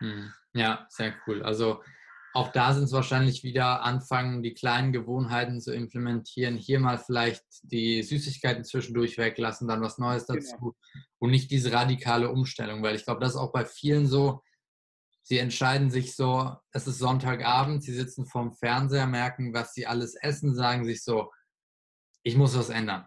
Hm. 0.01 0.33
Ja, 0.53 0.85
sehr 0.89 1.13
cool. 1.25 1.43
Also 1.43 1.81
auch 2.33 2.51
da 2.51 2.73
sind 2.73 2.85
es 2.85 2.91
wahrscheinlich 2.93 3.43
wieder 3.43 3.83
anfangen, 3.83 4.41
die 4.41 4.53
kleinen 4.53 4.93
Gewohnheiten 4.93 5.59
zu 5.59 5.73
implementieren. 5.73 6.57
Hier 6.57 6.79
mal 6.79 6.97
vielleicht 6.97 7.43
die 7.63 8.03
Süßigkeiten 8.03 8.63
zwischendurch 8.63 9.17
weglassen, 9.17 9.67
dann 9.67 9.81
was 9.81 9.97
Neues 9.97 10.27
genau. 10.27 10.39
dazu 10.39 10.57
genau. 10.57 11.05
und 11.19 11.31
nicht 11.31 11.51
diese 11.51 11.71
radikale 11.73 12.29
Umstellung, 12.29 12.83
weil 12.83 12.95
ich 12.95 13.03
glaube, 13.03 13.19
das 13.19 13.31
ist 13.31 13.39
auch 13.39 13.51
bei 13.51 13.65
vielen 13.65 14.07
so. 14.07 14.41
Sie 15.23 15.37
entscheiden 15.37 15.91
sich 15.91 16.15
so, 16.15 16.55
es 16.71 16.87
ist 16.87 16.99
Sonntagabend, 16.99 17.83
sie 17.83 17.93
sitzen 17.93 18.25
vorm 18.25 18.53
Fernseher, 18.53 19.07
merken, 19.07 19.53
was 19.53 19.73
sie 19.73 19.85
alles 19.85 20.15
essen, 20.15 20.55
sagen 20.55 20.83
sich 20.83 21.03
so, 21.03 21.31
ich 22.23 22.35
muss 22.37 22.57
was 22.57 22.69
ändern. 22.69 23.05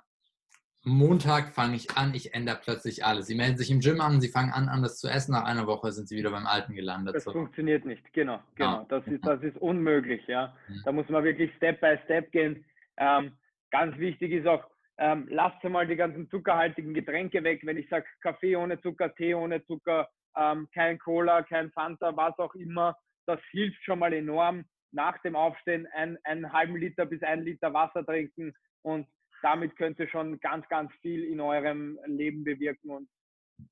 Montag 0.87 1.55
fange 1.55 1.77
ich 1.77 1.97
an, 1.97 2.15
ich 2.15 2.35
ändere 2.35 2.59
plötzlich 2.63 3.07
alles. 3.07 3.27
Sie 3.27 3.35
melden 3.35 3.57
sich 3.57 3.71
im 3.71 3.81
Gym 3.81 4.03
an, 4.03 4.21
sie 4.21 4.29
fangen 4.29 4.53
an, 4.53 4.69
anders 4.69 4.99
zu 4.99 5.09
essen. 5.09 5.33
Nach 5.33 5.45
einer 5.45 5.67
Woche 5.67 5.93
sind 5.93 6.09
sie 6.09 6.17
wieder 6.17 6.31
beim 6.31 6.47
Alten 6.47 6.75
gelandet. 6.75 7.15
Das 7.15 7.25
so. 7.25 7.33
funktioniert 7.33 7.87
nicht, 7.87 8.13
genau, 8.13 8.41
genau. 8.55 8.81
Ja. 8.81 8.87
Das, 8.91 9.07
ist, 9.07 9.25
das 9.25 9.43
ist 9.43 9.57
unmöglich, 9.57 10.27
ja. 10.27 10.55
Mhm. 10.69 10.83
Da 10.85 10.93
muss 10.93 11.09
man 11.09 11.25
wirklich 11.25 11.51
Step 11.57 11.81
by 11.81 11.99
Step 12.05 12.31
gehen. 12.33 12.67
Ähm, 12.99 13.33
ganz 13.71 13.97
wichtig 13.99 14.33
ist 14.33 14.47
auch, 14.47 14.63
ähm, 14.99 15.27
lasst 15.31 15.65
mal 15.65 15.87
die 15.87 15.97
ganzen 15.97 16.29
zuckerhaltigen 16.29 16.93
Getränke 16.93 17.43
weg. 17.43 17.63
Wenn 17.65 17.79
ich 17.79 17.89
sage 17.89 18.05
Kaffee 18.21 18.55
ohne 18.55 18.79
Zucker, 18.83 19.15
Tee 19.15 19.35
ohne 19.35 19.65
Zucker, 19.65 20.09
ähm, 20.37 20.69
kein 20.75 20.99
Cola, 20.99 21.43
kein 21.43 21.71
Fanta, 21.73 22.15
was 22.15 22.39
auch 22.39 22.55
immer, 22.55 22.95
das 23.27 23.41
hilft 23.51 23.83
schon 23.85 24.01
mal 24.01 24.13
enorm. 24.13 24.65
Nach 24.93 25.17
dem 25.23 25.35
Aufstehen 25.35 25.89
ein, 25.95 26.19
einen 26.25 26.53
halben 26.53 26.77
Liter 26.77 27.07
bis 27.07 27.23
ein 27.23 27.43
Liter 27.43 27.73
Wasser 27.73 28.05
trinken 28.05 28.53
und 28.83 29.09
damit 29.45 29.77
könnt 29.77 29.99
ihr 29.99 30.09
schon 30.09 30.41
ganz, 30.41 30.67
ganz 30.69 30.91
viel 31.03 31.23
in 31.25 31.39
eurem 31.39 31.99
Leben 32.07 32.45
bewirken 32.45 32.91
und 32.91 33.09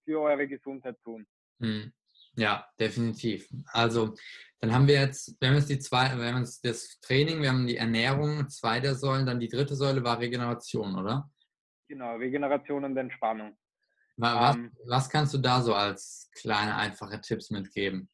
für 0.04 0.20
eure 0.20 0.46
Gesundheit 0.46 0.96
tun. 1.02 1.26
Hm. 1.60 1.90
Ja, 2.36 2.66
definitiv. 2.78 3.48
Also 3.72 4.14
dann 4.60 4.74
haben 4.74 4.86
wir 4.86 5.00
jetzt, 5.00 5.40
wir 5.40 5.48
haben 5.48 5.56
jetzt 5.56 5.70
die 5.70 5.78
zwei, 5.78 6.14
wir 6.16 6.26
haben 6.26 6.40
jetzt 6.40 6.64
das 6.64 7.00
Training, 7.00 7.40
wir 7.40 7.48
haben 7.48 7.66
die 7.66 7.78
Ernährung, 7.78 8.48
zwei 8.48 8.80
der 8.80 8.94
Säulen, 8.94 9.24
dann 9.24 9.40
die 9.40 9.48
dritte 9.48 9.74
Säule 9.74 10.04
war 10.04 10.20
Regeneration, 10.20 10.94
oder? 10.94 11.30
Genau, 11.88 12.16
Regeneration 12.16 12.84
und 12.84 12.96
Entspannung. 12.96 13.56
Was, 14.18 14.56
ähm, 14.56 14.72
was 14.86 15.08
kannst 15.08 15.32
du 15.32 15.38
da 15.38 15.62
so 15.62 15.74
als 15.74 16.30
kleine, 16.34 16.76
einfache 16.76 17.20
Tipps 17.20 17.50
mitgeben? 17.50 18.10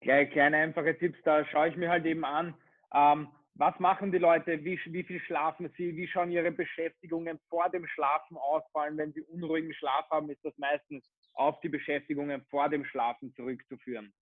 Kleine, 0.00 0.30
kleine 0.30 0.56
einfache 0.56 0.96
Tipps, 0.96 1.18
da 1.24 1.44
schaue 1.46 1.68
ich 1.68 1.76
mir 1.76 1.90
halt 1.90 2.06
eben 2.06 2.24
an, 2.24 2.54
ähm, 2.94 3.28
was 3.54 3.78
machen 3.78 4.12
die 4.12 4.18
Leute, 4.18 4.64
wie, 4.64 4.80
wie 4.86 5.04
viel 5.04 5.20
schlafen 5.20 5.70
sie, 5.76 5.96
wie 5.96 6.08
schauen 6.08 6.30
ihre 6.30 6.50
Beschäftigungen 6.50 7.38
vor 7.48 7.68
dem 7.70 7.86
Schlafen 7.88 8.36
aus, 8.36 8.62
vor 8.72 8.82
allem 8.82 8.96
wenn 8.96 9.12
sie 9.12 9.22
unruhigen 9.22 9.74
Schlaf 9.74 10.08
haben, 10.10 10.30
ist 10.30 10.44
das 10.44 10.56
meistens 10.56 11.04
auf 11.34 11.60
die 11.60 11.68
Beschäftigungen 11.68 12.44
vor 12.46 12.68
dem 12.68 12.84
Schlafen 12.84 13.34
zurückzuführen. 13.34 14.12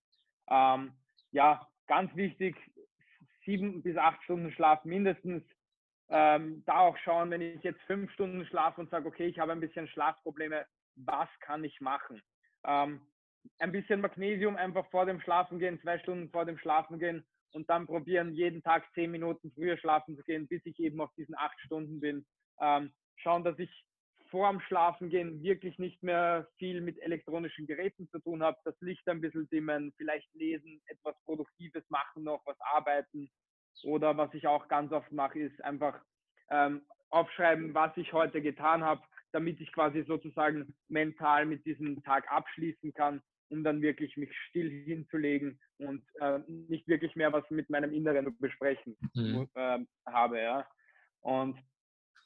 Ähm, 0.50 0.92
ja, 1.30 1.66
ganz 1.86 2.14
wichtig, 2.16 2.56
sieben 3.44 3.82
bis 3.82 3.96
acht 3.96 4.22
Stunden 4.24 4.50
Schlaf 4.52 4.84
mindestens. 4.84 5.44
Ähm, 6.10 6.62
da 6.64 6.78
auch 6.78 6.96
schauen, 6.98 7.30
wenn 7.30 7.42
ich 7.42 7.62
jetzt 7.62 7.82
fünf 7.82 8.10
Stunden 8.12 8.44
schlafe 8.46 8.80
und 8.80 8.90
sage, 8.90 9.06
okay, 9.06 9.26
ich 9.26 9.38
habe 9.38 9.52
ein 9.52 9.60
bisschen 9.60 9.88
Schlafprobleme, 9.88 10.66
was 10.96 11.28
kann 11.40 11.62
ich 11.64 11.80
machen? 11.82 12.22
Ähm, 12.64 13.02
ein 13.58 13.72
bisschen 13.72 14.00
Magnesium 14.00 14.56
einfach 14.56 14.88
vor 14.90 15.04
dem 15.04 15.20
Schlafen 15.20 15.58
gehen, 15.58 15.80
zwei 15.80 15.98
Stunden 15.98 16.30
vor 16.30 16.46
dem 16.46 16.58
Schlafen 16.58 16.98
gehen 16.98 17.24
und 17.52 17.68
dann 17.70 17.86
probieren, 17.86 18.34
jeden 18.34 18.62
Tag 18.62 18.84
zehn 18.94 19.10
Minuten 19.10 19.50
früher 19.52 19.76
schlafen 19.78 20.16
zu 20.16 20.22
gehen, 20.22 20.48
bis 20.48 20.64
ich 20.64 20.78
eben 20.78 21.00
auf 21.00 21.12
diesen 21.16 21.36
acht 21.36 21.58
Stunden 21.60 22.00
bin. 22.00 22.26
Ähm, 22.60 22.92
schauen, 23.16 23.44
dass 23.44 23.58
ich 23.58 23.70
vor 24.30 24.50
dem 24.50 24.60
Schlafengehen 24.60 25.42
wirklich 25.42 25.78
nicht 25.78 26.02
mehr 26.02 26.48
viel 26.58 26.80
mit 26.80 27.00
elektronischen 27.00 27.66
Geräten 27.66 28.08
zu 28.10 28.18
tun 28.18 28.42
habe, 28.42 28.58
das 28.64 28.78
Licht 28.80 29.08
ein 29.08 29.20
bisschen 29.20 29.48
dimmen, 29.48 29.92
vielleicht 29.96 30.32
lesen, 30.34 30.82
etwas 30.86 31.16
Produktives 31.24 31.84
machen 31.88 32.24
noch, 32.24 32.44
was 32.44 32.60
arbeiten. 32.60 33.30
Oder 33.84 34.16
was 34.16 34.34
ich 34.34 34.46
auch 34.46 34.68
ganz 34.68 34.92
oft 34.92 35.10
mache, 35.12 35.38
ist 35.38 35.62
einfach 35.64 35.98
ähm, 36.50 36.82
aufschreiben, 37.10 37.72
was 37.74 37.96
ich 37.96 38.12
heute 38.12 38.42
getan 38.42 38.84
habe, 38.84 39.02
damit 39.32 39.60
ich 39.60 39.72
quasi 39.72 40.02
sozusagen 40.02 40.74
mental 40.88 41.46
mit 41.46 41.64
diesem 41.64 42.02
Tag 42.02 42.30
abschließen 42.30 42.92
kann 42.92 43.22
um 43.50 43.64
dann 43.64 43.82
wirklich 43.82 44.16
mich 44.16 44.30
still 44.48 44.70
hinzulegen 44.70 45.58
und 45.78 46.02
äh, 46.20 46.38
nicht 46.46 46.86
wirklich 46.88 47.16
mehr 47.16 47.32
was 47.32 47.48
mit 47.50 47.70
meinem 47.70 47.92
Inneren 47.92 48.36
besprechen 48.38 48.96
mhm. 49.14 49.48
äh, 49.54 49.78
habe. 50.06 50.40
Ja. 50.40 50.66
Und 51.20 51.58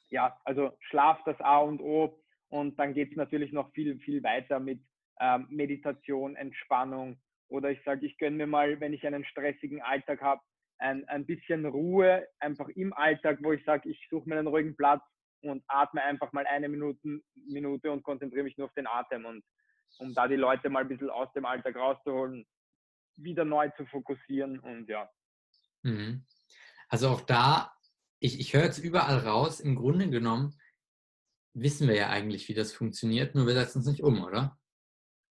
ja, 0.09 0.39
also 0.45 0.71
Schlaf 0.89 1.19
das 1.25 1.39
A 1.39 1.59
und 1.59 1.81
O 1.81 2.21
und 2.49 2.77
dann 2.77 2.93
geht 2.93 3.11
es 3.11 3.17
natürlich 3.17 3.51
noch 3.51 3.71
viel, 3.73 3.99
viel 3.99 4.21
weiter 4.23 4.59
mit 4.59 4.81
ähm, 5.19 5.47
Meditation, 5.49 6.35
Entspannung 6.35 7.17
oder 7.47 7.71
ich 7.71 7.81
sage, 7.83 8.05
ich 8.05 8.17
gönne 8.17 8.37
mir 8.37 8.47
mal, 8.47 8.79
wenn 8.79 8.93
ich 8.93 9.05
einen 9.05 9.25
stressigen 9.25 9.81
Alltag 9.81 10.21
habe, 10.21 10.41
ein, 10.79 11.07
ein 11.07 11.25
bisschen 11.25 11.65
Ruhe 11.65 12.27
einfach 12.39 12.67
im 12.69 12.93
Alltag, 12.93 13.39
wo 13.41 13.53
ich 13.53 13.63
sage, 13.63 13.89
ich 13.89 14.07
suche 14.09 14.27
mir 14.27 14.37
einen 14.37 14.47
ruhigen 14.47 14.75
Platz 14.75 15.03
und 15.41 15.63
atme 15.67 16.03
einfach 16.03 16.31
mal 16.33 16.45
eine 16.47 16.69
Minute, 16.69 16.99
Minute 17.47 17.91
und 17.91 18.03
konzentriere 18.03 18.43
mich 18.43 18.57
nur 18.57 18.67
auf 18.67 18.73
den 18.73 18.87
Atem 18.87 19.25
und 19.25 19.43
um 19.99 20.13
da 20.13 20.27
die 20.27 20.35
Leute 20.35 20.69
mal 20.69 20.81
ein 20.81 20.87
bisschen 20.87 21.09
aus 21.09 21.31
dem 21.33 21.45
Alltag 21.45 21.75
rauszuholen, 21.75 22.45
wieder 23.15 23.45
neu 23.45 23.69
zu 23.77 23.85
fokussieren 23.85 24.59
und 24.59 24.87
ja. 24.87 25.09
Mhm. 25.83 26.25
Also 26.89 27.09
auch 27.09 27.21
da, 27.21 27.71
ich, 28.19 28.39
ich 28.39 28.53
höre 28.53 28.63
jetzt 28.63 28.79
überall 28.79 29.19
raus, 29.19 29.59
im 29.59 29.75
Grunde 29.75 30.09
genommen 30.09 30.53
wissen 31.53 31.87
wir 31.87 31.95
ja 31.95 32.09
eigentlich, 32.09 32.47
wie 32.49 32.53
das 32.53 32.73
funktioniert, 32.73 33.35
nur 33.35 33.45
wir 33.45 33.53
setzen 33.53 33.79
es 33.79 33.87
nicht 33.87 34.03
um, 34.03 34.23
oder? 34.23 34.57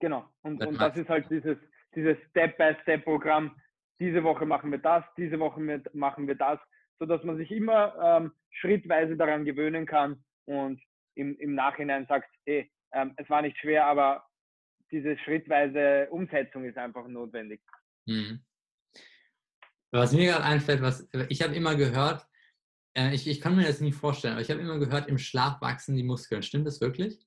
Genau. 0.01 0.29
Und 0.43 0.61
das, 0.61 0.69
und 0.69 0.81
das 0.81 0.97
ist 0.97 1.09
halt 1.09 1.31
dieses, 1.31 1.57
dieses 1.95 2.17
Step-by-Step-Programm. 2.31 3.57
Diese 4.01 4.25
Woche 4.25 4.47
machen 4.47 4.71
wir 4.71 4.79
das, 4.79 5.05
diese 5.17 5.39
Woche 5.39 5.61
machen 5.93 6.27
wir 6.27 6.35
das, 6.35 6.59
sodass 6.99 7.23
man 7.25 7.37
sich 7.37 7.51
immer 7.51 7.95
ähm, 8.03 8.33
schrittweise 8.51 9.17
daran 9.17 9.45
gewöhnen 9.45 9.87
kann 9.87 10.25
und 10.47 10.81
im, 11.15 11.37
im 11.39 11.55
Nachhinein 11.55 12.07
sagt, 12.07 12.29
hey, 12.47 12.73
ähm, 12.93 13.15
es 13.17 13.29
war 13.31 13.43
nicht 13.43 13.59
schwer, 13.59 13.87
aber 13.87 14.25
diese 14.93 15.19
schrittweise 15.19 16.09
Umsetzung 16.11 16.65
ist 16.65 16.79
einfach 16.79 17.09
notwendig. 17.09 17.61
Mhm. 18.07 18.45
Was 19.91 20.13
mir 20.13 20.27
gerade 20.27 20.45
einfällt, 20.45 20.81
was 20.81 21.09
ich 21.29 21.43
habe 21.43 21.55
immer 21.55 21.75
gehört, 21.77 22.27
äh, 22.97 23.15
ich, 23.15 23.27
ich 23.29 23.41
kann 23.41 23.57
mir 23.57 23.67
das 23.67 23.81
nie 23.81 23.93
vorstellen, 23.93 24.35
aber 24.35 24.43
ich 24.43 24.51
habe 24.51 24.61
immer 24.61 24.79
gehört, 24.79 25.09
im 25.09 25.19
Schlaf 25.19 25.61
wachsen 25.61 25.97
die 25.97 26.03
Muskeln. 26.03 26.43
Stimmt 26.43 26.67
das 26.67 26.81
wirklich? 26.81 27.19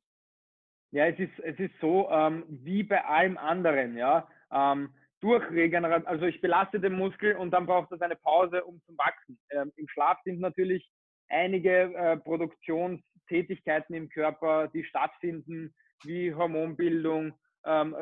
Ja, 0.91 1.07
es 1.07 1.19
ist, 1.19 1.39
es 1.43 1.59
ist 1.59 1.73
so, 1.81 2.09
ähm, 2.09 2.45
wie 2.47 2.83
bei 2.83 3.03
allem 3.03 3.37
anderen, 3.37 3.97
ja. 3.97 4.27
Ähm, 4.51 4.93
durch 5.19 5.49
Regeneration, 5.49 6.07
also 6.07 6.25
ich 6.25 6.39
belaste 6.41 6.79
den 6.79 6.93
Muskel 6.93 7.35
und 7.35 7.51
dann 7.51 7.65
braucht 7.65 7.91
es 7.91 8.01
eine 8.01 8.15
Pause, 8.15 8.63
um 8.63 8.81
zu 8.83 8.97
wachsen. 8.97 9.39
Ähm, 9.49 9.71
Im 9.75 9.87
Schlaf 9.87 10.19
sind 10.23 10.39
natürlich 10.39 10.89
einige 11.29 11.93
äh, 11.93 12.17
Produktionstätigkeiten 12.17 13.95
im 13.95 14.09
Körper, 14.09 14.67
die 14.67 14.83
stattfinden, 14.83 15.73
wie 16.03 16.33
Hormonbildung, 16.33 17.33
ähm, 17.65 17.95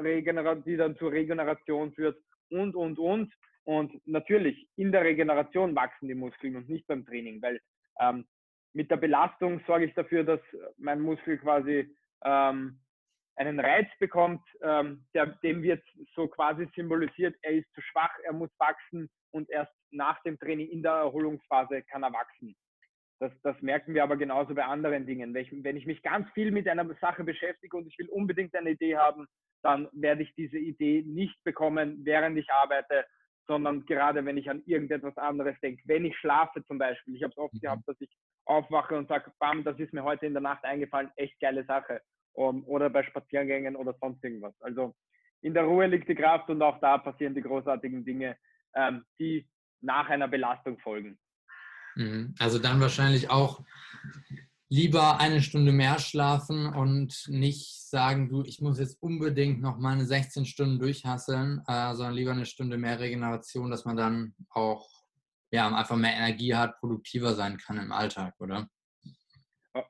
die 0.65 0.77
dann 0.77 0.97
zur 0.97 1.11
Regeneration 1.11 1.93
führt 1.93 2.17
und, 2.49 2.75
und, 2.75 2.99
und. 2.99 3.33
Und 3.65 4.05
natürlich, 4.05 4.67
in 4.75 4.91
der 4.91 5.03
Regeneration 5.03 5.73
wachsen 5.75 6.09
die 6.09 6.15
Muskeln 6.15 6.57
und 6.57 6.67
nicht 6.67 6.85
beim 6.87 7.05
Training, 7.05 7.41
weil 7.41 7.61
ähm, 7.99 8.25
mit 8.73 8.91
der 8.91 8.97
Belastung 8.97 9.61
sorge 9.65 9.85
ich 9.85 9.93
dafür, 9.93 10.23
dass 10.23 10.41
mein 10.77 10.99
Muskel 10.99 11.37
quasi 11.37 11.95
ähm, 12.25 12.79
einen 13.35 13.59
Reiz 13.59 13.87
bekommt, 13.99 14.41
ähm, 14.61 15.05
der, 15.13 15.27
dem 15.43 15.63
wird 15.63 15.83
so 16.13 16.27
quasi 16.27 16.67
symbolisiert, 16.75 17.35
er 17.41 17.53
ist 17.53 17.73
zu 17.73 17.81
schwach, 17.81 18.13
er 18.23 18.33
muss 18.33 18.49
wachsen 18.59 19.09
und 19.31 19.49
erst 19.49 19.71
nach 19.91 20.21
dem 20.23 20.37
Training 20.37 20.69
in 20.69 20.83
der 20.83 20.91
Erholungsphase 20.91 21.83
kann 21.83 22.03
er 22.03 22.13
wachsen. 22.13 22.55
Das, 23.19 23.31
das 23.41 23.59
merken 23.61 23.93
wir 23.93 24.03
aber 24.03 24.17
genauso 24.17 24.53
bei 24.53 24.65
anderen 24.65 25.05
Dingen. 25.05 25.33
Wenn 25.33 25.43
ich, 25.43 25.63
wenn 25.63 25.77
ich 25.77 25.85
mich 25.85 26.01
ganz 26.01 26.29
viel 26.31 26.51
mit 26.51 26.67
einer 26.67 26.85
Sache 26.99 27.23
beschäftige 27.23 27.77
und 27.77 27.87
ich 27.87 27.97
will 27.97 28.09
unbedingt 28.09 28.53
eine 28.55 28.71
Idee 28.71 28.97
haben, 28.97 29.27
dann 29.63 29.87
werde 29.93 30.23
ich 30.23 30.33
diese 30.35 30.57
Idee 30.57 31.03
nicht 31.05 31.41
bekommen, 31.43 32.01
während 32.03 32.37
ich 32.37 32.51
arbeite, 32.51 33.05
sondern 33.47 33.85
gerade 33.85 34.23
wenn 34.25 34.37
ich 34.37 34.49
an 34.49 34.61
irgendetwas 34.65 35.17
anderes 35.17 35.55
denke. 35.61 35.81
Wenn 35.85 36.05
ich 36.05 36.17
schlafe 36.17 36.63
zum 36.65 36.77
Beispiel. 36.77 37.15
Ich 37.15 37.23
habe 37.23 37.31
es 37.31 37.37
oft 37.37 37.53
mhm. 37.53 37.59
gehabt, 37.59 37.87
dass 37.87 37.99
ich 37.99 38.09
aufwache 38.45 38.97
und 38.97 39.07
sage, 39.07 39.31
bam, 39.39 39.63
das 39.63 39.79
ist 39.79 39.93
mir 39.93 40.03
heute 40.03 40.25
in 40.25 40.33
der 40.33 40.41
Nacht 40.41 40.63
eingefallen, 40.63 41.11
echt 41.15 41.39
geile 41.39 41.65
Sache. 41.65 42.01
Um, 42.35 42.63
oder 42.65 42.89
bei 42.89 43.03
Spaziergängen 43.03 43.75
oder 43.75 43.93
sonst 44.01 44.23
irgendwas. 44.23 44.55
Also 44.61 44.95
in 45.41 45.53
der 45.53 45.65
Ruhe 45.65 45.85
liegt 45.85 46.09
die 46.09 46.15
Kraft 46.15 46.49
und 46.49 46.61
auch 46.63 46.79
da 46.79 46.97
passieren 46.97 47.35
die 47.35 47.43
großartigen 47.43 48.03
Dinge, 48.03 48.37
ähm, 48.75 49.05
die 49.19 49.47
nach 49.81 50.09
einer 50.09 50.27
Belastung 50.27 50.79
folgen. 50.79 51.19
Mhm. 51.95 52.33
Also 52.39 52.57
dann 52.57 52.81
wahrscheinlich 52.81 53.29
auch 53.29 53.63
lieber 54.73 55.19
eine 55.19 55.43
Stunde 55.43 55.71
mehr 55.71 55.99
schlafen 55.99 56.65
und 56.65 57.27
nicht 57.27 57.87
sagen, 57.87 58.27
du, 58.27 58.41
ich 58.41 58.59
muss 58.59 58.79
jetzt 58.79 58.99
unbedingt 59.03 59.61
noch 59.61 59.77
meine 59.77 60.03
16 60.03 60.45
Stunden 60.45 60.79
durchhasseln, 60.79 61.61
äh, 61.67 61.93
sondern 61.93 62.15
lieber 62.15 62.31
eine 62.31 62.47
Stunde 62.47 62.79
mehr 62.79 62.99
Regeneration, 62.99 63.69
dass 63.69 63.85
man 63.85 63.97
dann 63.97 64.33
auch 64.49 64.89
ja, 65.51 65.67
einfach 65.67 65.95
mehr 65.95 66.15
Energie 66.15 66.55
hat, 66.55 66.79
produktiver 66.79 67.35
sein 67.35 67.57
kann 67.57 67.77
im 67.77 67.91
Alltag, 67.91 68.33
oder? 68.39 68.67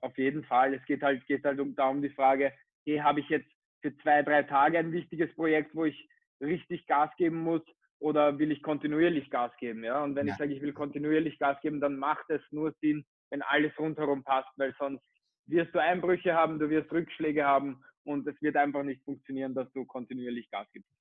Auf 0.02 0.18
jeden 0.18 0.44
Fall. 0.44 0.74
Es 0.74 0.86
geht 0.86 1.02
halt, 1.02 1.26
geht 1.28 1.46
halt 1.46 1.62
um, 1.62 1.74
darum 1.78 2.02
die 2.02 2.10
Frage, 2.10 2.52
hey, 2.86 2.98
habe 2.98 3.22
ich 3.22 3.30
jetzt 3.30 3.50
für 3.82 3.96
zwei, 4.00 4.22
drei 4.22 4.44
Tage 4.44 4.80
ein 4.80 4.92
wichtiges 4.92 5.34
Projekt, 5.36 5.74
wo 5.74 5.86
ich 5.86 6.10
richtig 6.42 6.86
Gas 6.88 7.10
geben 7.18 7.42
muss 7.42 7.62
oder 8.00 8.38
will 8.38 8.52
ich 8.52 8.62
kontinuierlich 8.62 9.30
Gas 9.30 9.54
geben? 9.62 9.86
Ja? 9.86 10.04
Und 10.04 10.16
wenn 10.16 10.28
ja. 10.28 10.34
ich 10.34 10.40
sage, 10.40 10.54
ich 10.54 10.62
will 10.62 10.74
kontinuierlich 10.74 11.40
Gas 11.40 11.58
geben, 11.62 11.80
dann 11.80 11.96
macht 11.96 12.30
es 12.30 12.42
nur 12.52 12.76
Sinn, 12.82 13.06
wenn 13.34 13.42
alles 13.42 13.72
rundherum 13.80 14.24
passt, 14.24 14.50
weil 14.58 14.76
sonst 14.78 15.04
wirst 15.48 15.74
du 15.74 15.82
Einbrüche 15.82 16.36
haben, 16.36 16.60
du 16.60 16.70
wirst 16.70 16.92
Rückschläge 16.92 17.44
haben 17.44 17.84
und 18.04 18.28
es 18.28 18.40
wird 18.44 18.56
einfach 18.56 18.84
nicht 18.84 19.04
funktionieren, 19.04 19.56
dass 19.56 19.72
du 19.74 19.86
kontinuierlich 19.86 20.50
Gas 20.52 20.68
gibst. 20.72 20.92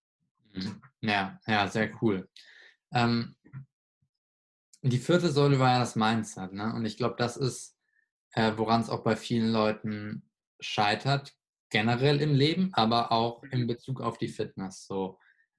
Mhm. 0.55 0.83
Ja, 1.03 1.38
ja, 1.47 1.68
sehr 1.68 1.90
cool. 2.01 2.27
Ähm, 2.95 3.37
die 4.81 4.97
vierte 4.97 5.29
Säule 5.29 5.59
war 5.59 5.73
ja 5.73 5.79
das 5.81 5.95
Mindset, 5.95 6.55
ne? 6.55 6.73
Und 6.75 6.87
ich 6.87 6.97
glaube, 6.97 7.16
das 7.18 7.37
ist, 7.37 7.79
äh, 8.33 8.53
woran 8.57 8.81
es 8.81 8.88
auch 8.88 9.05
bei 9.05 9.14
vielen 9.14 9.53
Leuten 9.53 10.31
scheitert, 10.59 11.35
generell 11.68 12.23
im 12.23 12.33
Leben, 12.35 12.71
aber 12.73 13.12
auch 13.12 13.42
in 13.45 13.66
Bezug 13.66 14.01
auf 14.01 14.16
die 14.16 14.29
Fitness. 14.29 14.87
So, 14.87 15.18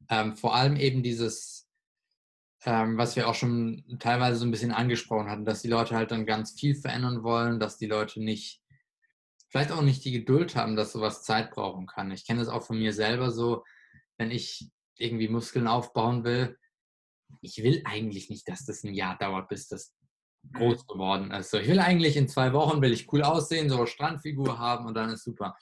ähm, 0.09 0.36
vor 0.36 0.55
allem 0.55 0.75
eben 0.75 1.03
dieses, 1.03 1.69
ähm, 2.65 2.97
was 2.97 3.15
wir 3.15 3.28
auch 3.28 3.36
schon 3.36 3.84
teilweise 3.99 4.38
so 4.38 4.45
ein 4.45 4.52
bisschen 4.52 4.71
angesprochen 4.71 5.30
hatten, 5.30 5.45
dass 5.45 5.62
die 5.62 5.67
Leute 5.67 5.95
halt 5.95 6.12
dann 6.12 6.26
ganz 6.26 6.58
viel 6.60 6.76
verändern 6.76 7.23
wollen, 7.23 7.60
dass 7.60 7.78
die 7.78 7.88
Leute 7.88 8.23
nicht, 8.23 8.62
vielleicht 9.49 9.71
auch 9.71 9.82
nicht 9.82 10.06
die 10.06 10.12
Geduld 10.12 10.56
haben, 10.56 10.76
dass 10.76 10.93
sowas 10.93 11.23
Zeit 11.23 11.52
brauchen 11.52 11.88
kann. 11.88 12.12
Ich 12.12 12.26
kenne 12.26 12.39
das 12.39 12.49
auch 12.49 12.63
von 12.63 12.78
mir 12.78 12.93
selber 12.93 13.32
so, 13.32 13.63
wenn 14.17 14.32
ich 14.32 14.69
irgendwie 14.97 15.28
Muskeln 15.28 15.67
aufbauen 15.67 16.23
will, 16.23 16.58
ich 17.41 17.63
will 17.63 17.82
eigentlich 17.86 18.30
nicht, 18.30 18.47
dass 18.47 18.65
das 18.65 18.84
ein 18.84 18.93
Jahr 18.93 19.17
dauert, 19.17 19.49
bis 19.49 19.67
das 19.67 19.95
groß 20.54 20.88
geworden 20.88 21.32
ist. 21.32 21.52
So, 21.52 21.58
ich 21.58 21.67
will 21.67 21.80
eigentlich 21.80 22.15
in 22.15 22.28
zwei 22.28 22.54
Wochen, 22.54 22.82
will 22.82 22.93
ich 22.93 23.12
cool 23.12 23.23
aussehen, 23.23 23.69
so 23.69 23.78
eine 23.78 23.88
Strandfigur 23.88 24.60
haben 24.60 24.86
und 24.86 24.93
dann 24.93 25.10
ist 25.10 25.23
super. 25.23 25.58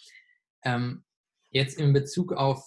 Ähm, 0.64 1.04
jetzt 1.50 1.78
in 1.78 1.94
Bezug 1.94 2.34
auf 2.34 2.64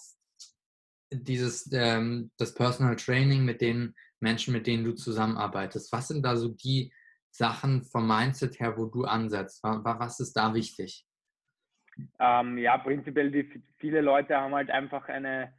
dieses, 1.11 1.69
ähm, 1.71 2.31
das 2.37 2.53
Personal 2.53 2.95
Training 2.95 3.45
mit 3.45 3.61
den 3.61 3.95
Menschen, 4.19 4.53
mit 4.53 4.67
denen 4.67 4.83
du 4.83 4.93
zusammenarbeitest, 4.93 5.91
was 5.91 6.07
sind 6.07 6.23
da 6.23 6.35
so 6.35 6.49
die 6.49 6.91
Sachen 7.29 7.83
vom 7.83 8.07
Mindset 8.07 8.59
her, 8.59 8.77
wo 8.77 8.85
du 8.85 9.03
ansetzt? 9.03 9.61
Was 9.63 10.19
ist 10.19 10.33
da 10.33 10.53
wichtig? 10.53 11.05
Ähm, 12.19 12.57
ja, 12.57 12.77
prinzipiell, 12.77 13.31
die, 13.31 13.61
viele 13.77 14.01
Leute 14.01 14.35
haben 14.37 14.53
halt 14.53 14.69
einfach 14.69 15.07
eine 15.07 15.53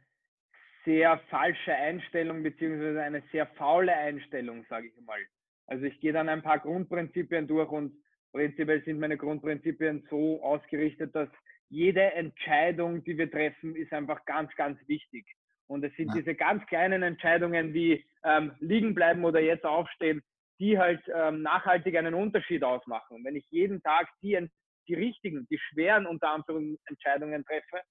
sehr 0.85 1.19
falsche 1.29 1.73
Einstellung 1.73 2.43
beziehungsweise 2.43 3.01
eine 3.01 3.23
sehr 3.31 3.45
faule 3.45 3.93
Einstellung, 3.93 4.65
sage 4.69 4.87
ich 4.87 5.05
mal. 5.05 5.19
Also 5.67 5.85
ich 5.85 5.99
gehe 5.99 6.13
dann 6.13 6.29
ein 6.29 6.41
paar 6.41 6.59
Grundprinzipien 6.59 7.47
durch 7.47 7.69
und 7.69 7.93
prinzipiell 8.31 8.83
sind 8.83 8.99
meine 8.99 9.17
Grundprinzipien 9.17 10.07
so 10.09 10.41
ausgerichtet, 10.41 11.13
dass 11.13 11.29
jede 11.69 12.13
Entscheidung, 12.13 13.03
die 13.03 13.17
wir 13.17 13.29
treffen, 13.29 13.75
ist 13.75 13.91
einfach 13.91 14.23
ganz, 14.25 14.55
ganz 14.55 14.79
wichtig. 14.87 15.25
Und 15.67 15.83
es 15.83 15.93
sind 15.95 16.09
ja. 16.09 16.15
diese 16.15 16.35
ganz 16.35 16.65
kleinen 16.67 17.03
Entscheidungen 17.03 17.73
wie 17.73 18.05
ähm, 18.23 18.53
liegen 18.59 18.95
bleiben 18.95 19.23
oder 19.25 19.39
jetzt 19.39 19.65
aufstehen, 19.65 20.21
die 20.59 20.77
halt 20.77 21.01
ähm, 21.13 21.41
nachhaltig 21.41 21.95
einen 21.97 22.13
Unterschied 22.13 22.63
ausmachen. 22.63 23.17
Und 23.17 23.25
wenn 23.25 23.35
ich 23.35 23.45
jeden 23.49 23.81
Tag 23.83 24.07
die, 24.21 24.49
die 24.87 24.93
richtigen, 24.95 25.47
die 25.49 25.59
schweren 25.59 26.05
unter 26.05 26.29
Anführungszeichen 26.31 26.79
Entscheidungen 26.87 27.45
treffe, 27.45 27.81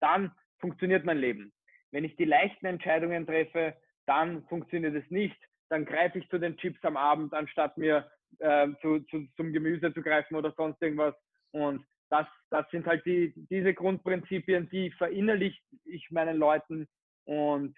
dann 0.00 0.32
funktioniert 0.58 1.04
mein 1.04 1.18
Leben. 1.18 1.52
Wenn 1.92 2.04
ich 2.04 2.16
die 2.16 2.24
leichten 2.24 2.66
Entscheidungen 2.66 3.26
treffe, 3.26 3.74
dann 4.06 4.44
funktioniert 4.48 4.94
es 4.94 5.08
nicht. 5.10 5.36
Dann 5.68 5.84
greife 5.84 6.18
ich 6.18 6.28
zu 6.28 6.38
den 6.38 6.56
Chips 6.56 6.82
am 6.84 6.96
Abend, 6.96 7.34
anstatt 7.34 7.76
mir 7.76 8.10
äh, 8.38 8.68
zu, 8.80 9.00
zu, 9.10 9.26
zum 9.36 9.52
Gemüse 9.52 9.92
zu 9.92 10.02
greifen 10.02 10.36
oder 10.36 10.52
sonst 10.56 10.80
irgendwas. 10.80 11.14
Und 11.52 11.84
das, 12.10 12.26
das 12.50 12.68
sind 12.70 12.86
halt 12.86 13.04
die, 13.04 13.32
diese 13.50 13.74
Grundprinzipien, 13.74 14.68
die 14.70 14.90
verinnerliche 14.92 15.60
ich 15.84 16.10
meinen 16.10 16.36
Leuten 16.36 16.86
und 17.26 17.76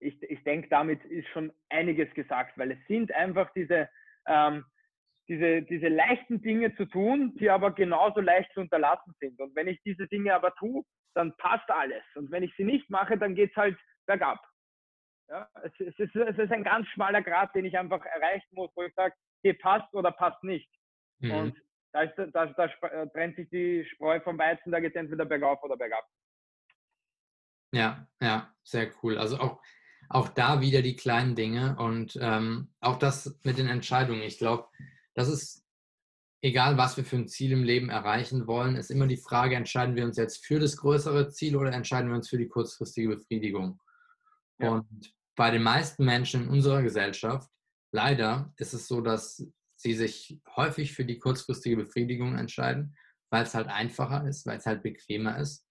ich, 0.00 0.22
ich 0.22 0.42
denke, 0.44 0.68
damit 0.68 1.04
ist 1.04 1.28
schon 1.28 1.52
einiges 1.68 2.12
gesagt, 2.14 2.56
weil 2.56 2.72
es 2.72 2.78
sind 2.86 3.12
einfach 3.12 3.52
diese, 3.52 3.88
ähm, 4.26 4.64
diese, 5.28 5.62
diese 5.62 5.88
leichten 5.88 6.40
Dinge 6.42 6.74
zu 6.76 6.86
tun, 6.86 7.36
die 7.38 7.50
aber 7.50 7.72
genauso 7.72 8.20
leicht 8.20 8.52
zu 8.52 8.60
unterlassen 8.60 9.14
sind. 9.20 9.38
Und 9.40 9.54
wenn 9.54 9.68
ich 9.68 9.80
diese 9.82 10.06
Dinge 10.08 10.34
aber 10.34 10.54
tue, 10.54 10.82
dann 11.14 11.36
passt 11.36 11.70
alles. 11.70 12.02
Und 12.14 12.30
wenn 12.30 12.42
ich 12.42 12.54
sie 12.56 12.64
nicht 12.64 12.88
mache, 12.90 13.18
dann 13.18 13.34
geht 13.34 13.50
es 13.50 13.56
halt 13.56 13.78
bergab. 14.06 14.40
Ja, 15.28 15.48
es, 15.62 15.72
es, 15.78 15.98
ist, 15.98 16.16
es 16.16 16.38
ist 16.38 16.52
ein 16.52 16.64
ganz 16.64 16.88
schmaler 16.88 17.22
Grad, 17.22 17.54
den 17.54 17.64
ich 17.64 17.78
einfach 17.78 18.04
erreichen 18.04 18.48
muss, 18.52 18.70
wo 18.74 18.82
ich 18.82 18.94
sage, 18.94 19.14
okay, 19.38 19.54
passt 19.54 19.92
oder 19.94 20.10
passt 20.10 20.42
nicht. 20.42 20.68
Mhm. 21.20 21.30
Und 21.30 21.62
da, 21.92 22.02
ist, 22.02 22.14
da, 22.32 22.46
da 22.46 23.06
trennt 23.06 23.36
sich 23.36 23.48
die 23.50 23.84
Spreu 23.94 24.20
vom 24.20 24.38
Weizen, 24.38 24.72
da 24.72 24.80
geht 24.80 24.94
es 24.94 25.00
entweder 25.00 25.24
bergauf 25.24 25.62
oder 25.62 25.76
bergab. 25.76 26.04
Ja, 27.72 28.08
ja, 28.20 28.52
sehr 28.64 28.90
cool. 29.02 29.18
Also 29.18 29.38
auch, 29.38 29.60
auch 30.08 30.28
da 30.28 30.60
wieder 30.60 30.82
die 30.82 30.96
kleinen 30.96 31.36
Dinge 31.36 31.76
und 31.78 32.18
ähm, 32.20 32.68
auch 32.80 32.98
das 32.98 33.38
mit 33.44 33.58
den 33.58 33.68
Entscheidungen. 33.68 34.22
Ich 34.22 34.38
glaube, 34.38 34.66
das 35.14 35.28
ist 35.28 35.64
egal, 36.42 36.76
was 36.76 36.96
wir 36.96 37.04
für 37.04 37.16
ein 37.16 37.28
Ziel 37.28 37.52
im 37.52 37.62
Leben 37.62 37.90
erreichen 37.90 38.46
wollen, 38.46 38.76
ist 38.76 38.90
immer 38.90 39.06
die 39.06 39.16
Frage, 39.16 39.54
entscheiden 39.54 39.94
wir 39.94 40.04
uns 40.04 40.16
jetzt 40.16 40.44
für 40.44 40.58
das 40.58 40.76
größere 40.76 41.28
Ziel 41.28 41.56
oder 41.56 41.72
entscheiden 41.72 42.08
wir 42.08 42.16
uns 42.16 42.28
für 42.28 42.38
die 42.38 42.48
kurzfristige 42.48 43.10
Befriedigung? 43.10 43.80
Ja. 44.58 44.70
Und 44.70 45.14
bei 45.36 45.50
den 45.50 45.62
meisten 45.62 46.04
Menschen 46.04 46.44
in 46.44 46.48
unserer 46.48 46.82
Gesellschaft, 46.82 47.48
leider 47.92 48.52
ist 48.56 48.74
es 48.74 48.88
so, 48.88 49.00
dass 49.00 49.46
sie 49.76 49.94
sich 49.94 50.40
häufig 50.56 50.92
für 50.92 51.04
die 51.04 51.18
kurzfristige 51.18 51.76
Befriedigung 51.76 52.36
entscheiden, 52.36 52.96
weil 53.30 53.44
es 53.44 53.54
halt 53.54 53.68
einfacher 53.68 54.26
ist, 54.26 54.44
weil 54.44 54.58
es 54.58 54.66
halt 54.66 54.82
bequemer 54.82 55.38
ist 55.38 55.64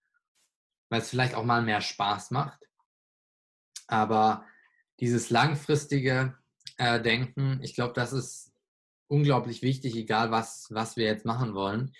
weil 0.89 1.01
es 1.01 1.09
vielleicht 1.09 1.35
auch 1.35 1.45
mal 1.45 1.61
mehr 1.61 1.81
Spaß 1.81 2.31
macht. 2.31 2.59
Aber 3.87 4.45
dieses 4.99 5.29
langfristige 5.29 6.37
äh, 6.77 7.01
Denken, 7.01 7.59
ich 7.63 7.73
glaube, 7.73 7.93
das 7.93 8.13
ist 8.13 8.53
unglaublich 9.07 9.61
wichtig, 9.61 9.95
egal 9.95 10.31
was, 10.31 10.67
was 10.71 10.97
wir 10.97 11.05
jetzt 11.05 11.25
machen 11.25 11.53
wollen. 11.53 11.93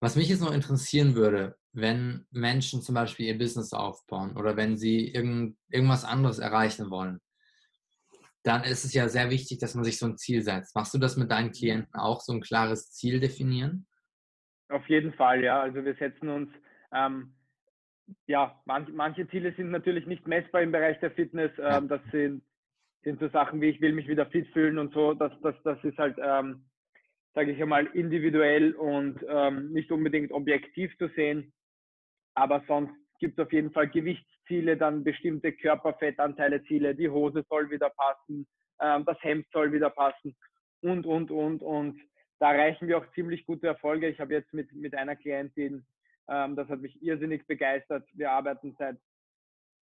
Was 0.00 0.16
mich 0.16 0.28
jetzt 0.28 0.42
noch 0.42 0.52
interessieren 0.52 1.14
würde, 1.14 1.56
wenn 1.72 2.26
Menschen 2.30 2.82
zum 2.82 2.94
Beispiel 2.94 3.26
ihr 3.26 3.38
Business 3.38 3.72
aufbauen 3.72 4.36
oder 4.36 4.56
wenn 4.56 4.76
sie 4.76 5.08
irgend, 5.08 5.56
irgendwas 5.68 6.04
anderes 6.04 6.38
erreichen 6.38 6.90
wollen, 6.90 7.20
dann 8.42 8.62
ist 8.62 8.84
es 8.84 8.94
ja 8.94 9.08
sehr 9.08 9.30
wichtig, 9.30 9.58
dass 9.58 9.74
man 9.74 9.84
sich 9.84 9.98
so 9.98 10.06
ein 10.06 10.16
Ziel 10.16 10.42
setzt. 10.42 10.74
Machst 10.76 10.94
du 10.94 10.98
das 10.98 11.16
mit 11.16 11.30
deinen 11.30 11.50
Klienten 11.50 11.94
auch, 11.96 12.20
so 12.20 12.32
ein 12.32 12.40
klares 12.40 12.92
Ziel 12.92 13.18
definieren? 13.18 13.86
Auf 14.68 14.88
jeden 14.88 15.12
Fall, 15.14 15.42
ja. 15.42 15.60
Also 15.60 15.84
wir 15.84 15.94
setzen 15.96 16.28
uns 16.28 16.50
ähm, 16.92 17.34
ja, 18.26 18.60
manch, 18.64 18.88
manche 18.92 19.28
Ziele 19.28 19.52
sind 19.52 19.70
natürlich 19.70 20.06
nicht 20.06 20.26
messbar 20.26 20.62
im 20.62 20.72
Bereich 20.72 20.98
der 21.00 21.10
Fitness. 21.10 21.52
Ähm, 21.58 21.88
das 21.88 22.00
sind, 22.12 22.42
sind 23.02 23.20
so 23.20 23.28
Sachen 23.28 23.60
wie 23.60 23.68
ich 23.68 23.80
will 23.80 23.92
mich 23.92 24.08
wieder 24.08 24.26
fit 24.26 24.48
fühlen 24.48 24.78
und 24.78 24.92
so. 24.92 25.14
Das, 25.14 25.32
das, 25.42 25.54
das 25.64 25.82
ist 25.84 25.98
halt, 25.98 26.16
ähm, 26.22 26.64
sage 27.34 27.52
ich 27.52 27.60
einmal, 27.60 27.86
individuell 27.86 28.74
und 28.74 29.24
ähm, 29.28 29.72
nicht 29.72 29.90
unbedingt 29.90 30.32
objektiv 30.32 30.96
zu 30.98 31.08
sehen. 31.08 31.52
Aber 32.34 32.62
sonst 32.66 32.94
gibt 33.18 33.38
es 33.38 33.46
auf 33.46 33.52
jeden 33.52 33.72
Fall 33.72 33.88
Gewichtsziele, 33.88 34.76
dann 34.76 35.04
bestimmte 35.04 35.52
Körperfettanteile, 35.52 36.62
Ziele. 36.64 36.94
Die 36.94 37.08
Hose 37.08 37.44
soll 37.48 37.70
wieder 37.70 37.90
passen, 37.90 38.46
ähm, 38.80 39.04
das 39.04 39.22
Hemd 39.22 39.46
soll 39.52 39.72
wieder 39.72 39.90
passen 39.90 40.36
und, 40.80 41.06
und, 41.06 41.30
und. 41.30 41.62
Und 41.62 42.00
da 42.38 42.52
erreichen 42.52 42.88
wir 42.88 42.98
auch 42.98 43.10
ziemlich 43.14 43.46
gute 43.46 43.66
Erfolge. 43.66 44.08
Ich 44.08 44.20
habe 44.20 44.34
jetzt 44.34 44.52
mit, 44.52 44.72
mit 44.72 44.94
einer 44.94 45.16
Klientin 45.16 45.86
ähm, 46.28 46.56
das 46.56 46.68
hat 46.68 46.80
mich 46.80 47.00
irrsinnig 47.02 47.46
begeistert. 47.46 48.06
Wir 48.12 48.32
arbeiten 48.32 48.74
seit 48.78 48.96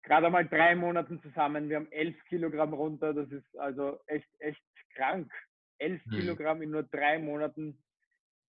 gerade 0.04 0.28
einmal 0.28 0.48
drei 0.48 0.76
Monaten 0.76 1.22
zusammen. 1.22 1.70
Wir 1.70 1.78
haben 1.78 1.92
elf 1.92 2.16
Kilogramm 2.26 2.74
runter. 2.74 3.14
Das 3.14 3.30
ist 3.32 3.58
also 3.58 4.00
echt, 4.08 4.30
echt 4.40 4.62
krank. 4.96 5.32
11 5.80 6.06
mhm. 6.06 6.12
Kilogramm 6.12 6.62
in 6.62 6.72
nur 6.72 6.84
drei 6.84 7.20
Monaten, 7.20 7.78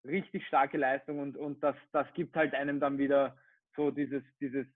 richtig 0.04 0.46
starke 0.46 0.78
Leistung 0.78 1.18
und, 1.18 1.36
und 1.36 1.62
das, 1.62 1.76
das 1.92 2.06
gibt 2.14 2.36
halt 2.36 2.54
einem 2.54 2.80
dann 2.80 2.98
wieder 2.98 3.36
so 3.74 3.90
dieses, 3.90 4.22
dieses, 4.40 4.66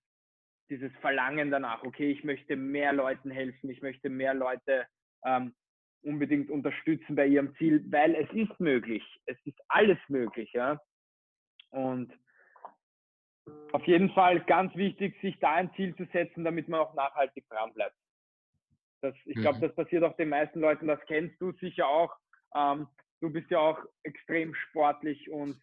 dieses 0.68 0.92
Verlangen 1.00 1.50
danach, 1.50 1.82
okay, 1.84 2.10
ich 2.10 2.24
möchte 2.24 2.56
mehr 2.56 2.92
Leuten 2.92 3.30
helfen, 3.30 3.70
ich 3.70 3.82
möchte 3.82 4.08
mehr 4.08 4.34
Leute 4.34 4.86
ähm, 5.24 5.54
unbedingt 6.02 6.50
unterstützen 6.50 7.14
bei 7.14 7.26
ihrem 7.26 7.54
Ziel, 7.56 7.84
weil 7.90 8.14
es 8.14 8.30
ist 8.32 8.58
möglich, 8.58 9.04
es 9.26 9.36
ist 9.44 9.58
alles 9.68 9.98
möglich, 10.08 10.52
ja. 10.52 10.80
Und 11.70 12.12
auf 13.72 13.84
jeden 13.86 14.10
Fall 14.10 14.40
ganz 14.44 14.74
wichtig, 14.74 15.14
sich 15.20 15.38
da 15.40 15.54
ein 15.54 15.72
Ziel 15.74 15.94
zu 15.96 16.06
setzen, 16.12 16.44
damit 16.44 16.68
man 16.68 16.80
auch 16.80 16.94
nachhaltig 16.94 17.48
dran 17.48 17.72
bleibt. 17.72 17.96
Das, 19.02 19.14
ich 19.24 19.36
glaube, 19.36 19.58
mhm. 19.58 19.62
das 19.62 19.74
passiert 19.74 20.04
auch 20.04 20.16
den 20.16 20.28
meisten 20.28 20.60
Leuten, 20.60 20.86
das 20.86 21.00
kennst 21.06 21.40
du 21.40 21.52
sicher 21.52 21.86
auch. 21.88 22.14
Ähm, 22.54 22.86
du 23.20 23.30
bist 23.30 23.50
ja 23.50 23.58
auch 23.58 23.78
extrem 24.02 24.54
sportlich 24.54 25.30
und 25.30 25.56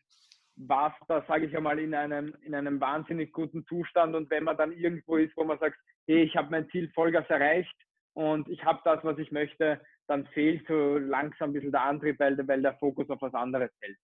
warst 0.56 0.98
da, 1.08 1.24
sage 1.28 1.46
ich 1.46 1.56
einmal, 1.56 1.80
in 1.80 1.94
einem, 1.94 2.34
in 2.42 2.56
einem 2.56 2.80
wahnsinnig 2.82 3.32
guten 3.32 3.66
Zustand. 3.68 4.16
Und 4.16 4.30
wenn 4.30 4.44
man 4.44 4.58
dann 4.58 4.72
irgendwo 4.72 5.18
ist, 5.18 5.36
wo 5.38 5.44
man 5.44 5.60
sagt, 5.60 5.78
hey, 6.08 6.24
ich 6.24 6.36
habe 6.36 6.50
mein 6.50 6.70
Ziel 6.70 6.90
Vollgas 6.94 7.30
erreicht 7.30 7.76
und 8.14 8.48
ich 8.50 8.64
habe 8.64 8.82
das, 8.84 9.04
was 9.04 9.18
ich 9.20 9.32
möchte, 9.32 9.82
dann 10.08 10.26
fehlt 10.28 10.66
so 10.68 10.98
langsam 10.98 11.52
ein 11.52 11.54
bisschen 11.54 11.72
der 11.72 11.84
Antrieb, 11.84 12.20
weil, 12.20 12.38
weil 12.48 12.62
der 12.62 12.78
Fokus 12.78 13.10
auf 13.10 13.22
was 13.22 13.34
anderes 13.34 13.70
fällt. 13.80 13.98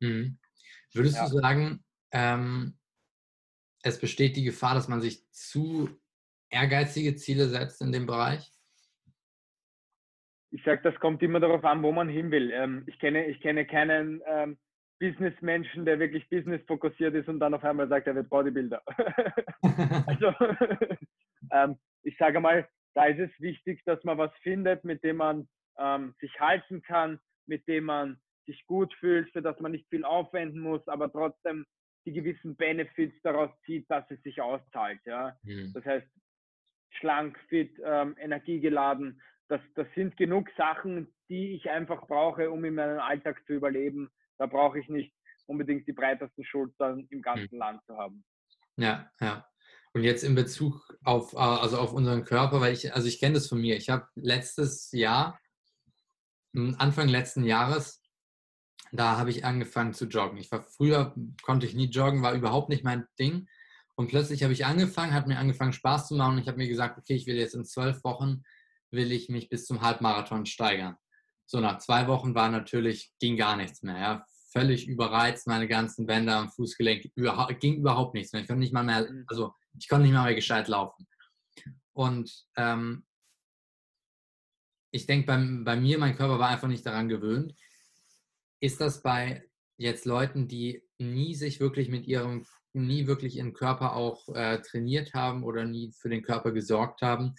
Mhm. 0.00 0.38
Würdest 0.92 1.16
ja. 1.16 1.24
du 1.24 1.40
sagen, 1.40 1.84
ähm, 2.12 2.78
es 3.82 4.00
besteht 4.00 4.36
die 4.36 4.44
Gefahr, 4.44 4.74
dass 4.74 4.88
man 4.88 5.00
sich 5.00 5.30
zu 5.30 5.88
ehrgeizige 6.50 7.14
Ziele 7.16 7.46
setzt 7.46 7.80
in 7.82 7.92
dem 7.92 8.06
Bereich? 8.06 8.50
Ich 10.50 10.62
sage, 10.64 10.80
das 10.82 10.98
kommt 11.00 11.22
immer 11.22 11.40
darauf 11.40 11.64
an, 11.64 11.82
wo 11.82 11.92
man 11.92 12.08
hin 12.08 12.30
will. 12.30 12.50
Ähm, 12.50 12.84
ich, 12.86 12.98
kenne, 12.98 13.26
ich 13.26 13.40
kenne 13.40 13.66
keinen 13.66 14.22
ähm, 14.26 14.58
Businessmenschen, 14.98 15.84
der 15.84 15.98
wirklich 15.98 16.28
business 16.30 16.62
fokussiert 16.66 17.14
ist 17.14 17.28
und 17.28 17.40
dann 17.40 17.54
auf 17.54 17.64
einmal 17.64 17.88
sagt, 17.88 18.06
er 18.06 18.14
wird 18.14 18.30
Bodybuilder. 18.30 18.82
also, 20.06 20.32
ähm, 21.52 21.76
ich 22.02 22.16
sage 22.16 22.40
mal, 22.40 22.66
da 22.94 23.04
ist 23.06 23.18
es 23.18 23.40
wichtig, 23.40 23.82
dass 23.84 24.02
man 24.04 24.16
was 24.16 24.32
findet, 24.42 24.84
mit 24.84 25.04
dem 25.04 25.16
man 25.16 25.48
ähm, 25.78 26.14
sich 26.20 26.40
halten 26.40 26.80
kann, 26.82 27.18
mit 27.46 27.66
dem 27.68 27.84
man 27.84 28.18
sich 28.46 28.64
gut 28.66 28.94
fühlt, 28.94 29.30
für 29.32 29.42
das 29.42 29.58
man 29.60 29.72
nicht 29.72 29.88
viel 29.90 30.04
aufwenden 30.04 30.60
muss, 30.60 30.86
aber 30.88 31.10
trotzdem 31.12 31.66
die 32.06 32.12
gewissen 32.12 32.56
Benefits 32.56 33.14
daraus 33.22 33.50
zieht, 33.66 33.90
dass 33.90 34.04
es 34.10 34.22
sich 34.22 34.40
auszahlt. 34.40 35.00
Ja? 35.04 35.36
Mhm. 35.42 35.72
Das 35.74 35.84
heißt, 35.84 36.06
schlank, 36.98 37.38
fit, 37.48 37.76
ähm, 37.84 38.16
energiegeladen, 38.18 39.20
das, 39.48 39.60
das 39.74 39.86
sind 39.94 40.16
genug 40.16 40.48
Sachen, 40.56 41.12
die 41.28 41.54
ich 41.54 41.68
einfach 41.68 42.06
brauche, 42.06 42.50
um 42.50 42.64
in 42.64 42.74
meinem 42.74 43.00
Alltag 43.00 43.42
zu 43.46 43.54
überleben. 43.54 44.10
Da 44.38 44.46
brauche 44.46 44.78
ich 44.78 44.88
nicht 44.88 45.12
unbedingt 45.46 45.86
die 45.86 45.92
breitesten 45.92 46.44
Schultern 46.44 47.06
im 47.10 47.22
ganzen 47.22 47.54
mhm. 47.54 47.58
Land 47.58 47.80
zu 47.86 47.96
haben. 47.96 48.24
Ja, 48.76 49.10
ja. 49.20 49.46
Und 49.92 50.02
jetzt 50.02 50.24
in 50.24 50.34
Bezug 50.34 50.96
auf, 51.04 51.32
äh, 51.32 51.38
also 51.38 51.78
auf 51.78 51.92
unseren 51.92 52.24
Körper, 52.24 52.60
weil 52.60 52.72
ich, 52.72 52.94
also 52.94 53.08
ich 53.08 53.18
kenne 53.18 53.34
das 53.34 53.48
von 53.48 53.60
mir. 53.60 53.76
Ich 53.76 53.88
habe 53.88 54.06
letztes 54.14 54.92
Jahr, 54.92 55.40
Anfang 56.54 57.08
letzten 57.08 57.44
Jahres, 57.44 58.02
da 58.92 59.18
habe 59.18 59.30
ich 59.30 59.44
angefangen 59.44 59.94
zu 59.94 60.06
joggen. 60.06 60.38
Ich 60.38 60.50
war 60.50 60.62
früher, 60.62 61.14
konnte 61.42 61.66
ich 61.66 61.74
nie 61.74 61.88
joggen, 61.90 62.22
war 62.22 62.34
überhaupt 62.34 62.68
nicht 62.68 62.84
mein 62.84 63.06
Ding. 63.18 63.48
Und 63.94 64.08
plötzlich 64.08 64.42
habe 64.42 64.52
ich 64.52 64.66
angefangen, 64.66 65.14
hat 65.14 65.26
mir 65.26 65.38
angefangen 65.38 65.72
Spaß 65.72 66.08
zu 66.08 66.14
machen 66.16 66.34
und 66.34 66.42
ich 66.42 66.48
habe 66.48 66.58
mir 66.58 66.68
gesagt, 66.68 66.98
okay, 66.98 67.14
ich 67.14 67.26
will 67.26 67.36
jetzt 67.36 67.54
in 67.54 67.64
zwölf 67.64 68.04
Wochen, 68.04 68.42
will 68.90 69.10
ich 69.10 69.28
mich 69.28 69.48
bis 69.48 69.64
zum 69.64 69.80
Halbmarathon 69.80 70.46
steigern. 70.46 70.96
So 71.46 71.60
nach 71.60 71.78
zwei 71.78 72.06
Wochen 72.08 72.34
war 72.34 72.50
natürlich, 72.50 73.12
ging 73.18 73.36
gar 73.36 73.56
nichts 73.56 73.82
mehr. 73.82 73.98
Ja 73.98 74.26
völlig 74.56 74.88
überreizt, 74.88 75.46
meine 75.46 75.68
ganzen 75.68 76.06
Bänder 76.06 76.36
am 76.36 76.48
Fußgelenk, 76.48 77.10
überhaupt, 77.14 77.60
ging 77.60 77.76
überhaupt 77.76 78.14
nichts 78.14 78.32
mehr. 78.32 78.40
Ich 78.40 78.48
konnte 78.48 78.60
nicht 78.60 78.72
mal 78.72 78.84
mehr, 78.84 79.02
mhm. 79.10 79.24
also 79.26 79.52
ich 79.78 79.86
konnte 79.86 80.06
nicht 80.06 80.14
mal 80.14 80.24
mehr 80.24 80.34
gescheit 80.34 80.68
laufen. 80.68 81.06
Und 81.92 82.46
ähm, 82.56 83.04
ich 84.92 85.06
denke, 85.06 85.26
bei, 85.26 85.36
bei 85.62 85.76
mir, 85.76 85.98
mein 85.98 86.16
Körper 86.16 86.38
war 86.38 86.48
einfach 86.48 86.68
nicht 86.68 86.86
daran 86.86 87.08
gewöhnt. 87.08 87.54
Ist 88.60 88.80
das 88.80 89.02
bei 89.02 89.44
jetzt 89.76 90.06
Leuten, 90.06 90.48
die 90.48 90.82
nie 90.98 91.34
sich 91.34 91.60
wirklich 91.60 91.88
mit 91.88 92.06
ihrem, 92.06 92.46
nie 92.72 93.06
wirklich 93.06 93.36
ihren 93.36 93.52
Körper 93.52 93.94
auch 93.94 94.28
äh, 94.34 94.60
trainiert 94.62 95.14
haben 95.14 95.44
oder 95.44 95.64
nie 95.64 95.92
für 95.92 96.08
den 96.08 96.22
Körper 96.22 96.52
gesorgt 96.52 97.02
haben, 97.02 97.34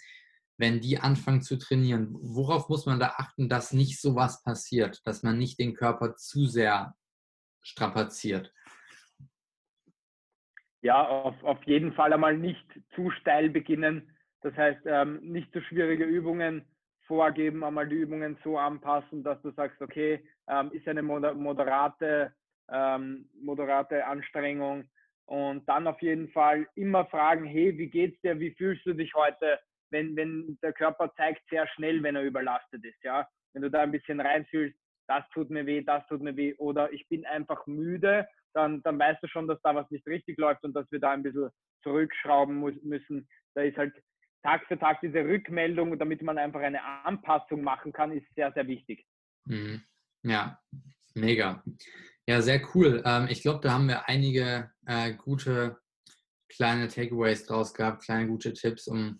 wenn 0.58 0.80
die 0.80 0.98
anfangen 0.98 1.42
zu 1.42 1.56
trainieren, 1.56 2.08
worauf 2.20 2.68
muss 2.68 2.86
man 2.86 2.98
da 2.98 3.14
achten, 3.16 3.48
dass 3.48 3.72
nicht 3.72 4.00
so 4.00 4.16
was 4.16 4.42
passiert, 4.42 5.00
dass 5.04 5.22
man 5.22 5.38
nicht 5.38 5.58
den 5.58 5.74
Körper 5.74 6.16
zu 6.16 6.46
sehr 6.46 6.94
strapaziert? 7.62 8.52
Ja, 10.82 11.06
auf, 11.06 11.42
auf 11.44 11.62
jeden 11.64 11.92
Fall 11.92 12.12
einmal 12.12 12.36
nicht 12.36 12.66
zu 12.94 13.10
steil 13.10 13.50
beginnen. 13.50 14.16
Das 14.40 14.54
heißt, 14.54 14.80
ähm, 14.86 15.20
nicht 15.22 15.52
zu 15.52 15.60
schwierige 15.62 16.04
Übungen 16.04 16.64
vorgeben, 17.08 17.64
einmal 17.64 17.88
die 17.88 17.96
Übungen 17.96 18.38
so 18.44 18.58
anpassen, 18.58 19.24
dass 19.24 19.40
du 19.42 19.50
sagst, 19.50 19.80
okay, 19.82 20.22
ähm, 20.48 20.70
ist 20.72 20.86
eine 20.86 21.02
moderate, 21.02 22.32
ähm, 22.70 23.28
moderate 23.40 24.06
Anstrengung. 24.06 24.88
Und 25.26 25.68
dann 25.68 25.86
auf 25.86 26.00
jeden 26.00 26.30
Fall 26.30 26.66
immer 26.74 27.04
fragen, 27.06 27.44
hey, 27.44 27.76
wie 27.76 27.88
geht's 27.88 28.20
dir, 28.22 28.38
wie 28.38 28.54
fühlst 28.54 28.86
du 28.86 28.94
dich 28.94 29.12
heute, 29.14 29.58
wenn, 29.90 30.14
wenn 30.16 30.58
der 30.62 30.72
Körper 30.72 31.12
zeigt 31.16 31.42
sehr 31.50 31.66
schnell, 31.68 32.02
wenn 32.02 32.16
er 32.16 32.22
überlastet 32.22 32.84
ist, 32.84 33.02
ja. 33.02 33.26
Wenn 33.52 33.62
du 33.62 33.70
da 33.70 33.80
ein 33.80 33.92
bisschen 33.92 34.20
reinfühlst, 34.20 34.78
das 35.08 35.24
tut 35.30 35.50
mir 35.50 35.66
weh, 35.66 35.82
das 35.82 36.06
tut 36.06 36.22
mir 36.22 36.36
weh 36.36 36.54
oder 36.58 36.92
ich 36.92 37.08
bin 37.08 37.24
einfach 37.26 37.66
müde, 37.66 38.28
dann, 38.54 38.82
dann 38.82 38.98
weißt 38.98 39.22
du 39.22 39.28
schon, 39.28 39.48
dass 39.48 39.60
da 39.62 39.74
was 39.74 39.90
nicht 39.90 40.06
richtig 40.06 40.38
läuft 40.38 40.64
und 40.64 40.74
dass 40.74 40.90
wir 40.92 41.00
da 41.00 41.12
ein 41.12 41.22
bisschen 41.22 41.50
zurückschrauben 41.82 42.60
müssen. 42.82 43.28
Da 43.54 43.62
ist 43.62 43.76
halt 43.76 43.94
Tag 44.42 44.66
für 44.66 44.78
Tag 44.78 45.00
diese 45.00 45.24
Rückmeldung, 45.24 45.98
damit 45.98 46.22
man 46.22 46.38
einfach 46.38 46.60
eine 46.60 46.82
Anpassung 47.04 47.62
machen 47.62 47.92
kann, 47.92 48.12
ist 48.12 48.26
sehr, 48.34 48.52
sehr 48.52 48.66
wichtig. 48.66 49.04
Mhm. 49.46 49.82
Ja, 50.22 50.58
mega. 51.14 51.62
Ja, 52.26 52.42
sehr 52.42 52.60
cool. 52.74 53.02
Ähm, 53.04 53.26
ich 53.30 53.42
glaube, 53.42 53.60
da 53.62 53.72
haben 53.72 53.88
wir 53.88 54.08
einige 54.08 54.70
äh, 54.86 55.14
gute 55.14 55.78
kleine 56.48 56.88
Takeaways 56.88 57.46
draus 57.46 57.74
gehabt, 57.74 58.04
kleine 58.04 58.26
gute 58.26 58.52
Tipps, 58.52 58.86
um 58.86 59.18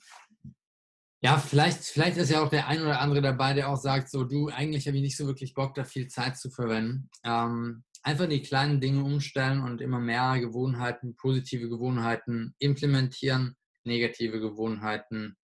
ja, 1.21 1.37
vielleicht, 1.37 1.83
vielleicht 1.83 2.17
ist 2.17 2.31
ja 2.31 2.43
auch 2.43 2.49
der 2.49 2.69
ein 2.69 2.81
oder 2.81 3.01
andere 3.01 3.21
dabei, 3.21 3.53
der 3.53 3.69
auch 3.69 3.77
sagt, 3.77 4.09
so 4.09 4.23
du, 4.23 4.51
eigentlich 4.51 4.87
habe 4.87 4.99
ich 4.99 5.03
nicht 5.03 5.17
so 5.17 5.27
wirklich 5.27 5.53
Bock, 5.53 5.75
da 5.75 5.83
viel 5.83 6.07
Zeit 6.07 6.37
zu 6.37 6.49
verwenden. 6.49 7.11
Ähm, 7.25 7.83
einfach 8.05 8.29
die 8.29 8.41
kleinen 8.41 8.81
Dinge 8.81 9.03
umstellen 9.03 9.63
und 9.63 9.81
immer 9.81 9.99
mehr 9.99 10.39
Gewohnheiten, 10.39 11.17
positive 11.17 11.69
Gewohnheiten 11.69 12.55
implementieren, 12.61 13.57
negative 13.89 14.39
Gewohnheiten 14.39 15.37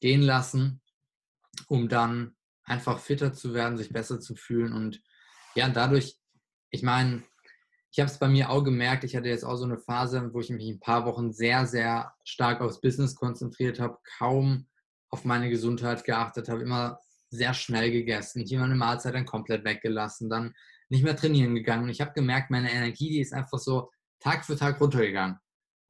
gehen 0.00 0.22
lassen, 0.22 0.80
um 1.66 1.88
dann 1.88 2.36
einfach 2.64 3.00
fitter 3.00 3.32
zu 3.32 3.54
werden, 3.54 3.76
sich 3.76 3.92
besser 3.92 4.20
zu 4.20 4.36
fühlen 4.36 4.72
und 4.72 5.02
ja, 5.54 5.68
dadurch, 5.68 6.16
ich 6.70 6.82
meine, 6.82 7.24
ich 7.90 7.98
habe 7.98 8.10
es 8.10 8.18
bei 8.18 8.28
mir 8.28 8.50
auch 8.50 8.62
gemerkt, 8.62 9.04
ich 9.04 9.16
hatte 9.16 9.28
jetzt 9.28 9.44
auch 9.44 9.56
so 9.56 9.64
eine 9.64 9.78
Phase, 9.78 10.32
wo 10.32 10.40
ich 10.40 10.50
mich 10.50 10.68
ein 10.68 10.80
paar 10.80 11.06
Wochen 11.06 11.32
sehr, 11.32 11.66
sehr 11.66 12.14
stark 12.22 12.60
aufs 12.60 12.80
Business 12.80 13.14
konzentriert 13.14 13.80
habe, 13.80 13.98
kaum 14.18 14.68
auf 15.10 15.24
meine 15.24 15.48
Gesundheit 15.48 16.04
geachtet 16.04 16.48
habe, 16.48 16.62
immer 16.62 17.00
sehr 17.30 17.54
schnell 17.54 17.90
gegessen, 17.90 18.44
hier 18.44 18.58
mal 18.58 18.66
eine 18.66 18.74
Mahlzeit 18.74 19.14
dann 19.14 19.24
komplett 19.24 19.64
weggelassen, 19.64 20.30
dann 20.30 20.54
nicht 20.88 21.02
mehr 21.02 21.16
trainieren 21.16 21.54
gegangen. 21.54 21.84
Und 21.84 21.90
ich 21.90 22.00
habe 22.00 22.12
gemerkt, 22.12 22.50
meine 22.50 22.70
Energie, 22.70 23.10
die 23.10 23.20
ist 23.20 23.32
einfach 23.32 23.58
so 23.58 23.90
Tag 24.20 24.44
für 24.44 24.56
Tag 24.56 24.80
runtergegangen. 24.80 25.38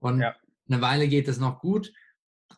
Und 0.01 0.21
ja. 0.21 0.35
Eine 0.71 0.83
Weile 0.83 1.09
geht 1.09 1.29
es 1.29 1.41
noch 1.41 1.61
gut, 1.61 1.93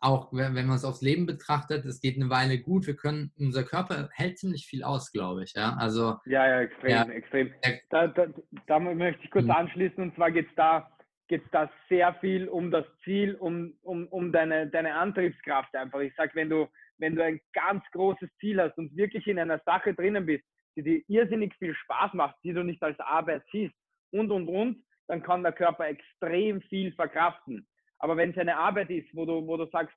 auch 0.00 0.32
wenn, 0.32 0.54
wenn 0.54 0.66
man 0.66 0.76
es 0.76 0.84
aufs 0.84 1.02
Leben 1.02 1.26
betrachtet, 1.26 1.84
es 1.84 2.00
geht 2.00 2.16
eine 2.16 2.30
Weile 2.30 2.58
gut. 2.58 2.86
Wir 2.86 2.96
können, 2.96 3.32
unser 3.38 3.64
Körper 3.64 4.08
hält 4.12 4.38
ziemlich 4.38 4.66
viel 4.66 4.82
aus, 4.82 5.12
glaube 5.12 5.44
ich. 5.44 5.52
Ja, 5.54 5.76
also, 5.78 6.16
ja, 6.24 6.46
ja 6.46 6.60
extrem, 6.62 6.90
ja, 6.90 7.02
extrem. 7.04 7.52
Da, 7.90 8.06
da, 8.06 8.26
da, 8.66 8.78
möchte 8.78 9.22
ich 9.24 9.30
kurz 9.30 9.44
mhm. 9.44 9.50
anschließen 9.50 10.02
und 10.02 10.14
zwar 10.14 10.30
geht 10.30 10.48
es 10.48 10.54
da, 10.56 10.90
geht's 11.28 11.48
da 11.52 11.70
sehr 11.88 12.14
viel 12.14 12.48
um 12.48 12.70
das 12.70 12.86
Ziel, 13.04 13.34
um, 13.34 13.74
um, 13.82 14.06
um 14.08 14.32
deine, 14.32 14.68
deine 14.68 14.94
Antriebskraft 14.94 15.74
einfach. 15.74 16.00
Ich 16.00 16.14
sage, 16.16 16.32
wenn 16.34 16.48
du, 16.48 16.66
wenn 16.98 17.14
du 17.14 17.24
ein 17.24 17.40
ganz 17.52 17.84
großes 17.92 18.28
Ziel 18.40 18.60
hast 18.60 18.78
und 18.78 18.96
wirklich 18.96 19.26
in 19.26 19.38
einer 19.38 19.60
Sache 19.64 19.94
drinnen 19.94 20.26
bist, 20.26 20.44
die 20.76 20.82
dir 20.82 21.02
irrsinnig 21.08 21.54
viel 21.58 21.74
Spaß 21.74 22.14
macht, 22.14 22.36
die 22.42 22.52
du 22.52 22.62
nicht 22.62 22.82
als 22.82 22.98
Arbeit 23.00 23.42
siehst 23.52 23.74
und, 24.12 24.30
und, 24.30 24.48
und, 24.48 24.82
dann 25.08 25.22
kann 25.22 25.42
der 25.42 25.52
Körper 25.52 25.88
extrem 25.88 26.62
viel 26.62 26.92
verkraften. 26.92 27.66
Aber 28.00 28.16
wenn 28.16 28.30
es 28.30 28.38
eine 28.38 28.56
Arbeit 28.56 28.90
ist, 28.90 29.08
wo 29.14 29.24
du, 29.24 29.46
wo 29.46 29.56
du 29.56 29.66
sagst, 29.70 29.94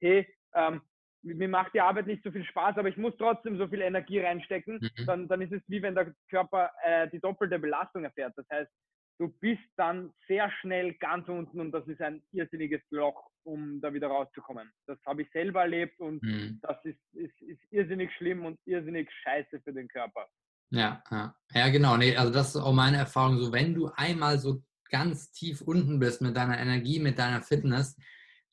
hey, 0.00 0.26
ähm, 0.54 0.80
mir 1.22 1.48
macht 1.48 1.72
die 1.74 1.80
Arbeit 1.80 2.06
nicht 2.06 2.22
so 2.22 2.30
viel 2.30 2.44
Spaß, 2.44 2.76
aber 2.76 2.88
ich 2.88 2.96
muss 2.96 3.14
trotzdem 3.16 3.56
so 3.56 3.66
viel 3.66 3.80
Energie 3.80 4.20
reinstecken, 4.20 4.78
mhm. 4.80 5.06
dann, 5.06 5.28
dann 5.28 5.40
ist 5.40 5.52
es 5.52 5.62
wie 5.68 5.82
wenn 5.82 5.94
der 5.94 6.14
Körper 6.28 6.70
äh, 6.84 7.08
die 7.10 7.20
doppelte 7.20 7.58
Belastung 7.58 8.04
erfährt. 8.04 8.34
Das 8.36 8.46
heißt, 8.50 8.70
du 9.18 9.28
bist 9.40 9.62
dann 9.76 10.12
sehr 10.26 10.50
schnell 10.60 10.94
ganz 10.94 11.28
unten 11.28 11.60
und 11.60 11.72
das 11.72 11.86
ist 11.86 12.00
ein 12.02 12.22
irrsinniges 12.32 12.82
Loch, 12.90 13.30
um 13.44 13.80
da 13.80 13.94
wieder 13.94 14.08
rauszukommen. 14.08 14.70
Das 14.86 14.98
habe 15.06 15.22
ich 15.22 15.30
selber 15.30 15.62
erlebt 15.62 15.98
und 16.00 16.22
mhm. 16.22 16.58
das 16.62 16.76
ist, 16.84 16.98
ist, 17.14 17.40
ist 17.40 17.60
irrsinnig 17.70 18.12
schlimm 18.16 18.44
und 18.44 18.58
irrsinnig 18.66 19.10
scheiße 19.22 19.60
für 19.60 19.72
den 19.72 19.88
Körper. 19.88 20.26
Ja, 20.70 21.02
ja, 21.10 21.34
ja 21.52 21.68
genau. 21.68 21.96
Nee, 21.96 22.16
also 22.16 22.32
das 22.32 22.54
ist 22.54 22.60
auch 22.60 22.72
meine 22.72 22.98
Erfahrung. 22.98 23.38
So, 23.38 23.52
wenn 23.52 23.74
du 23.74 23.90
einmal 23.94 24.38
so 24.38 24.60
ganz 24.90 25.30
tief 25.32 25.60
unten 25.60 25.98
bist 25.98 26.20
mit 26.20 26.36
deiner 26.36 26.58
Energie, 26.58 26.98
mit 26.98 27.18
deiner 27.18 27.42
Fitness, 27.42 27.96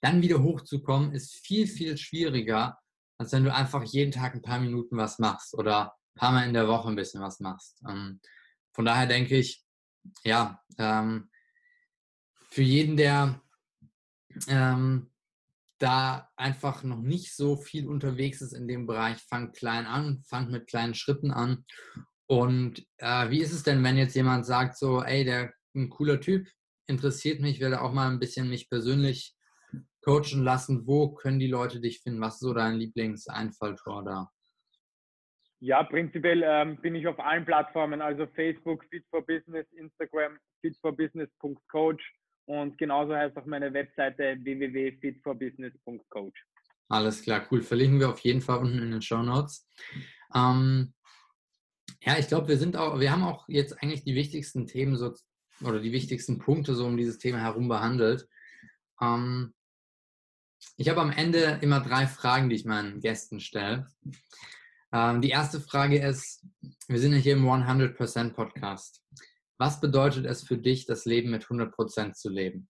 dann 0.02 0.22
wieder 0.22 0.42
hochzukommen, 0.42 1.14
ist 1.14 1.36
viel, 1.46 1.68
viel 1.68 1.98
schwieriger, 1.98 2.78
als 3.18 3.32
wenn 3.32 3.44
du 3.44 3.54
einfach 3.54 3.84
jeden 3.84 4.12
Tag 4.12 4.34
ein 4.34 4.42
paar 4.42 4.60
Minuten 4.60 4.98
was 4.98 5.20
machst 5.20 5.54
oder 5.54 5.94
ein 6.16 6.20
paar 6.20 6.32
Mal 6.32 6.48
in 6.48 6.54
der 6.54 6.68
Woche 6.68 6.90
ein 6.90 6.96
bisschen 6.96 7.22
was 7.22 7.40
machst. 7.40 7.82
Ähm, 7.88 8.20
von 8.74 8.86
daher 8.86 9.06
denke 9.06 9.38
ich, 9.38 9.64
ja, 10.24 10.60
ähm, 10.78 11.30
für 12.50 12.64
jeden, 12.64 12.98
der 12.98 13.42
ähm, 14.48 15.12
da 15.78 16.30
einfach 16.36 16.84
noch 16.84 17.02
nicht 17.02 17.36
so 17.36 17.56
viel 17.56 17.88
unterwegs 17.88 18.42
ist 18.42 18.54
in 18.54 18.68
dem 18.68 18.86
Bereich, 18.86 19.18
fangt 19.20 19.56
klein 19.56 19.86
an, 19.86 20.24
fangt 20.28 20.52
mit 20.52 20.68
kleinen 20.68 20.94
Schritten 20.94 21.32
an. 21.32 21.66
Und 22.28 22.86
äh, 22.98 23.30
wie 23.30 23.42
ist 23.42 23.52
es 23.52 23.64
denn, 23.64 23.84
wenn 23.84 23.98
jetzt 23.98 24.16
jemand 24.16 24.46
sagt, 24.46 24.78
so, 24.78 25.04
ey, 25.04 25.26
der 25.26 25.54
ein 25.76 25.90
cooler 25.90 26.20
Typ, 26.20 26.50
interessiert 26.88 27.40
mich, 27.40 27.60
will 27.60 27.74
auch 27.74 27.94
mal 27.94 28.10
ein 28.10 28.20
bisschen 28.20 28.50
mich 28.50 28.70
persönlich 28.70 29.36
coachen 30.02 30.44
lassen. 30.44 30.88
Wo 30.88 31.14
können 31.14 31.40
die 31.40 31.48
Leute 31.48 31.80
dich 31.80 32.02
finden? 32.02 32.22
Was 32.22 32.36
ist 32.36 32.42
so 32.42 32.54
dein 32.54 32.78
Lieblingseinfalltor 32.78 34.04
da? 34.04 34.32
Ja, 35.64 35.84
prinzipiell 35.84 36.42
ähm, 36.44 36.82
bin 36.82 36.96
ich 36.96 37.08
auf 37.08 37.20
allen 37.20 37.46
Plattformen, 37.46 38.02
also 38.02 38.26
Facebook, 38.28 38.84
Fit 38.90 39.06
for 39.12 39.24
Business, 39.24 39.68
Instagram, 39.74 40.40
fitforbusiness.coach 40.62 42.14
und 42.46 42.80
genauso 42.80 43.16
heißt 43.16 43.38
auch 43.38 43.46
meine 43.46 43.72
Webseite 43.72 44.38
www.fitforbusiness.coach. 44.42 46.46
Alles 46.90 47.22
klar, 47.22 47.46
cool. 47.52 47.62
Verlinken 47.62 48.00
wir 48.00 48.10
auf 48.10 48.22
jeden 48.22 48.42
Fall 48.42 48.58
unten 48.58 48.80
in 48.80 48.92
den 48.92 49.04
Show 49.04 49.22
Notes. 49.22 49.70
Ähm, 50.34 50.96
ja, 52.02 52.18
ich 52.18 52.28
glaube, 52.28 52.48
wir 52.48 52.58
sind 52.58 52.76
auch, 52.76 53.00
wir 53.00 53.12
haben 53.12 53.24
auch 53.24 53.48
jetzt 53.48 53.82
eigentlich 53.82 54.04
die 54.04 54.16
wichtigsten 54.16 54.66
Themen 54.66 54.98
so 54.98 55.14
oder 55.64 55.80
die 55.80 55.92
wichtigsten 55.92 56.40
Punkte 56.40 56.76
so 56.76 56.86
um 56.86 56.98
dieses 56.98 57.18
Thema 57.18 57.40
herum 57.40 57.68
behandelt. 57.68 58.28
Ähm, 59.02 59.54
ich 60.78 60.90
habe 60.90 61.02
am 61.02 61.12
Ende 61.12 61.60
immer 61.62 61.80
drei 61.80 62.08
Fragen, 62.08 62.50
die 62.50 62.56
ich 62.56 62.66
meinen 62.66 63.02
Gästen 63.02 63.40
stelle. 63.40 63.88
Ähm, 64.94 65.22
die 65.22 65.30
erste 65.30 65.60
Frage 65.60 65.98
ist, 66.00 66.46
wir 66.88 67.00
sind 67.00 67.14
ja 67.14 67.18
hier 67.18 67.34
im 67.34 67.46
100% 67.46 68.34
Podcast. 68.34 69.04
Was 69.58 69.80
bedeutet 69.80 70.26
es 70.26 70.44
für 70.44 70.58
dich, 70.58 70.86
das 70.86 71.06
Leben 71.06 71.32
mit 71.32 71.46
100% 71.46 72.14
zu 72.14 72.30
leben? 72.30 72.68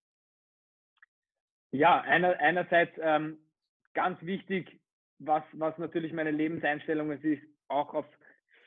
Ja, 1.71 2.01
einer, 2.01 2.37
einerseits 2.39 2.91
ähm, 3.01 3.37
ganz 3.93 4.21
wichtig, 4.21 4.79
was, 5.19 5.43
was 5.53 5.77
natürlich 5.77 6.11
meine 6.13 6.31
Lebenseinstellung 6.31 7.11
ist, 7.11 7.23
ist 7.23 7.43
auch 7.69 7.93
auf 7.93 8.05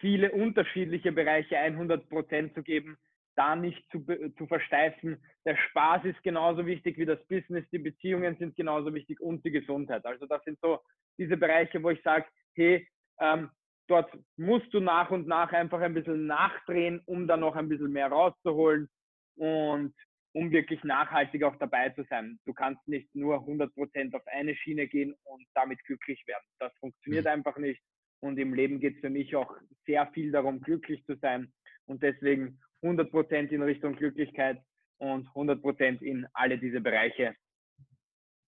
viele 0.00 0.32
unterschiedliche 0.32 1.12
Bereiche 1.12 1.56
100% 1.56 2.54
zu 2.54 2.62
geben, 2.62 2.96
da 3.36 3.56
nicht 3.56 3.84
zu, 3.90 4.04
zu 4.36 4.46
versteifen. 4.46 5.22
Der 5.44 5.56
Spaß 5.56 6.04
ist 6.04 6.22
genauso 6.22 6.66
wichtig 6.66 6.98
wie 6.98 7.06
das 7.06 7.24
Business, 7.26 7.64
die 7.70 7.78
Beziehungen 7.78 8.36
sind 8.38 8.56
genauso 8.56 8.92
wichtig 8.94 9.20
und 9.20 9.44
die 9.44 9.50
Gesundheit. 9.50 10.04
Also 10.04 10.26
das 10.26 10.42
sind 10.44 10.58
so 10.60 10.80
diese 11.18 11.36
Bereiche, 11.36 11.82
wo 11.82 11.90
ich 11.90 12.02
sage, 12.02 12.26
hey, 12.54 12.86
ähm, 13.20 13.50
dort 13.88 14.10
musst 14.36 14.72
du 14.72 14.80
nach 14.80 15.10
und 15.10 15.26
nach 15.26 15.52
einfach 15.52 15.80
ein 15.80 15.94
bisschen 15.94 16.26
nachdrehen, 16.26 17.00
um 17.06 17.26
da 17.26 17.36
noch 17.36 17.56
ein 17.56 17.68
bisschen 17.68 17.92
mehr 17.92 18.08
rauszuholen 18.08 18.88
und 19.36 19.94
um 20.32 20.50
wirklich 20.50 20.82
nachhaltig 20.82 21.44
auch 21.44 21.56
dabei 21.56 21.90
zu 21.90 22.04
sein. 22.10 22.40
Du 22.44 22.52
kannst 22.52 22.86
nicht 22.88 23.14
nur 23.14 23.38
100% 23.38 24.14
auf 24.16 24.26
eine 24.26 24.56
Schiene 24.56 24.88
gehen 24.88 25.14
und 25.24 25.46
damit 25.54 25.82
glücklich 25.84 26.26
werden. 26.26 26.44
Das 26.58 26.72
funktioniert 26.78 27.24
mhm. 27.24 27.30
einfach 27.30 27.56
nicht. 27.56 27.80
Und 28.20 28.38
im 28.38 28.54
Leben 28.54 28.80
geht 28.80 28.96
es 28.96 29.00
für 29.00 29.10
mich 29.10 29.36
auch 29.36 29.54
sehr 29.86 30.06
viel 30.08 30.32
darum, 30.32 30.60
glücklich 30.60 31.04
zu 31.06 31.14
sein. 31.16 31.52
Und 31.86 32.02
deswegen 32.02 32.58
100% 32.84 33.48
in 33.48 33.62
Richtung 33.62 33.96
Glücklichkeit 33.96 34.60
und 34.98 35.26
100% 35.28 36.02
in 36.02 36.26
alle 36.34 36.58
diese 36.58 36.80
Bereiche. 36.80 37.34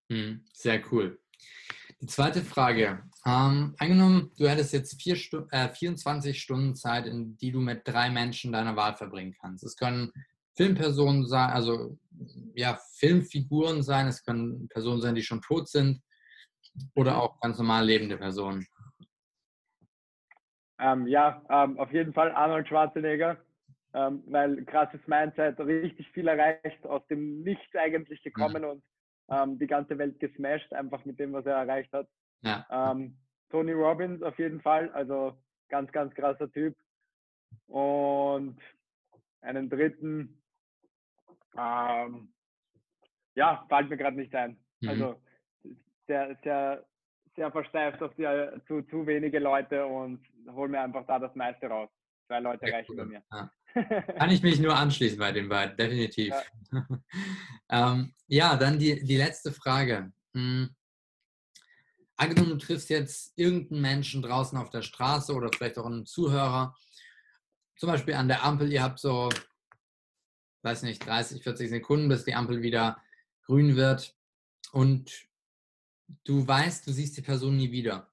Mhm. 0.08 0.44
Sehr 0.52 0.80
cool. 0.92 1.18
Die 2.00 2.06
zweite 2.06 2.42
Frage. 2.42 3.02
Ähm, 3.24 3.74
angenommen, 3.78 4.30
du 4.38 4.48
hättest 4.48 4.72
jetzt 4.74 5.02
vier 5.02 5.16
Stu 5.16 5.46
äh, 5.50 5.68
24 5.68 6.40
Stunden 6.40 6.74
Zeit, 6.74 7.06
in 7.06 7.36
die 7.38 7.50
du 7.50 7.60
mit 7.60 7.82
drei 7.84 8.10
Menschen 8.10 8.52
deiner 8.52 8.76
Wahl 8.76 8.94
verbringen 8.94 9.34
kannst. 9.40 9.64
Es 9.64 9.76
können 9.76 10.12
Filmpersonen 10.56 11.26
sein, 11.26 11.50
also 11.50 11.98
ja, 12.54 12.78
Filmfiguren 12.98 13.82
sein, 13.82 14.06
es 14.06 14.24
können 14.24 14.68
Personen 14.68 15.00
sein, 15.00 15.14
die 15.14 15.22
schon 15.22 15.40
tot 15.40 15.68
sind 15.68 16.02
oder 16.94 17.20
auch 17.20 17.40
ganz 17.40 17.58
normal 17.58 17.84
lebende 17.84 18.16
Personen. 18.16 18.66
Ähm, 20.78 21.06
ja, 21.06 21.42
ähm, 21.48 21.78
auf 21.78 21.92
jeden 21.92 22.12
Fall 22.12 22.32
Arnold 22.32 22.68
Schwarzenegger, 22.68 23.38
ähm, 23.96 24.22
weil 24.26 24.62
krasses 24.66 25.00
Mindset, 25.06 25.58
richtig 25.58 26.10
viel 26.10 26.28
erreicht, 26.28 26.84
aus 26.86 27.04
dem 27.06 27.40
Nichts 27.42 27.74
eigentlich 27.74 28.22
gekommen 28.22 28.62
mhm. 28.62 28.68
und 28.68 28.82
ähm, 29.30 29.58
die 29.58 29.66
ganze 29.66 29.96
Welt 29.96 30.20
gesmashed, 30.20 30.70
einfach 30.74 31.04
mit 31.06 31.18
dem, 31.18 31.32
was 31.32 31.46
er 31.46 31.56
erreicht 31.56 31.90
hat. 31.94 32.06
Ja. 32.42 32.66
Ähm, 32.70 33.16
Tony 33.48 33.72
Robbins 33.72 34.22
auf 34.22 34.38
jeden 34.38 34.60
Fall, 34.60 34.90
also 34.90 35.38
ganz, 35.70 35.90
ganz 35.92 36.14
krasser 36.14 36.52
Typ. 36.52 36.76
Und 37.68 38.60
einen 39.40 39.70
dritten, 39.70 40.42
ähm, 41.56 42.28
ja, 43.34 43.64
fällt 43.70 43.88
mir 43.88 43.96
gerade 43.96 44.16
nicht 44.16 44.34
ein. 44.34 44.58
Mhm. 44.80 44.88
Also 44.90 45.22
sehr, 46.06 46.36
sehr, 46.42 46.84
sehr 47.34 47.50
versteift 47.50 48.02
auf 48.02 48.14
die, 48.16 48.26
zu, 48.66 48.82
zu 48.82 49.06
wenige 49.06 49.38
Leute 49.38 49.86
und 49.86 50.22
hol 50.50 50.68
mir 50.68 50.82
einfach 50.82 51.06
da 51.06 51.18
das 51.18 51.34
meiste 51.34 51.66
raus. 51.66 51.88
Zwei 52.26 52.40
Leute 52.40 52.70
reichen 52.70 52.94
bei 52.94 53.04
mir. 53.06 53.22
Ja. 53.32 53.50
Kann 54.18 54.30
ich 54.30 54.42
mich 54.42 54.58
nur 54.58 54.76
anschließen 54.76 55.18
bei 55.18 55.32
den 55.32 55.48
beiden, 55.48 55.76
definitiv. 55.76 56.34
Ja, 56.72 56.86
ähm, 57.92 58.14
ja 58.26 58.56
dann 58.56 58.78
die, 58.78 59.04
die 59.04 59.16
letzte 59.16 59.52
Frage. 59.52 60.12
Hm. 60.34 60.74
Angenommen, 62.16 62.50
du 62.50 62.56
triffst 62.56 62.88
jetzt 62.88 63.32
irgendeinen 63.36 63.82
Menschen 63.82 64.22
draußen 64.22 64.56
auf 64.56 64.70
der 64.70 64.82
Straße 64.82 65.34
oder 65.34 65.50
vielleicht 65.52 65.78
auch 65.78 65.86
einen 65.86 66.06
Zuhörer, 66.06 66.74
zum 67.76 67.90
Beispiel 67.90 68.14
an 68.14 68.28
der 68.28 68.42
Ampel, 68.42 68.72
ihr 68.72 68.82
habt 68.82 68.98
so, 68.98 69.28
weiß 70.62 70.82
nicht, 70.82 71.04
30, 71.04 71.42
40 71.42 71.68
Sekunden, 71.68 72.08
bis 72.08 72.24
die 72.24 72.34
Ampel 72.34 72.62
wieder 72.62 73.02
grün 73.44 73.76
wird 73.76 74.16
und 74.72 75.26
du 76.24 76.46
weißt, 76.46 76.86
du 76.86 76.92
siehst 76.92 77.16
die 77.16 77.22
Person 77.22 77.56
nie 77.56 77.70
wieder. 77.70 78.10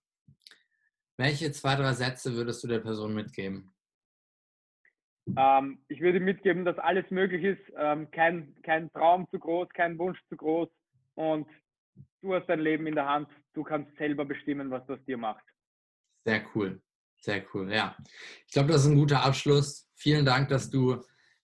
Welche 1.18 1.52
zwei, 1.52 1.76
drei 1.76 1.94
Sätze 1.94 2.34
würdest 2.36 2.64
du 2.64 2.68
der 2.68 2.80
Person 2.80 3.14
mitgeben? 3.14 3.73
Ähm, 5.38 5.80
ich 5.88 6.02
würde 6.02 6.20
mitgeben, 6.20 6.66
dass 6.66 6.78
alles 6.78 7.10
möglich 7.10 7.44
ist. 7.44 7.74
Ähm, 7.78 8.10
kein, 8.12 8.56
kein 8.64 8.92
Traum 8.92 9.28
zu 9.32 9.40
groß, 9.40 9.70
kein 9.70 9.98
Wunsch 9.98 10.20
zu 10.30 10.36
groß. 10.36 10.70
Und 11.16 11.48
du 12.22 12.34
hast 12.34 12.48
dein 12.48 12.60
Leben 12.60 12.88
in 12.88 12.96
der 12.96 13.08
Hand. 13.08 13.30
Du 13.54 13.64
kannst 13.64 13.96
selber 13.98 14.26
bestimmen, 14.26 14.70
was 14.72 14.86
das 14.88 15.04
dir 15.06 15.18
macht. 15.18 15.44
Sehr 16.26 16.44
cool. 16.56 16.82
Sehr 17.22 17.44
cool, 17.54 17.72
ja. 17.72 17.96
Ich 18.48 18.54
glaube, 18.54 18.70
das 18.72 18.84
ist 18.84 18.92
ein 18.92 18.98
guter 18.98 19.24
Abschluss. 19.24 19.90
Vielen 19.96 20.26
Dank, 20.26 20.50
dass 20.50 20.70
du 20.70 20.96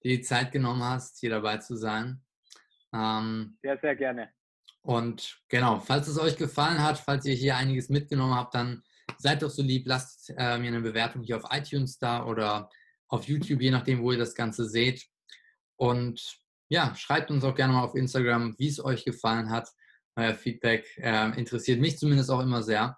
dir 0.04 0.18
die 0.18 0.22
Zeit 0.22 0.52
genommen 0.52 0.84
hast, 0.84 1.20
hier 1.20 1.30
dabei 1.30 1.58
zu 1.58 1.76
sein. 1.78 2.22
Ähm, 2.94 3.58
sehr, 3.62 3.78
sehr 3.80 3.96
gerne. 3.96 4.30
Und 4.82 5.42
genau, 5.48 5.80
falls 5.80 6.08
es 6.08 6.20
euch 6.20 6.38
gefallen 6.38 6.84
hat, 6.84 6.98
falls 6.98 7.26
ihr 7.26 7.36
hier 7.36 7.56
einiges 7.56 7.90
mitgenommen 7.90 8.36
habt, 8.36 8.56
dann 8.56 8.84
seid 9.18 9.42
doch 9.42 9.50
so 9.50 9.62
lieb, 9.62 9.84
lasst 9.88 10.34
äh, 10.38 10.58
mir 10.58 10.68
eine 10.68 10.82
Bewertung 10.82 11.22
hier 11.24 11.38
auf 11.38 11.44
iTunes 11.52 11.98
da 11.98 12.26
oder 12.26 12.70
auf 13.10 13.28
YouTube, 13.28 13.62
je 13.62 13.72
nachdem, 13.72 14.01
wo 14.01 14.12
ihr 14.12 14.18
das 14.18 14.36
Ganze 14.36 14.66
seht. 14.66 15.05
Und 15.76 16.39
ja, 16.70 16.95
schreibt 16.95 17.32
uns 17.32 17.43
auch 17.43 17.55
gerne 17.55 17.74
mal 17.74 17.84
auf 17.84 17.95
Instagram, 17.95 18.55
wie 18.57 18.68
es 18.68 18.84
euch 18.84 19.03
gefallen 19.03 19.49
hat. 19.49 19.70
Euer 20.16 20.34
Feedback 20.34 20.86
äh, 20.97 21.38
interessiert 21.38 21.80
mich 21.80 21.97
zumindest 21.97 22.30
auch 22.30 22.41
immer 22.41 22.62
sehr. 22.64 22.97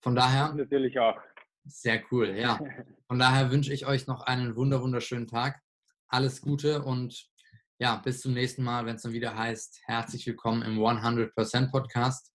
Von 0.00 0.14
daher. 0.14 0.52
Natürlich 0.52 0.98
auch. 0.98 1.18
Sehr 1.64 2.02
cool, 2.10 2.30
ja. 2.36 2.58
Von 3.06 3.18
daher 3.18 3.50
wünsche 3.50 3.72
ich 3.72 3.86
euch 3.86 4.06
noch 4.06 4.22
einen 4.22 4.56
wunder 4.56 4.82
wunderschönen 4.82 5.28
Tag. 5.28 5.60
Alles 6.08 6.40
Gute 6.40 6.82
und 6.82 7.30
ja, 7.78 7.96
bis 7.96 8.20
zum 8.20 8.32
nächsten 8.32 8.62
Mal, 8.62 8.86
wenn 8.86 8.96
es 8.96 9.02
dann 9.02 9.12
wieder 9.12 9.36
heißt, 9.36 9.82
herzlich 9.84 10.26
willkommen 10.26 10.62
im 10.62 10.78
100% 10.78 11.70
Podcast. 11.70 12.32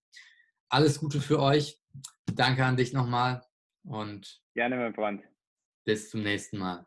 Alles 0.70 1.00
Gute 1.00 1.22
für 1.22 1.40
euch. 1.42 1.80
Danke 2.26 2.66
an 2.66 2.78
dich 2.78 2.94
nochmal 2.94 3.42
und 3.84 4.42
gerne, 4.54 4.78
mein 4.78 4.94
Freund. 4.94 5.24
Bis 5.86 6.10
zum 6.10 6.22
nächsten 6.22 6.58
Mal. 6.58 6.86